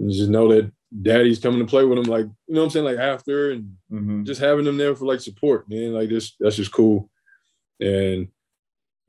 just 0.08 0.30
know 0.30 0.47
that 0.54 0.72
daddy's 1.02 1.39
coming 1.39 1.60
to 1.60 1.66
play 1.66 1.86
with 1.86 1.97
him, 1.97 2.06
like 2.06 2.26
you 2.26 2.56
know 2.56 2.62
what 2.62 2.66
I'm 2.66 2.70
saying, 2.72 2.86
like 2.86 2.97
after 2.97 3.52
and 3.52 3.76
mm-hmm. 3.91 4.24
just 4.24 4.41
having 4.41 4.66
them 4.66 4.78
there 4.78 4.95
for 4.95 5.06
like 5.06 5.22
support, 5.22 5.70
man. 5.70 5.93
Like 5.93 6.10
this, 6.10 6.36
that's 6.39 6.56
just 6.56 6.72
cool. 6.72 7.10
And 7.80 8.28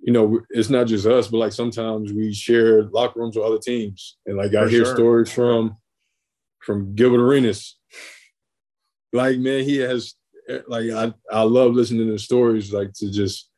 you 0.01 0.13
know, 0.13 0.41
it's 0.51 0.71
not 0.71 0.87
just 0.87 1.07
us, 1.07 1.29
but 1.29 1.39
like 1.39 1.53
sometimes 1.53 2.13
we 2.13 2.33
share 2.33 2.85
locker 2.85 3.21
rooms 3.21 3.37
with 3.37 3.45
other 3.45 3.59
teams, 3.59 4.17
and 4.27 4.37
like 4.37 4.55
I 4.55 4.69
hear 4.69 4.85
sure. 4.85 4.95
stories 4.95 5.33
from 5.33 5.77
from 6.61 6.95
Gilbert 6.95 7.23
Arenas. 7.23 7.77
Like 9.13 9.39
man, 9.39 9.65
he 9.65 9.79
has 9.79 10.15
like 10.67 10.91
I 10.91 11.13
I 11.31 11.43
love 11.43 11.75
listening 11.75 12.07
to 12.07 12.13
the 12.13 12.19
stories, 12.19 12.73
like 12.73 12.93
to 12.95 13.11
just 13.11 13.50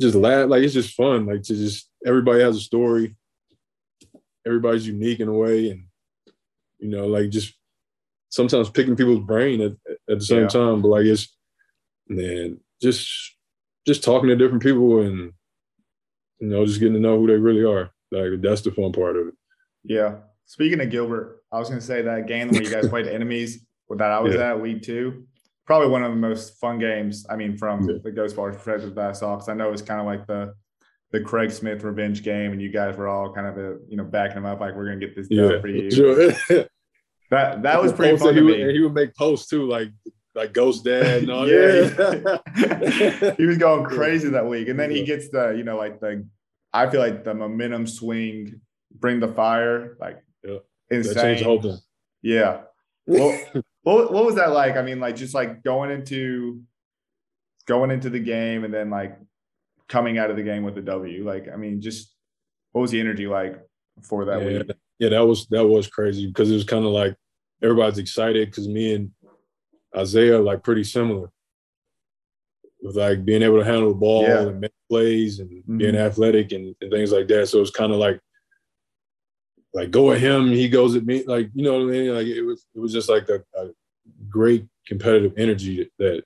just 0.00 0.14
laugh, 0.14 0.48
like 0.48 0.62
it's 0.62 0.74
just 0.74 0.94
fun, 0.94 1.26
like 1.26 1.42
to 1.42 1.54
just 1.54 1.88
everybody 2.04 2.40
has 2.42 2.56
a 2.56 2.60
story, 2.60 3.16
everybody's 4.46 4.86
unique 4.86 5.20
in 5.20 5.28
a 5.28 5.32
way, 5.32 5.70
and 5.70 5.84
you 6.78 6.88
know, 6.88 7.06
like 7.06 7.30
just 7.30 7.54
sometimes 8.28 8.70
picking 8.70 8.96
people's 8.96 9.24
brain 9.24 9.60
at, 9.60 9.72
at 10.10 10.18
the 10.18 10.24
same 10.24 10.42
Yeah. 10.42 10.48
time, 10.48 10.82
but 10.82 10.88
like 10.88 11.06
it's 11.06 11.34
man, 12.08 12.58
just 12.82 13.08
just 13.86 14.02
talking 14.04 14.28
to 14.28 14.36
different 14.36 14.62
people 14.62 15.00
and 15.00 15.32
you 16.40 16.48
know, 16.48 16.66
just 16.66 16.80
getting 16.80 16.94
to 16.94 17.00
know 17.00 17.18
who 17.18 17.26
they 17.26 17.34
really 17.36 17.64
are. 17.64 17.90
Like 18.12 18.40
that's 18.42 18.60
the 18.60 18.70
fun 18.70 18.92
part 18.92 19.16
of 19.16 19.28
it. 19.28 19.34
Yeah. 19.84 20.16
Speaking 20.44 20.80
of 20.80 20.90
Gilbert, 20.90 21.42
I 21.50 21.58
was 21.58 21.68
going 21.68 21.80
to 21.80 21.86
say 21.86 22.02
that 22.02 22.26
game 22.26 22.48
where 22.48 22.62
you 22.62 22.70
guys 22.70 22.88
played 22.90 23.06
enemies 23.08 23.64
that 23.90 24.10
I 24.12 24.20
was 24.20 24.34
Yeah. 24.34 24.50
at 24.50 24.60
week 24.60 24.82
two, 24.82 25.26
probably 25.66 25.88
one 25.88 26.02
of 26.04 26.10
the 26.10 26.16
most 26.16 26.58
fun 26.60 26.78
games. 26.78 27.26
I 27.28 27.36
mean, 27.36 27.56
from 27.56 27.88
Yeah. 27.88 27.96
the 28.02 28.10
Ghost 28.12 28.36
Ballers 28.36 28.54
perspective 28.54 28.94
that 28.94 29.10
I 29.10 29.12
saw, 29.12 29.34
because 29.36 29.48
I 29.48 29.54
know 29.54 29.72
it's 29.72 29.82
kind 29.82 30.00
of 30.00 30.06
like 30.06 30.26
the 30.26 30.54
the 31.12 31.20
Craig 31.20 31.50
Smith 31.52 31.82
revenge 31.84 32.22
game, 32.22 32.52
and 32.52 32.60
you 32.60 32.70
guys 32.70 32.96
were 32.96 33.06
all 33.08 33.32
kind 33.32 33.46
of 33.46 33.56
uh, 33.58 33.78
you 33.88 33.96
know 33.96 34.04
backing 34.04 34.38
him 34.38 34.46
up, 34.46 34.60
like 34.60 34.74
we're 34.74 34.86
going 34.86 34.98
to 35.00 35.06
get 35.06 35.14
this 35.16 35.28
done 35.28 35.50
Yeah, 35.52 35.60
for 35.60 35.68
you. 35.68 35.90
sure. 35.90 36.32
That 37.30 37.62
that 37.64 37.82
was 37.82 37.92
pretty 37.92 38.16
fun 38.18 38.36
he 38.36 38.40
would, 38.40 38.70
he 38.70 38.80
would 38.80 38.94
make 38.94 39.12
posts 39.16 39.48
too, 39.48 39.66
like 39.68 39.88
like 40.36 40.52
Ghost 40.52 40.84
Dad 40.84 41.22
and 41.22 41.30
all 41.30 41.48
Yeah. 41.48 41.88
that. 41.88 43.34
he 43.38 43.44
was 43.46 43.58
going 43.58 43.84
crazy 43.84 44.28
that 44.28 44.46
week. 44.46 44.68
And 44.68 44.78
then 44.78 44.90
he 44.92 45.02
gets 45.02 45.28
the, 45.30 45.50
you 45.56 45.64
know, 45.64 45.76
like 45.76 45.98
the, 45.98 46.24
I 46.72 46.88
feel 46.88 47.00
like 47.00 47.24
the 47.24 47.34
momentum 47.34 47.86
swing, 47.88 48.60
bring 48.94 49.18
the 49.18 49.26
fire, 49.28 49.96
like 49.98 50.22
Yeah. 50.44 50.58
insane. 50.90 51.38
the 51.38 51.42
whole 51.44 51.60
thing. 51.62 51.78
Yeah. 52.22 52.60
Well, 53.06 53.36
what, 53.86 54.12
what 54.12 54.24
was 54.24 54.34
that 54.34 54.50
like? 54.50 54.76
I 54.76 54.82
mean, 54.82 54.98
like 54.98 55.14
just 55.14 55.32
like 55.32 55.62
going 55.62 55.92
into, 55.92 56.60
going 57.66 57.92
into 57.92 58.10
the 58.10 58.18
game 58.18 58.64
and 58.64 58.74
then 58.74 58.90
like 58.90 59.16
coming 59.88 60.18
out 60.18 60.28
of 60.28 60.36
the 60.36 60.42
game 60.42 60.64
with 60.64 60.76
a 60.76 60.82
W. 60.82 61.24
Like, 61.24 61.46
I 61.52 61.56
mean, 61.56 61.80
just 61.80 62.12
what 62.72 62.82
was 62.82 62.90
the 62.90 62.98
energy 62.98 63.28
like 63.28 63.64
for 64.02 64.24
that 64.24 64.40
yeah, 64.42 64.46
week? 64.58 64.70
yeah, 64.98 65.08
that 65.10 65.24
was 65.24 65.46
that 65.48 65.64
was 65.64 65.86
crazy 65.86 66.26
because 66.26 66.50
it 66.50 66.54
was 66.54 66.64
kind 66.64 66.84
of 66.84 66.90
like 66.90 67.14
everybody's 67.62 67.98
excited 67.98 68.50
because 68.50 68.66
me 68.66 68.94
and 68.94 69.10
Isaiah 69.96 70.40
like 70.40 70.64
pretty 70.64 70.82
similar 70.82 71.30
with 72.82 72.96
like 72.96 73.24
being 73.24 73.42
able 73.42 73.58
to 73.58 73.64
handle 73.64 73.90
the 73.90 73.94
ball 73.94 74.22
Yeah. 74.22 74.48
and 74.48 74.60
make 74.60 74.72
plays 74.90 75.38
and 75.38 75.48
being 75.78 75.94
Mhm. 75.94 75.98
athletic 76.06 76.50
and, 76.50 76.74
and 76.80 76.90
things 76.90 77.12
like 77.12 77.28
that. 77.28 77.46
So 77.46 77.60
it's 77.62 77.70
kind 77.70 77.92
of 77.92 77.98
like 77.98 78.20
like 79.76 79.90
go 79.90 80.10
at 80.10 80.20
him, 80.22 80.48
he 80.48 80.70
goes 80.70 80.96
at 80.96 81.04
me, 81.04 81.22
like 81.26 81.50
you 81.54 81.62
know 81.62 81.74
what 81.74 81.82
I 81.82 81.84
mean. 81.84 82.14
Like 82.14 82.26
it 82.26 82.40
was 82.40 82.64
it 82.74 82.78
was 82.78 82.94
just 82.94 83.10
like 83.10 83.28
a, 83.28 83.44
a 83.60 83.68
great 84.26 84.64
competitive 84.86 85.34
energy 85.36 85.90
that 85.98 86.24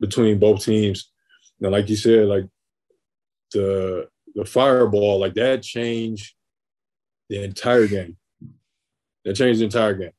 between 0.00 0.40
both 0.40 0.64
teams. 0.64 1.12
And 1.60 1.70
like 1.70 1.88
you 1.88 1.94
said, 1.94 2.26
like 2.26 2.46
the 3.52 4.08
the 4.34 4.44
fireball, 4.44 5.20
like 5.20 5.34
that 5.34 5.62
changed 5.62 6.34
the 7.28 7.44
entire 7.44 7.86
game. 7.86 8.16
That 9.24 9.34
changed 9.34 9.60
the 9.60 9.66
entire 9.66 9.94
game. 9.94 10.16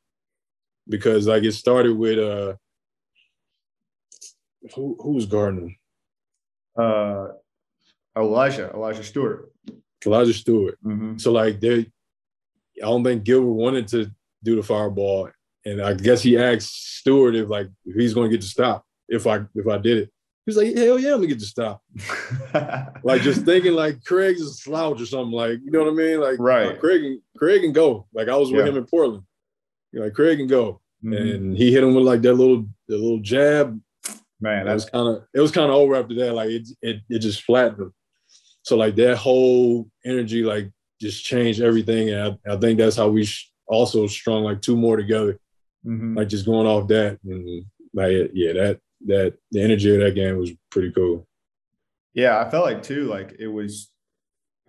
Because 0.87 1.27
like 1.27 1.43
it 1.43 1.51
started 1.51 1.97
with 1.97 2.19
uh 2.19 2.55
who 4.73 4.95
who 5.01 5.11
was 5.11 5.25
guarding 5.25 5.61
him? 5.61 5.75
Uh, 6.77 7.27
Elijah, 8.17 8.71
Elijah 8.73 9.03
Stewart. 9.03 9.51
Elijah 10.05 10.33
Stewart. 10.33 10.77
Mhm. 10.81 11.19
So 11.19 11.33
like 11.33 11.59
they 11.59 11.91
I 12.83 12.85
don't 12.87 13.03
think 13.03 13.23
Gilbert 13.23 13.51
wanted 13.53 13.87
to 13.89 14.11
do 14.43 14.55
the 14.55 14.63
fireball. 14.63 15.29
And 15.65 15.81
I 15.81 15.93
guess 15.93 16.21
he 16.21 16.37
asked 16.37 16.97
Stewart 16.99 17.35
if 17.35 17.49
like 17.49 17.67
if 17.85 17.95
he's 17.95 18.13
gonna 18.13 18.29
get 18.29 18.41
to 18.41 18.47
stop 18.47 18.85
if 19.09 19.25
I 19.27 19.41
if 19.55 19.67
I 19.67 19.77
did 19.77 19.97
it. 19.99 20.11
He's 20.45 20.57
like, 20.57 20.75
hell 20.75 20.99
yeah, 20.99 21.09
I'm 21.13 21.17
gonna 21.17 21.27
get 21.27 21.39
to 21.39 21.45
stop. 21.45 21.81
Like 23.03 23.21
just 23.21 23.45
thinking 23.45 23.73
like 23.73 24.03
Craig's 24.03 24.41
a 24.41 24.49
slouch 24.53 25.01
or 25.01 25.05
something. 25.05 25.31
Like, 25.31 25.59
you 25.63 25.71
know 25.71 25.83
what 25.83 25.91
I 25.91 25.95
mean? 25.95 26.19
Like 26.19 26.37
Right. 26.39 26.79
Craig 26.79 27.03
and 27.03 27.19
Craig 27.37 27.61
can 27.61 27.71
go. 27.73 28.07
Like 28.13 28.29
I 28.29 28.35
was 28.35 28.51
with 28.51 28.65
Yeah. 28.65 28.71
him 28.71 28.77
in 28.77 28.85
Portland. 28.85 29.23
You're 29.91 30.05
like 30.05 30.13
Craig 30.13 30.37
can 30.37 30.47
go. 30.47 30.81
Mhm. 31.03 31.35
And 31.35 31.57
he 31.57 31.71
hit 31.71 31.83
him 31.83 31.93
with 31.95 32.05
like 32.05 32.21
that 32.23 32.33
little 32.33 32.65
the 32.87 32.95
little 32.97 33.19
jab. 33.19 33.79
man, 34.41 34.65
that 34.65 34.73
was 34.73 34.85
kind 34.85 35.07
of 35.07 35.23
it 35.33 35.39
was 35.39 35.51
kind 35.51 35.69
of 35.69 35.75
over 35.75 35.95
after 35.95 36.13
that. 36.15 36.33
Like 36.33 36.49
it, 36.49 36.67
it 36.81 36.97
it 37.09 37.19
just 37.19 37.41
flattened 37.43 37.81
him. 37.81 37.93
So 38.63 38.75
like 38.77 38.95
that 38.95 39.17
whole 39.17 39.87
energy 40.05 40.43
like 40.43 40.71
just 40.99 41.23
changed 41.25 41.61
everything. 41.61 42.09
And 42.09 42.37
I, 42.47 42.53
I 42.53 42.57
think 42.57 42.77
that's 42.79 42.95
how 42.97 43.09
we 43.09 43.25
sh- 43.25 43.51
also 43.67 44.07
strung 44.07 44.43
like 44.43 44.61
two 44.61 44.75
more 44.77 44.95
together. 44.97 45.39
mhm. 45.85 46.15
Like 46.15 46.27
just 46.29 46.45
going 46.45 46.67
off 46.67 46.87
that 46.89 47.19
and 47.25 47.65
like 47.93 48.31
yeah 48.33 48.53
that 48.53 48.79
that 49.07 49.33
the 49.51 49.61
energy 49.61 49.93
of 49.93 50.01
that 50.01 50.15
game 50.15 50.37
was 50.37 50.51
pretty 50.71 50.91
cool. 50.91 51.27
Yeah, 52.13 52.39
I 52.39 52.49
felt 52.49 52.65
like 52.65 52.81
too, 52.81 53.03
like 53.05 53.35
it 53.39 53.47
was, 53.47 53.91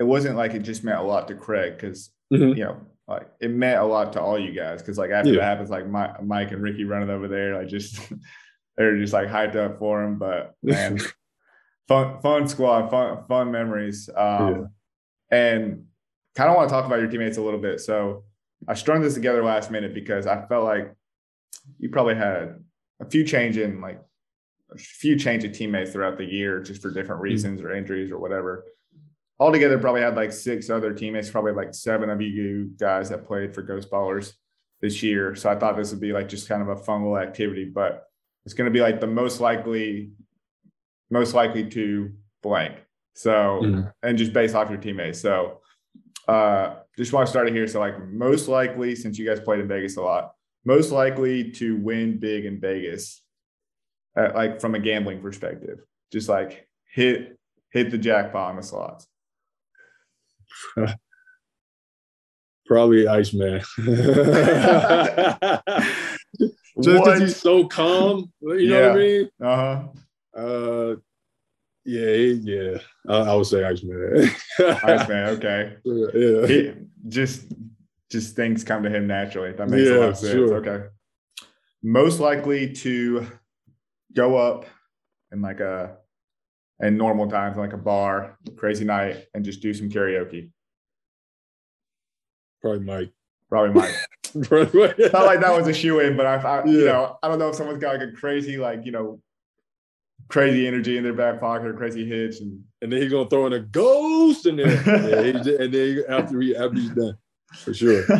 it 0.00 0.04
wasn't 0.04 0.36
like 0.36 0.54
it 0.54 0.60
just 0.62 0.82
meant 0.84 0.98
a 0.98 1.02
lot 1.02 1.28
to 1.28 1.34
Craig 1.34 1.74
because 1.76 2.10
Mhm. 2.32 2.56
you 2.56 2.64
know, 2.64 2.80
like 3.06 3.28
it 3.40 3.50
meant 3.50 3.80
a 3.80 3.84
lot 3.84 4.12
to 4.14 4.20
all 4.20 4.36
you 4.38 4.52
guys 4.52 4.82
because 4.82 4.98
like 4.98 5.10
after 5.10 5.30
Yeah. 5.30 5.36
that 5.40 5.44
happens, 5.44 5.70
like 5.70 5.88
Mike, 5.88 6.22
Mike 6.24 6.50
and 6.52 6.60
Ricky 6.62 6.84
running 6.84 7.10
over 7.10 7.28
there, 7.28 7.56
like 7.56 7.68
just 7.68 7.98
they're 8.76 8.98
just 8.98 9.12
like 9.12 9.28
hyped 9.28 9.54
up 9.56 9.78
for 9.78 10.02
him. 10.02 10.18
But 10.18 10.54
man, 10.62 10.98
fun, 11.88 12.20
fun 12.20 12.48
squad, 12.48 12.88
fun, 12.90 13.24
fun 13.28 13.52
memories. 13.52 14.10
Um, 14.14 14.70
and 15.30 15.85
kind 16.36 16.50
of 16.50 16.56
want 16.56 16.68
to 16.68 16.72
talk 16.72 16.84
about 16.84 17.00
your 17.00 17.08
teammates 17.08 17.38
a 17.38 17.42
little 17.42 17.60
bit. 17.60 17.80
So 17.80 18.24
I 18.68 18.74
strung 18.74 19.00
this 19.00 19.14
together 19.14 19.42
last 19.42 19.70
minute 19.70 19.94
because 19.94 20.26
I 20.26 20.46
felt 20.46 20.64
like 20.64 20.94
you 21.78 21.88
probably 21.88 22.14
had 22.14 22.62
a 23.00 23.06
few 23.08 23.24
change 23.24 23.56
in 23.56 23.80
like 23.80 24.00
a 24.70 24.78
few 24.78 25.16
change 25.16 25.44
of 25.44 25.52
teammates 25.52 25.92
throughout 25.92 26.18
the 26.18 26.24
year 26.24 26.60
just 26.60 26.82
for 26.82 26.90
different 26.90 27.22
reasons 27.22 27.60
or 27.62 27.72
injuries 27.72 28.10
or 28.10 28.18
whatever. 28.18 28.64
Altogether, 29.38 29.78
probably 29.78 30.00
had 30.00 30.16
like 30.16 30.32
six 30.32 30.70
other 30.70 30.92
teammates, 30.92 31.30
probably 31.30 31.52
like 31.52 31.74
seven 31.74 32.08
of 32.10 32.20
you 32.22 32.70
guys 32.78 33.10
that 33.10 33.26
played 33.26 33.54
for 33.54 33.62
Ghost 33.62 33.90
Ballers 33.90 34.32
this 34.80 35.02
year. 35.02 35.34
So 35.34 35.50
I 35.50 35.56
thought 35.56 35.76
this 35.76 35.90
would 35.90 36.00
be 36.00 36.12
like 36.12 36.28
just 36.28 36.48
kind 36.48 36.62
of 36.62 36.68
a 36.68 36.76
fun 36.76 37.02
little 37.02 37.18
activity, 37.18 37.64
but 37.64 38.04
it's 38.44 38.54
going 38.54 38.64
to 38.66 38.70
be 38.70 38.80
like 38.80 39.00
the 39.00 39.06
most 39.06 39.40
likely, 39.40 40.10
most 41.10 41.34
likely 41.34 41.68
to 41.70 42.12
blank. 42.42 42.76
So, 43.14 43.60
Mhm. 43.62 43.92
and 44.02 44.18
just 44.18 44.32
based 44.32 44.54
off 44.54 44.70
your 44.70 44.78
teammates. 44.78 45.20
So, 45.20 45.60
uh, 46.28 46.76
just 46.96 47.12
want 47.12 47.26
to 47.26 47.30
start 47.30 47.48
it 47.48 47.54
here. 47.54 47.66
So, 47.66 47.80
like, 47.80 48.08
most 48.08 48.48
likely, 48.48 48.94
since 48.94 49.18
you 49.18 49.26
guys 49.26 49.40
played 49.40 49.60
in 49.60 49.68
Vegas 49.68 49.96
a 49.96 50.02
lot, 50.02 50.32
most 50.64 50.90
likely 50.90 51.50
to 51.52 51.76
win 51.76 52.18
big 52.18 52.44
in 52.44 52.60
Vegas, 52.60 53.22
uh, 54.16 54.30
like 54.34 54.60
from 54.60 54.74
a 54.74 54.78
gambling 54.78 55.20
perspective, 55.20 55.80
just 56.12 56.28
like 56.28 56.68
hit 56.92 57.38
hit 57.70 57.90
the 57.90 57.98
jackpot 57.98 58.50
on 58.50 58.56
the 58.56 58.62
slots. 58.62 59.06
Probably 62.66 63.06
Iceman. 63.06 63.60
Just 66.82 67.04
because 67.04 67.20
he's 67.20 67.36
so 67.36 67.66
calm, 67.68 68.30
you 68.42 68.68
know 68.68 68.88
what 68.88 68.90
I 68.90 68.94
mean? 68.94 69.30
Uh 69.40 69.56
huh. 69.56 69.82
Uh, 70.38 70.96
yeah, 71.86 72.34
yeah. 72.42 72.78
I, 73.08 73.16
I 73.30 73.34
would 73.34 73.46
say 73.46 73.64
Iceman. 73.64 74.30
Oh, 74.58 74.78
Iceman. 74.84 75.28
Okay. 75.36 75.76
yeah. 75.84 76.46
He, 76.46 76.72
just 77.08 77.52
just 78.10 78.36
things 78.36 78.64
come 78.64 78.82
to 78.82 78.90
him 78.90 79.06
naturally. 79.06 79.52
That 79.52 79.68
makes 79.68 79.88
a 79.88 79.94
lot 79.98 80.08
of 80.10 80.16
sense. 80.18 80.32
sure. 80.32 80.54
Okay. 80.56 80.86
Most 81.82 82.20
likely 82.20 82.72
to 82.74 83.26
go 84.14 84.36
up 84.36 84.66
in 85.32 85.40
like 85.42 85.60
a 85.60 85.96
in 86.80 86.96
normal 86.96 87.28
times, 87.28 87.56
like 87.56 87.72
a 87.72 87.78
bar, 87.78 88.38
crazy 88.56 88.84
night, 88.84 89.26
and 89.34 89.44
just 89.44 89.62
do 89.62 89.72
some 89.72 89.88
karaoke. 89.88 90.50
Probably 92.60 92.80
Mike. 92.80 93.12
Probably 93.48 93.80
Mike. 93.80 93.94
Probably- 94.48 95.10
Not 95.12 95.26
like 95.26 95.40
that 95.40 95.56
was 95.56 95.68
a 95.68 95.72
shoe 95.72 96.00
in, 96.00 96.16
but 96.16 96.26
I, 96.26 96.34
I 96.36 96.64
you 96.64 96.84
know, 96.84 97.16
I 97.22 97.28
don't 97.28 97.38
know 97.38 97.48
if 97.48 97.54
someone's 97.54 97.80
got 97.80 97.98
like 97.98 98.08
a 98.08 98.12
crazy, 98.12 98.56
like 98.56 98.84
you 98.84 98.92
know, 98.92 99.20
crazy 100.28 100.66
energy 100.66 100.96
in 100.96 101.04
their 101.04 101.12
back 101.14 101.40
pocket 101.40 101.66
or 101.68 101.74
crazy 101.74 102.06
hits, 102.06 102.40
and 102.40 102.62
and 102.82 102.92
then 102.92 103.00
he's 103.02 103.10
gonna 103.10 103.28
throw 103.28 103.46
in 103.46 103.52
a 103.52 103.60
ghost 103.60 104.46
in 104.46 104.56
there. 104.56 104.66
yeah, 105.26 105.32
just- 105.32 105.48
and 105.60 105.72
then 105.72 106.04
after 106.08 106.40
he 106.40 106.56
after 106.56 106.76
he's 106.78 106.90
done, 106.90 107.16
for 107.54 107.74
sure. 107.74 108.04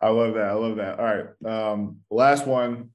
I 0.00 0.08
love 0.08 0.34
that. 0.34 0.48
I 0.48 0.52
love 0.52 0.76
that. 0.76 0.98
All 0.98 1.04
right. 1.04 1.26
Um, 1.72 2.00
last 2.10 2.46
one. 2.46 2.90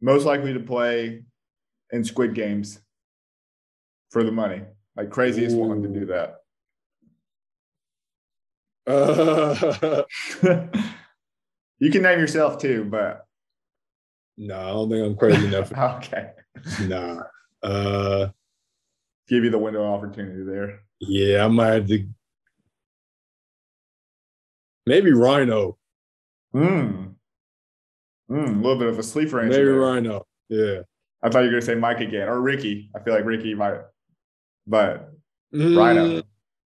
Most 0.00 0.24
likely 0.24 0.52
to 0.54 0.60
play 0.60 1.24
in 1.90 2.04
Squid 2.04 2.34
Games 2.34 2.80
for 4.10 4.22
the 4.22 4.32
money. 4.32 4.62
Like 4.96 5.10
craziest 5.10 5.56
one 5.56 5.82
to 5.82 5.88
do 5.88 6.06
that. 6.06 6.36
uh, 8.86 10.02
you 11.78 11.90
can 11.90 12.02
name 12.02 12.18
yourself 12.18 12.58
too, 12.58 12.84
but 12.84 13.26
nah, 14.46 14.64
I 14.64 14.68
don't 14.68 14.90
think 14.90 15.06
I'm 15.06 15.16
crazy 15.16 15.46
enough. 15.46 15.72
okay. 15.78 16.30
Nah. 16.82 17.22
Uh, 17.62 18.28
give 19.28 19.44
you 19.44 19.50
the 19.50 19.58
window 19.58 19.84
opportunity 19.84 20.44
there. 20.44 20.80
Yeah, 21.00 21.44
I 21.44 21.48
might 21.48 21.72
have 21.72 21.86
to. 21.88 22.06
Maybe 24.86 25.12
Rhino. 25.12 25.76
Hmm. 26.52 27.06
Mm, 28.30 28.60
a 28.60 28.62
little 28.62 28.78
bit 28.78 28.88
of 28.88 28.98
a 28.98 29.02
sleeper 29.02 29.40
answer. 29.40 29.58
Maybe 29.58 29.64
there. 29.64 29.74
Rhino. 29.74 30.26
Yeah. 30.48 30.80
I 31.22 31.28
thought 31.28 31.40
you 31.40 31.46
were 31.46 31.52
gonna 31.52 31.62
say 31.62 31.74
Mike 31.74 32.00
again 32.00 32.28
or 32.28 32.40
Ricky. 32.40 32.90
I 32.94 33.00
feel 33.00 33.14
like 33.14 33.24
Ricky 33.24 33.54
might, 33.54 33.80
but 34.66 35.10
Mm, 35.54 35.76
Rhino. 35.76 36.22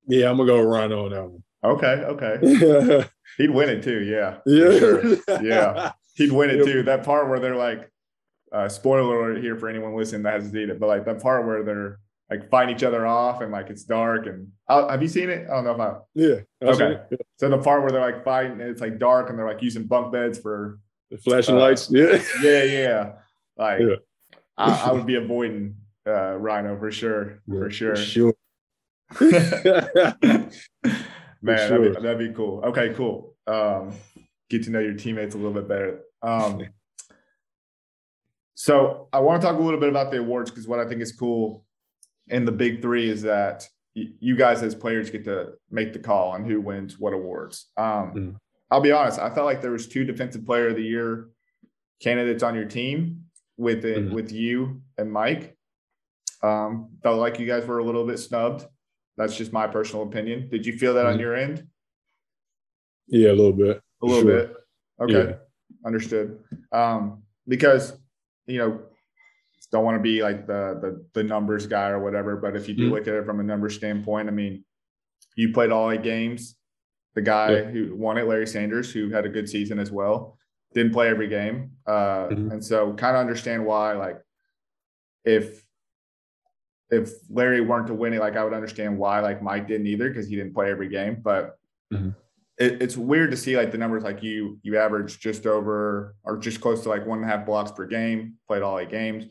Yeah, 0.07 0.31
I'm 0.31 0.37
gonna 0.37 0.47
go 0.47 0.59
with 0.59 0.69
Rhino 0.69 1.07
on 1.07 1.13
that 1.13 1.23
one. 1.23 1.43
Okay, 1.65 1.87
okay. 1.87 3.09
He'd 3.39 3.51
win 3.51 3.71
it 3.71 3.83
too. 3.83 4.03
Yeah. 4.03 4.39
Yeah. 4.47 4.79
sure. 4.79 5.17
Yeah. 5.43 5.93
He'd 6.15 6.33
win 6.33 6.51
it 6.51 6.65
too. 6.65 6.83
That 6.85 7.03
part 7.05 7.29
where 7.29 7.41
they're 7.41 7.57
like, 7.57 7.91
uh, 8.53 8.69
spoiler 8.69 9.17
alert 9.33 9.43
here 9.43 9.57
for 9.57 9.69
anyone 9.69 9.97
listening 9.97 10.23
that 10.23 10.35
hasn't 10.35 10.53
seen 10.53 10.71
it, 10.71 10.79
but 10.79 10.87
like 10.87 11.05
that 11.07 11.21
part 11.21 11.45
where 11.47 11.63
they're 11.65 11.99
like 12.31 12.49
fighting 12.51 12.75
each 12.75 12.83
other 12.85 13.05
off 13.07 13.41
and 13.43 13.51
like 13.53 13.69
it's 13.69 13.83
dark 13.85 14.27
and 14.27 14.49
uh, 14.69 14.89
have 14.89 15.03
you 15.03 15.09
seen 15.09 15.29
it? 15.29 15.47
I 15.51 15.55
don't 15.55 15.65
know 15.65 15.73
if 15.73 15.81
I. 15.81 15.95
Yeah. 16.15 16.35
That's 16.61 16.81
Okay. 16.81 17.01
it. 17.11 17.21
So 17.39 17.49
the 17.49 17.59
part 17.59 17.83
where 17.83 17.91
they're 17.91 18.01
like 18.01 18.25
fighting, 18.25 18.53
and 18.61 18.63
it's 18.63 18.81
like 18.81 18.99
dark 18.99 19.29
and 19.29 19.39
they're 19.39 19.47
like 19.47 19.61
using 19.63 19.85
bunk 19.87 20.13
beds 20.13 20.39
for 20.39 20.79
The 21.11 21.19
flashing 21.19 21.57
Uh, 21.57 21.61
lights. 21.61 21.91
Yeah. 21.91 22.23
yeah, 22.43 22.63
yeah. 22.63 23.13
Like 23.57 23.81
Yeah. 23.81 23.97
I, 24.57 24.91
I 24.91 24.93
would 24.93 25.07
be 25.07 25.17
avoiding 25.17 25.77
uh, 26.07 26.37
Rhino 26.37 26.79
for 26.79 26.93
sure, 26.93 27.41
for 27.49 27.71
sure. 27.71 27.97
Sure. 27.97 28.33
Man, 29.21 30.51
that'd, 31.43 31.69
sure. 31.69 31.81
be, 31.95 32.01
that'd 32.01 32.19
be 32.19 32.33
cool. 32.35 32.61
Okay, 32.67 32.95
cool. 32.95 33.35
Um, 33.47 33.93
get 34.57 34.65
to 34.65 34.71
know 34.71 34.79
your 34.81 34.95
teammates 34.95 35.35
a 35.35 35.39
little 35.39 35.53
bit 35.53 35.69
better. 35.69 36.01
Um, 36.23 36.63
so 38.55 39.09
I 39.13 39.19
want 39.21 39.43
to 39.43 39.47
talk 39.49 39.59
a 39.59 39.63
little 39.63 39.81
bit 39.81 39.89
about 39.89 40.11
the 40.11 40.19
awards 40.19 40.51
because 40.51 40.69
what 40.69 40.79
I 40.79 40.87
think 40.89 41.01
is 41.01 41.13
cool 41.13 41.65
in 42.29 42.45
the 42.45 42.53
big 42.53 42.81
three 42.81 43.09
is 43.11 43.23
that 43.23 43.67
you 43.95 44.37
guys 44.37 44.63
as 44.63 44.75
players 44.75 45.11
get 45.11 45.25
to 45.25 45.53
make 45.71 45.93
the 45.93 45.99
call 45.99 46.31
on 46.31 46.45
who 46.45 46.61
wins 46.61 46.99
what 46.99 47.13
awards. 47.13 47.71
Um, 47.77 48.13
Mm. 48.15 48.37
I'll 48.71 48.81
be 48.81 48.91
honest, 48.93 49.21
I 49.21 49.31
felt 49.33 49.47
like 49.47 49.61
there 49.63 49.71
was 49.71 49.87
two 49.87 50.05
defensive 50.05 50.45
player 50.45 50.69
of 50.69 50.77
the 50.77 50.83
year 50.83 51.29
candidates 52.01 52.43
on 52.43 52.55
your 52.57 52.65
team 52.65 53.27
with 53.57 53.85
it, 53.85 53.99
Mhm. 54.09 54.13
with 54.13 54.33
you 54.33 54.83
and 54.99 55.13
Mike. 55.13 55.57
Um, 56.43 56.91
felt 57.03 57.21
like 57.21 57.39
you 57.39 57.47
guys 57.47 57.67
were 57.67 57.79
a 57.79 57.85
little 57.85 58.05
bit 58.05 58.19
snubbed. 58.19 58.67
That's 59.17 59.37
just 59.37 59.53
my 59.53 59.69
personal 59.69 60.05
opinion. 60.05 60.49
Did 60.49 60.67
you 60.67 60.77
feel 60.77 60.95
that 60.95 61.07
on 61.07 61.17
Mhm. 61.19 61.21
your 61.21 61.35
end? 61.37 61.69
Yeah, 63.07 63.31
a 63.31 63.37
little 63.41 63.53
bit. 63.53 63.81
A 64.05 64.07
little 64.07 64.23
Sure. 64.31 64.47
bit. 64.47 64.57
Okay. 65.01 65.31
Yeah. 65.31 65.37
Understood. 65.85 66.39
Um, 66.73 67.23
because 67.49 67.99
you 68.47 68.59
know, 68.59 68.83
don't 69.73 69.85
want 69.85 69.97
to 69.97 70.03
be 70.03 70.23
like 70.23 70.47
the 70.47 70.79
the 70.81 71.05
the 71.15 71.23
numbers 71.25 71.67
guy 71.67 71.89
or 71.89 71.99
whatever, 72.03 72.37
but 72.37 72.55
if 72.57 72.69
you 72.69 72.75
do 72.75 72.89
Mhm. 72.89 72.93
look 72.93 73.09
at 73.09 73.15
it 73.15 73.25
from 73.25 73.41
a 73.41 73.43
numbers 73.43 73.75
standpoint, 73.75 74.29
I 74.29 74.33
mean, 74.33 74.65
you 75.37 75.53
played 75.53 75.71
all 75.73 75.91
eight 75.91 76.03
games. 76.03 76.57
The 77.15 77.23
guy 77.23 77.53
Yeah. 77.53 77.63
who 77.71 77.95
won 77.97 78.19
it, 78.19 78.25
Larry 78.27 78.47
Sanders, 78.47 78.93
who 78.93 79.09
had 79.11 79.25
a 79.25 79.29
good 79.29 79.49
season 79.49 79.79
as 79.79 79.91
well, 79.91 80.37
didn't 80.75 80.93
play 80.93 81.09
every 81.09 81.29
game. 81.29 81.73
Uh, 81.87 82.29
Mhm. 82.29 82.53
and 82.53 82.65
so 82.65 82.93
kind 82.95 83.17
of 83.17 83.21
understand 83.21 83.65
why, 83.65 83.93
like, 83.95 84.21
if 85.25 85.65
if 86.91 87.11
Larry 87.31 87.61
weren't 87.63 87.87
to 87.89 87.95
win 87.95 88.13
it, 88.13 88.21
like 88.21 88.37
I 88.37 88.45
would 88.45 88.53
understand 88.53 88.99
why 88.99 89.19
like 89.21 89.43
Mike 89.43 89.67
didn't 89.67 89.87
either 89.87 90.09
because 90.09 90.29
he 90.29 90.37
didn't 90.37 90.53
play 90.55 90.71
every 90.71 90.89
game. 90.89 91.17
But 91.23 91.59
Mhm. 91.93 92.15
It, 92.59 92.83
it's 92.83 92.97
weird 92.97 93.31
to 93.31 93.37
see 93.37 93.57
like 93.57 93.73
the 93.73 93.79
numbers 93.79 94.05
like 94.05 94.23
you 94.23 94.59
you 94.63 94.79
average 94.79 95.19
just 95.19 95.47
over 95.47 96.15
or 96.23 96.37
just 96.39 96.61
close 96.61 96.83
to 96.83 96.89
like 96.89 97.07
one 97.07 97.19
and 97.19 97.29
a 97.29 97.37
half 97.37 97.47
blocks 97.47 97.73
per 97.73 97.87
game, 97.87 98.35
played 98.47 98.63
all 98.63 98.79
eight 98.79 98.91
games. 98.91 99.27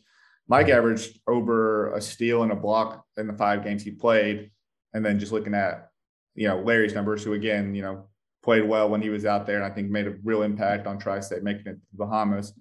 Mike 0.48 0.70
averaged 0.70 1.20
over 1.28 1.94
a 1.94 2.02
steal 2.02 2.44
and 2.44 2.52
a 2.52 2.56
block 2.56 3.06
in 3.18 3.28
the 3.28 3.34
five 3.34 3.64
games 3.64 3.84
he 3.84 3.92
played. 3.92 4.52
And 4.94 5.04
then 5.04 5.18
just 5.18 5.32
looking 5.32 5.56
at, 5.56 5.90
you 6.36 6.48
know, 6.48 6.60
Larry's 6.60 6.94
numbers, 6.94 7.24
who 7.24 7.34
again, 7.34 7.74
you 7.74 7.82
know, 7.82 8.10
played 8.44 8.68
well 8.68 8.90
when 8.90 9.02
he 9.02 9.10
was 9.10 9.26
out 9.26 9.46
there 9.46 9.56
and 9.56 9.66
I 9.66 9.74
think 9.74 9.90
made 9.90 10.06
a 10.06 10.16
real 10.24 10.44
impact 10.44 10.86
on 10.86 11.00
Tri-State 11.00 11.44
making 11.44 11.68
it 11.68 11.76
to 11.76 11.82
the 11.94 12.06
Bahamas. 12.06 12.54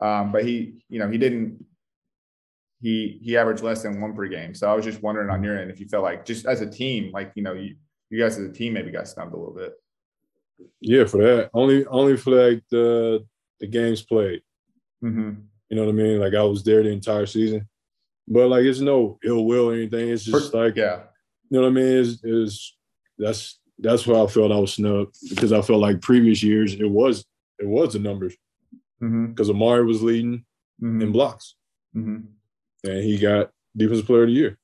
Um, 0.00 0.32
but 0.32 0.44
he, 0.44 0.82
you 0.88 0.98
know, 0.98 1.08
he 1.08 1.18
didn't 1.18 1.64
he 2.80 3.18
he 3.22 3.36
averaged 3.36 3.62
less 3.62 3.82
than 3.82 4.00
one 4.00 4.14
per 4.14 4.26
game. 4.26 4.54
So 4.54 4.70
I 4.70 4.74
was 4.74 4.84
just 4.84 5.02
wondering 5.02 5.30
on 5.30 5.42
your 5.42 5.58
end 5.58 5.70
if 5.70 5.80
you 5.80 5.88
felt 5.88 6.04
like 6.04 6.24
just 6.24 6.46
as 6.46 6.62
a 6.62 6.70
team, 6.70 7.10
like, 7.12 7.32
you 7.34 7.42
know, 7.42 7.52
you 7.52 7.76
you 8.08 8.18
guys 8.18 8.38
as 8.38 8.48
a 8.48 8.52
team 8.52 8.72
maybe 8.72 8.90
got 8.90 9.06
snubbed 9.06 9.34
a 9.34 9.36
little 9.36 9.54
bit. 9.54 9.74
Yeah, 10.80 11.04
for 11.04 11.22
that. 11.22 11.50
Only 11.54 11.86
only 11.86 12.16
for 12.16 12.30
like 12.30 12.62
the 12.70 13.24
the 13.60 13.66
games 13.66 14.02
played. 14.02 14.42
Mm-hmm. 15.02 15.40
You 15.68 15.76
know 15.76 15.84
what 15.84 15.90
I 15.90 15.94
mean? 15.94 16.20
Like 16.20 16.34
I 16.34 16.42
was 16.42 16.62
there 16.64 16.82
the 16.82 16.90
entire 16.90 17.26
season. 17.26 17.68
But 18.26 18.48
like 18.48 18.64
it's 18.64 18.80
no 18.80 19.18
ill 19.24 19.44
will 19.44 19.70
or 19.70 19.74
anything. 19.74 20.08
It's 20.08 20.24
just 20.24 20.54
like 20.54 20.76
yeah. 20.76 21.00
you 21.50 21.58
know 21.58 21.62
what 21.62 21.68
I 21.68 21.72
mean? 21.72 21.86
Is 21.86 22.22
is 22.24 22.76
that's 23.18 23.58
that's 23.78 24.06
why 24.06 24.20
I 24.22 24.26
felt 24.26 24.52
I 24.52 24.58
was 24.58 24.74
snubbed 24.74 25.16
because 25.30 25.52
I 25.52 25.62
felt 25.62 25.80
like 25.80 26.00
previous 26.00 26.42
years 26.42 26.74
it 26.74 26.90
was 26.90 27.24
it 27.58 27.66
was 27.66 27.92
the 27.92 27.98
numbers 28.00 28.36
Mm-hmm. 29.00 29.26
because 29.26 29.48
Amari 29.48 29.84
was 29.84 30.02
leading 30.02 30.44
in 30.82 31.12
blocks 31.12 31.54
Mm-hmm. 31.96 32.26
and 32.90 33.04
he 33.04 33.16
got 33.16 33.50
defensive 33.76 34.06
player 34.06 34.22
of 34.24 34.28
the 34.28 34.32
year. 34.34 34.58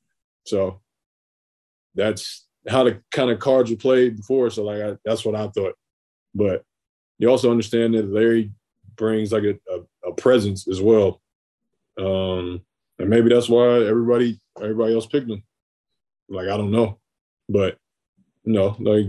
So 0.45 0.81
that's 1.95 2.47
how 2.69 2.83
the 2.85 3.01
kind 3.13 3.31
of 3.31 3.39
cards 3.39 3.71
were 3.71 3.77
played 3.77 4.17
before. 4.17 4.51
So 4.51 4.65
like 4.65 4.83
I, 4.83 4.97
that's 5.05 5.25
what 5.25 5.35
I 5.37 5.47
thought. 5.49 5.75
But 6.35 6.65
you 7.19 7.29
also 7.29 7.51
understand 7.51 7.95
that 7.95 8.09
Larry 8.11 8.51
brings 8.97 9.33
like 9.33 9.45
a, 9.45 9.55
a, 9.73 10.11
a 10.11 10.15
presence 10.15 10.69
as 10.69 10.81
well. 10.81 11.21
Um, 11.99 12.63
and 12.99 13.09
maybe 13.09 13.29
that's 13.29 13.49
why 13.49 13.85
everybody 13.85 14.41
everybody 14.61 14.95
else 14.95 15.07
picked 15.07 15.31
him. 15.31 15.43
Like 16.29 16.49
I 16.49 16.57
don't 16.57 16.71
know, 16.71 16.99
but 17.49 17.79
no, 18.45 18.77
like 18.81 19.07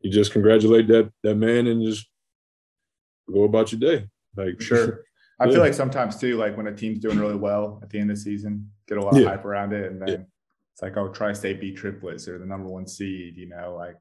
you 0.00 0.10
just 0.10 0.32
congratulate 0.32 0.88
that 0.88 1.10
that 1.22 1.34
man 1.36 1.66
and 1.66 1.84
just 1.84 2.08
go 3.32 3.44
about 3.44 3.72
your 3.72 3.80
day. 3.80 4.08
Like 4.36 4.60
Sure. 4.60 5.04
I 5.40 5.46
Yeah. 5.46 5.52
feel 5.52 5.60
like 5.60 5.74
sometimes 5.74 6.18
too, 6.18 6.36
like 6.36 6.56
when 6.56 6.66
a 6.66 6.74
team's 6.74 6.98
doing 6.98 7.18
really 7.18 7.36
well 7.36 7.78
at 7.82 7.90
the 7.90 7.98
end 7.98 8.10
of 8.10 8.16
the 8.16 8.22
season, 8.22 8.70
get 8.88 8.98
a 8.98 9.02
lot 9.02 9.14
of 9.14 9.20
Yeah. 9.20 9.28
hype 9.28 9.44
around 9.44 9.72
it, 9.74 9.90
and 9.92 10.00
then 10.00 10.08
Yeah. 10.08 10.24
it's 10.72 10.80
like, 10.82 10.96
oh, 10.96 11.08
Tri-State 11.12 11.60
beat 11.60 11.76
triplets 11.76 12.26
or 12.26 12.38
the 12.38 12.46
number 12.46 12.68
one 12.68 12.86
seed. 12.86 13.36
You 13.36 13.48
know, 13.48 13.74
like 13.76 13.96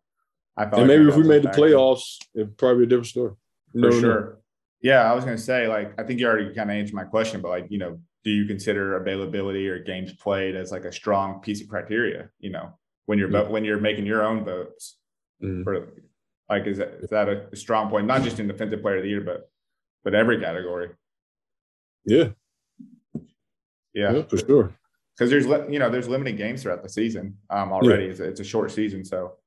I 0.58 0.64
felt. 0.70 0.82
and 0.82 0.90
like 0.90 0.98
maybe 1.00 1.10
if 1.10 1.16
we 1.18 1.24
made 1.28 1.44
the 1.44 1.50
playoffs, 1.50 2.18
it'd 2.34 2.58
probably 2.58 2.80
be 2.80 2.84
a 2.84 2.90
different 2.90 3.08
story. 3.08 3.32
for 3.72 3.78
never 3.78 3.94
know. 3.96 4.00
sure. 4.02 4.40
Yeah, 4.82 5.10
I 5.10 5.14
was 5.16 5.26
gonna 5.26 5.38
say, 5.38 5.68
like, 5.68 6.00
I 6.00 6.04
think 6.04 6.20
you 6.20 6.28
already 6.28 6.54
kind 6.54 6.70
of 6.70 6.76
answered 6.78 6.94
my 6.96 7.04
question, 7.06 7.42
but 7.42 7.50
like, 7.50 7.68
you 7.70 7.78
know, 7.78 8.00
do 8.24 8.32
you 8.32 8.46
consider 8.46 8.98
availability 8.98 9.68
or 9.68 9.80
games 9.80 10.14
played 10.14 10.56
as 10.56 10.72
like 10.72 10.86
a 10.86 10.92
strong 10.92 11.42
piece 11.42 11.62
of 11.62 11.68
criteria? 11.68 12.30
You 12.40 12.52
know, 12.52 12.78
when 13.06 13.18
you're 13.20 13.30
Yeah. 13.32 13.44
vo- 13.44 13.52
when 13.52 13.66
you're 13.66 13.80
making 13.80 14.06
your 14.06 14.24
own 14.24 14.44
votes 14.46 14.98
Mhm. 15.44 15.64
for 15.64 15.90
like, 16.50 16.68
is 16.68 16.78
that 16.78 16.90
is 17.02 17.10
that 17.10 17.28
a, 17.30 17.48
a 17.52 17.56
strong 17.56 17.90
point? 17.90 18.06
Not 18.08 18.22
just 18.24 18.40
in 18.40 18.48
defensive 18.48 18.82
player 18.82 18.98
of 18.98 19.04
the 19.04 19.10
year, 19.10 19.22
but 19.22 19.50
but 20.04 20.14
every 20.16 20.40
category. 20.40 20.90
Yeah, 22.06 22.30
Yeah, 23.94 24.14
yeah, 24.14 24.22
for 24.24 24.38
sure. 24.38 24.74
because 25.18 25.30
there's 25.32 25.46
you 25.72 25.80
know 25.80 25.90
there's 25.90 26.08
limited 26.08 26.38
games 26.38 26.62
throughout 26.62 26.84
the 26.84 26.90
season 26.90 27.38
um, 27.50 27.72
already. 27.72 28.06
It's, 28.06 28.20
a, 28.20 28.26
it's 28.26 28.40
a 28.40 28.44
short 28.44 28.72
season, 28.72 29.04
so 29.04 29.38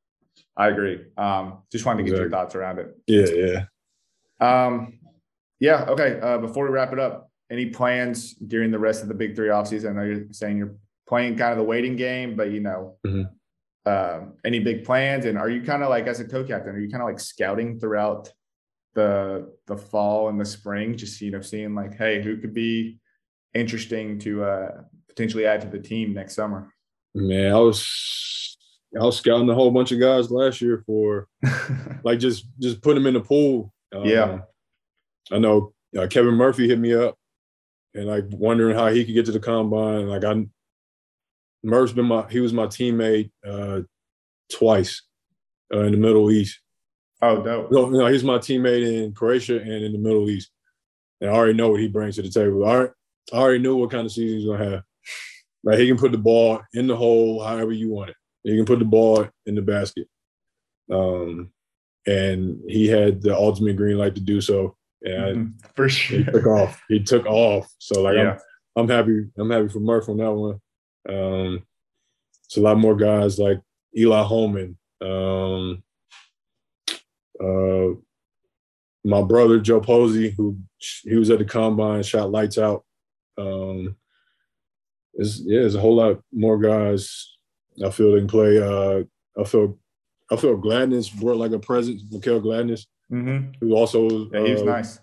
I 0.56 0.68
agree. 0.68 1.00
Um, 1.16 1.62
just 1.70 1.84
wanted 1.86 2.04
to 2.04 2.10
get 2.10 2.18
your 2.18 2.30
thoughts 2.30 2.54
around 2.54 2.78
it. 2.78 2.96
Yeah, 3.06 3.26
yeah. 4.40 4.64
Um, 4.66 4.98
yeah. 5.60 5.84
Okay. 5.88 6.18
Uh, 6.20 6.38
before 6.38 6.64
we 6.64 6.70
wrap 6.70 6.92
it 6.92 6.98
up, 6.98 7.30
any 7.50 7.66
plans 7.66 8.34
during 8.34 8.70
the 8.70 8.78
rest 8.78 9.02
of 9.02 9.08
the 9.08 9.14
Big 9.14 9.34
Three 9.34 9.48
offseason? 9.48 9.90
I 9.90 9.92
know 9.94 10.02
you're 10.02 10.24
saying 10.32 10.58
you're 10.58 10.74
playing 11.08 11.36
kind 11.36 11.52
of 11.52 11.58
the 11.58 11.64
waiting 11.64 11.96
game, 11.96 12.36
but 12.36 12.50
you 12.50 12.60
know, 12.60 12.96
Mhm. 13.06 13.30
um, 13.86 14.34
any 14.44 14.58
big 14.58 14.84
plans? 14.84 15.24
And 15.24 15.38
are 15.38 15.48
you 15.48 15.62
kind 15.62 15.82
of 15.82 15.88
like 15.88 16.06
as 16.06 16.20
a 16.20 16.24
co-captain, 16.26 16.74
are 16.74 16.78
you 16.78 16.90
kind 16.90 17.02
of 17.02 17.08
like 17.08 17.20
scouting 17.20 17.80
throughout 17.80 18.32
the 18.94 19.52
the 19.66 19.76
fall 19.76 20.28
and 20.28 20.40
the 20.40 20.44
spring, 20.44 20.96
just 20.96 21.20
you 21.20 21.30
know, 21.30 21.40
seeing 21.40 21.74
like, 21.74 21.94
hey, 21.96 22.22
who 22.22 22.36
could 22.36 22.52
be 22.54 22.98
interesting 23.54 24.18
to 24.20 24.44
uh, 24.44 24.82
potentially 25.08 25.46
add 25.46 25.60
to 25.62 25.68
the 25.68 25.78
team 25.78 26.12
next 26.14 26.34
summer? 26.34 26.72
Man, 27.14 27.52
I 27.52 27.58
was 27.58 28.57
I 28.96 29.04
was 29.04 29.18
scouting 29.18 29.48
a 29.50 29.54
whole 29.54 29.70
bunch 29.70 29.92
of 29.92 30.00
guys 30.00 30.30
last 30.30 30.60
year 30.60 30.82
for 30.86 31.28
like 32.04 32.18
just 32.18 32.46
just 32.58 32.80
put 32.82 32.94
them 32.94 33.06
in 33.06 33.14
the 33.14 33.20
pool. 33.20 33.72
Um, 33.94 34.04
Yeah. 34.04 34.38
I 35.30 35.38
know 35.38 35.74
uh, 35.98 36.06
Kevin 36.06 36.34
Murphy 36.34 36.68
hit 36.68 36.78
me 36.78 36.94
up 36.94 37.16
and 37.94 38.06
like 38.06 38.24
wondering 38.30 38.76
how 38.76 38.88
he 38.88 39.04
could 39.04 39.14
get 39.14 39.26
to 39.26 39.32
the 39.32 39.40
combine. 39.40 40.08
Like 40.08 40.24
I, 40.24 40.46
Murph's 41.62 41.92
been 41.92 42.06
my 42.06 42.26
he 42.30 42.40
was 42.40 42.52
my 42.52 42.66
teammate 42.66 43.30
uh, 43.46 43.80
twice 44.50 45.02
uh, 45.74 45.80
in 45.80 45.92
the 45.92 45.98
Middle 45.98 46.30
East. 46.30 46.60
oh, 47.20 47.42
dope. 47.42 47.70
No, 47.70 47.90
no, 47.90 48.06
he's 48.06 48.24
my 48.24 48.38
teammate 48.38 49.04
in 49.04 49.12
Croatia 49.12 49.60
and 49.60 49.84
in 49.84 49.92
the 49.92 49.98
Middle 49.98 50.30
East. 50.30 50.50
And 51.20 51.28
I 51.28 51.34
already 51.34 51.54
know 51.54 51.70
what 51.70 51.80
he 51.80 51.88
brings 51.88 52.16
to 52.16 52.22
the 52.22 52.30
table. 52.30 52.66
I 52.66 52.88
I 53.32 53.40
already 53.40 53.58
knew 53.58 53.76
what 53.76 53.90
kind 53.90 54.06
of 54.06 54.12
season 54.12 54.38
he's 54.38 54.48
gonna 54.48 54.70
have. 54.70 54.82
Like 55.64 55.78
he 55.78 55.88
can 55.88 55.98
put 55.98 56.12
the 56.12 56.18
ball 56.18 56.60
in 56.72 56.86
the 56.86 56.96
hole 56.96 57.42
however 57.42 57.72
you 57.72 57.90
want 57.90 58.10
it. 58.10 58.16
He 58.44 58.56
can 58.56 58.64
put 58.64 58.78
the 58.78 58.84
ball 58.84 59.26
in 59.46 59.54
the 59.54 59.62
basket. 59.62 60.08
Um, 60.90 61.50
and 62.06 62.60
he 62.66 62.86
had 62.88 63.20
the 63.22 63.34
ultimate 63.36 63.76
green 63.76 63.98
light 63.98 64.14
to 64.14 64.20
do 64.20 64.40
so. 64.40 64.76
And 65.02 65.48
Mhm. 65.54 65.74
For 65.74 65.84
he 65.84 65.90
sure. 65.90 66.24
took 66.24 66.46
off. 66.46 66.82
He 66.88 67.02
took 67.02 67.26
off. 67.26 67.70
So 67.78 68.02
like 68.02 68.16
Yeah. 68.16 68.38
I'm 68.76 68.84
I'm 68.84 68.88
happy. 68.88 69.26
I'm 69.36 69.50
happy 69.50 69.68
for 69.68 69.80
Murph 69.80 70.08
on 70.08 70.18
that 70.18 70.32
one. 70.32 70.60
Um, 71.08 71.66
it's 72.44 72.56
a 72.56 72.60
lot 72.60 72.78
more 72.78 72.94
guys 72.96 73.38
like 73.38 73.60
Eli 73.96 74.22
Holman, 74.22 74.78
um, 75.00 75.82
uh, 77.42 77.88
my 79.04 79.22
brother 79.22 79.58
Joe 79.58 79.80
Posey, 79.80 80.30
who 80.30 80.58
he 81.02 81.16
was 81.16 81.30
at 81.30 81.38
the 81.40 81.44
combine, 81.44 82.02
shot 82.02 82.30
lights 82.30 82.56
out. 82.58 82.84
Um, 83.36 83.96
it's, 85.14 85.40
yeah, 85.40 85.60
there's 85.60 85.74
a 85.74 85.80
whole 85.80 85.96
lot 85.96 86.20
more 86.32 86.58
guys. 86.58 87.36
I 87.84 87.90
feel 87.90 88.12
they 88.12 88.18
can 88.18 88.28
play. 88.28 88.58
Uh, 88.58 89.04
I 89.40 89.44
feel 89.44 89.78
I 90.30 90.36
feel 90.36 90.56
Gladness 90.56 91.08
brought 91.08 91.36
like 91.36 91.52
a 91.52 91.58
presence. 91.58 92.02
Mickell 92.02 92.42
Gladness, 92.42 92.86
mm-hmm. 93.10 93.52
who 93.60 93.74
also 93.74 94.28
yeah, 94.30 94.44
he 94.44 94.52
was 94.52 94.62
uh, 94.62 94.66
nice. 94.66 95.00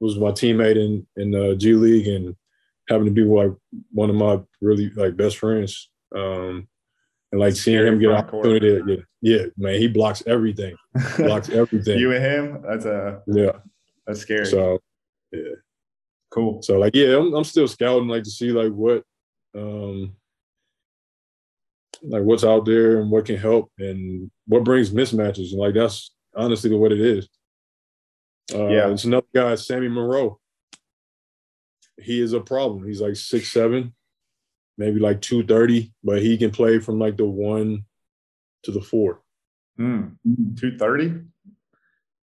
Was 0.00 0.18
my 0.18 0.30
teammate 0.30 0.76
in 0.76 1.06
in 1.16 1.34
uh, 1.34 1.54
G 1.54 1.74
League 1.74 2.06
and 2.08 2.36
happened 2.88 3.06
to 3.06 3.12
be 3.12 3.24
like 3.24 3.52
one 3.92 4.10
of 4.10 4.16
my 4.16 4.40
really 4.60 4.90
like 4.90 5.16
best 5.16 5.38
friends. 5.38 5.90
Um, 6.14 6.68
and 7.32 7.40
like 7.40 7.56
seeing 7.56 7.84
him 7.84 7.98
get 7.98 8.10
opportunity, 8.10 8.80
yeah, 8.86 8.96
yeah, 9.20 9.46
man, 9.56 9.80
he 9.80 9.88
blocks 9.88 10.22
everything, 10.26 10.76
blocks 11.16 11.48
everything. 11.48 11.98
you 11.98 12.12
and 12.12 12.24
him, 12.24 12.62
that's 12.66 12.84
a 12.84 13.22
yeah, 13.26 13.52
that's 14.06 14.20
scary. 14.20 14.46
So 14.46 14.78
yeah, 15.32 15.56
cool. 16.30 16.62
So 16.62 16.78
like 16.78 16.94
yeah, 16.94 17.16
I'm, 17.16 17.34
I'm 17.34 17.44
still 17.44 17.66
scouting 17.66 18.08
like 18.08 18.22
to 18.22 18.30
see 18.30 18.50
like 18.50 18.72
what 18.72 19.02
um 19.56 20.14
like 22.08 22.22
what's 22.22 22.44
out 22.44 22.64
there 22.64 23.00
and 23.00 23.10
what 23.10 23.26
can 23.26 23.36
help 23.36 23.70
and 23.78 24.30
what 24.46 24.64
brings 24.64 24.90
mismatches 24.90 25.50
and 25.50 25.58
like 25.58 25.74
that's 25.74 26.14
honestly 26.36 26.74
what 26.74 26.92
it 26.92 27.00
is. 27.00 27.28
Uh, 28.54 28.68
yeah, 28.68 28.88
it's 28.90 29.04
another 29.04 29.26
guy, 29.34 29.54
Sammy 29.56 29.88
Monroe. 29.88 30.38
He 32.00 32.20
is 32.20 32.32
a 32.32 32.40
problem. 32.40 32.86
He's 32.86 33.00
like 33.00 33.16
six 33.16 33.52
seven, 33.52 33.94
maybe 34.78 35.00
like 35.00 35.20
230, 35.20 35.92
but 36.04 36.22
he 36.22 36.36
can 36.36 36.50
play 36.50 36.78
from 36.78 36.98
like 36.98 37.16
the 37.16 37.24
one 37.24 37.84
to 38.62 38.70
the 38.70 38.80
four. 38.80 39.22
Mm. 39.78 40.16
230? 40.58 41.24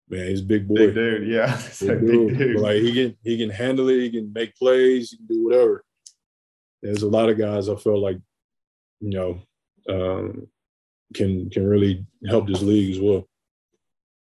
Man, 0.09 0.27
he's 0.27 0.41
a 0.41 0.45
big 0.45 0.67
boy. 0.67 0.75
Big 0.75 0.93
dude, 0.93 1.27
yeah. 1.27 1.59
Big, 1.79 1.87
big 1.87 2.07
dude. 2.07 2.37
dude. 2.37 2.59
Like 2.59 2.77
he 2.77 2.93
can 2.93 3.17
he 3.23 3.37
can 3.37 3.49
handle 3.49 3.87
it, 3.89 4.01
he 4.01 4.11
can 4.11 4.31
make 4.33 4.55
plays, 4.55 5.11
he 5.11 5.17
can 5.17 5.25
do 5.25 5.45
whatever. 5.45 5.85
There's 6.81 7.03
a 7.03 7.07
lot 7.07 7.29
of 7.29 7.37
guys 7.37 7.69
I 7.69 7.75
feel 7.75 8.01
like, 8.01 8.17
you 8.99 9.09
know, 9.11 9.41
um, 9.89 10.47
can 11.13 11.49
can 11.49 11.67
really 11.67 12.05
help 12.27 12.47
this 12.47 12.61
league 12.61 12.95
as 12.95 13.01
well. 13.01 13.27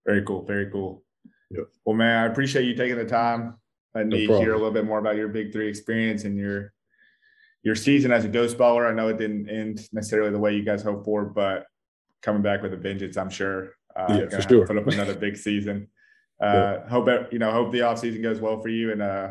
Very 0.04 0.22
cool, 0.22 0.44
very 0.44 0.70
cool. 0.70 1.02
Yep. 1.50 1.64
Well, 1.84 1.96
man, 1.96 2.24
I 2.24 2.26
appreciate 2.26 2.64
you 2.64 2.74
taking 2.74 2.96
the 2.96 3.04
time. 3.04 3.54
Let 3.94 4.08
me 4.08 4.26
no 4.26 4.38
hear 4.40 4.52
a 4.52 4.56
little 4.56 4.72
bit 4.72 4.84
more 4.84 4.98
about 4.98 5.16
your 5.16 5.28
big 5.28 5.52
three 5.52 5.68
experience 5.68 6.24
and 6.24 6.36
your 6.36 6.72
your 7.62 7.74
season 7.74 8.12
as 8.12 8.24
a 8.24 8.28
ghost 8.28 8.58
baller. 8.58 8.88
I 8.88 8.94
know 8.94 9.08
it 9.08 9.18
didn't 9.18 9.48
end 9.48 9.80
necessarily 9.92 10.30
the 10.30 10.38
way 10.38 10.54
you 10.54 10.64
guys 10.64 10.82
hoped 10.82 11.04
for, 11.04 11.24
but 11.24 11.66
coming 12.22 12.42
back 12.42 12.62
with 12.62 12.72
a 12.72 12.76
vengeance, 12.76 13.16
I'm 13.16 13.30
sure. 13.30 13.72
Uh, 13.94 14.20
yeah, 14.20 14.28
for 14.28 14.42
sure. 14.42 14.66
Put 14.66 14.76
up 14.76 14.86
another 14.86 15.14
big 15.14 15.36
season. 15.36 15.88
Uh, 16.38 16.80
yeah. 16.82 16.90
Hope 16.90 17.32
you 17.32 17.38
know. 17.38 17.50
Hope 17.50 17.72
the 17.72 17.80
off 17.80 17.98
season 17.98 18.20
goes 18.20 18.42
well 18.42 18.60
for 18.60 18.68
you, 18.68 18.92
and 18.92 19.00
uh, 19.00 19.30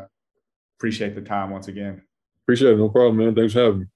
appreciate 0.76 1.14
the 1.14 1.20
time 1.20 1.50
once 1.50 1.68
again. 1.68 2.02
Appreciate 2.42 2.72
it. 2.72 2.78
No 2.78 2.88
problem, 2.88 3.18
man. 3.18 3.32
Thanks 3.32 3.52
for 3.52 3.60
having 3.60 3.78
me. 3.78 3.86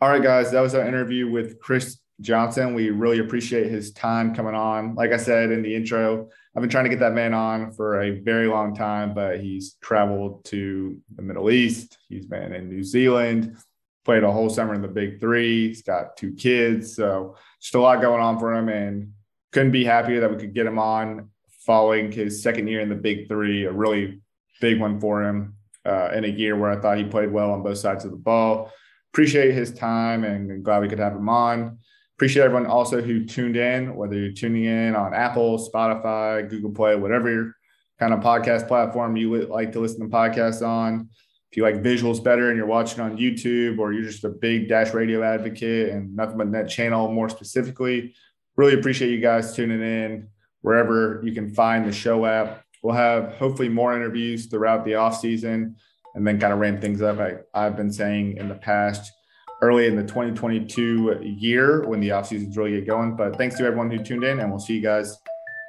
All 0.00 0.10
right, 0.10 0.22
guys. 0.22 0.50
That 0.50 0.60
was 0.60 0.74
our 0.74 0.86
interview 0.86 1.30
with 1.30 1.60
Chris 1.60 1.98
Johnson. 2.20 2.74
We 2.74 2.90
really 2.90 3.20
appreciate 3.20 3.70
his 3.70 3.92
time 3.92 4.34
coming 4.34 4.54
on. 4.54 4.96
Like 4.96 5.12
I 5.12 5.16
said 5.16 5.52
in 5.52 5.62
the 5.62 5.74
intro, 5.74 6.28
I've 6.54 6.60
been 6.60 6.68
trying 6.68 6.84
to 6.84 6.90
get 6.90 6.98
that 6.98 7.12
man 7.12 7.32
on 7.32 7.72
for 7.72 8.02
a 8.02 8.18
very 8.20 8.48
long 8.48 8.74
time, 8.74 9.14
but 9.14 9.40
he's 9.40 9.76
traveled 9.80 10.44
to 10.46 11.00
the 11.14 11.22
Middle 11.22 11.48
East. 11.48 11.96
He's 12.08 12.26
been 12.26 12.52
in 12.52 12.68
New 12.68 12.82
Zealand, 12.82 13.56
played 14.04 14.24
a 14.24 14.32
whole 14.32 14.50
summer 14.50 14.74
in 14.74 14.82
the 14.82 14.88
Big 14.88 15.20
Three. 15.20 15.68
He's 15.68 15.82
got 15.82 16.16
two 16.16 16.34
kids, 16.34 16.96
so 16.96 17.36
just 17.60 17.76
a 17.76 17.80
lot 17.80 18.02
going 18.02 18.20
on 18.20 18.40
for 18.40 18.52
him, 18.52 18.68
and 18.68 19.12
couldn't 19.52 19.72
be 19.72 19.84
happier 19.84 20.20
that 20.20 20.30
we 20.30 20.36
could 20.36 20.54
get 20.54 20.66
him 20.66 20.78
on 20.78 21.30
following 21.64 22.10
his 22.10 22.42
second 22.42 22.66
year 22.66 22.80
in 22.80 22.88
the 22.88 22.96
Big 22.96 23.28
Three, 23.28 23.64
a 23.64 23.72
really 23.72 24.20
big 24.60 24.80
one 24.80 25.00
for 25.00 25.22
him 25.22 25.54
uh, 25.86 26.10
in 26.12 26.24
a 26.24 26.28
year 26.28 26.56
where 26.56 26.70
I 26.70 26.80
thought 26.80 26.98
he 26.98 27.04
played 27.04 27.30
well 27.30 27.52
on 27.52 27.62
both 27.62 27.78
sides 27.78 28.04
of 28.04 28.10
the 28.10 28.16
ball. 28.16 28.72
Appreciate 29.14 29.54
his 29.54 29.72
time, 29.72 30.24
and 30.24 30.64
glad 30.64 30.82
we 30.82 30.88
could 30.88 30.98
have 30.98 31.12
him 31.12 31.28
on. 31.28 31.78
Appreciate 32.16 32.42
everyone 32.42 32.66
also 32.66 33.00
who 33.00 33.24
tuned 33.24 33.56
in, 33.56 33.94
whether 33.94 34.16
you're 34.16 34.32
tuning 34.32 34.64
in 34.64 34.96
on 34.96 35.14
Apple, 35.14 35.56
Spotify, 35.56 36.50
Google 36.50 36.72
Play, 36.72 36.96
whatever 36.96 37.54
kind 38.00 38.12
of 38.12 38.18
podcast 38.18 38.66
platform 38.66 39.14
you 39.14 39.30
would 39.30 39.50
like 39.50 39.70
to 39.70 39.78
listen 39.78 40.00
to 40.00 40.06
podcasts 40.08 40.66
on. 40.66 41.08
If 41.52 41.56
you 41.56 41.62
like 41.62 41.76
visuals 41.76 42.24
better 42.24 42.48
and 42.48 42.56
you're 42.56 42.66
watching 42.66 42.98
on 42.98 43.16
YouTube 43.16 43.78
or 43.78 43.92
you're 43.92 44.02
just 44.02 44.24
a 44.24 44.30
big 44.30 44.68
Dash 44.68 44.92
Radio 44.92 45.22
advocate 45.22 45.90
and 45.90 46.16
nothing 46.16 46.36
but 46.36 46.48
net 46.48 46.68
channel 46.68 47.06
more 47.12 47.28
specifically, 47.28 48.16
really 48.56 48.74
appreciate 48.74 49.12
you 49.12 49.20
guys 49.20 49.54
tuning 49.54 49.80
in 49.80 50.26
wherever 50.62 51.20
you 51.22 51.30
can 51.30 51.54
find 51.54 51.86
the 51.86 51.92
show 51.92 52.26
app. 52.26 52.64
We'll 52.82 52.96
have 52.96 53.34
hopefully 53.34 53.68
more 53.68 53.94
interviews 53.94 54.46
throughout 54.46 54.84
the 54.84 54.96
off 54.96 55.20
season 55.20 55.76
and 56.14 56.26
then 56.26 56.38
kind 56.38 56.52
of 56.52 56.58
ramp 56.58 56.80
things 56.80 57.02
up. 57.02 57.18
I, 57.18 57.36
I've 57.54 57.76
been 57.76 57.92
saying 57.92 58.36
in 58.36 58.48
the 58.48 58.54
past– 58.54 59.12
early 59.64 59.86
in 59.86 59.96
the 59.96 60.02
2022 60.02 61.20
year 61.22 61.86
when 61.88 62.00
the 62.00 62.10
off 62.10 62.28
seasons 62.28 62.56
really 62.56 62.72
get 62.72 62.86
going. 62.86 63.16
But 63.16 63.36
thanks 63.36 63.56
to 63.56 63.64
everyone 63.64 63.90
who 63.90 63.98
tuned 63.98 64.24
in, 64.24 64.40
and 64.40 64.50
we'll 64.50 64.60
see 64.60 64.74
you 64.74 64.82
guys 64.82 65.18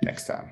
next 0.03 0.27
time. 0.27 0.51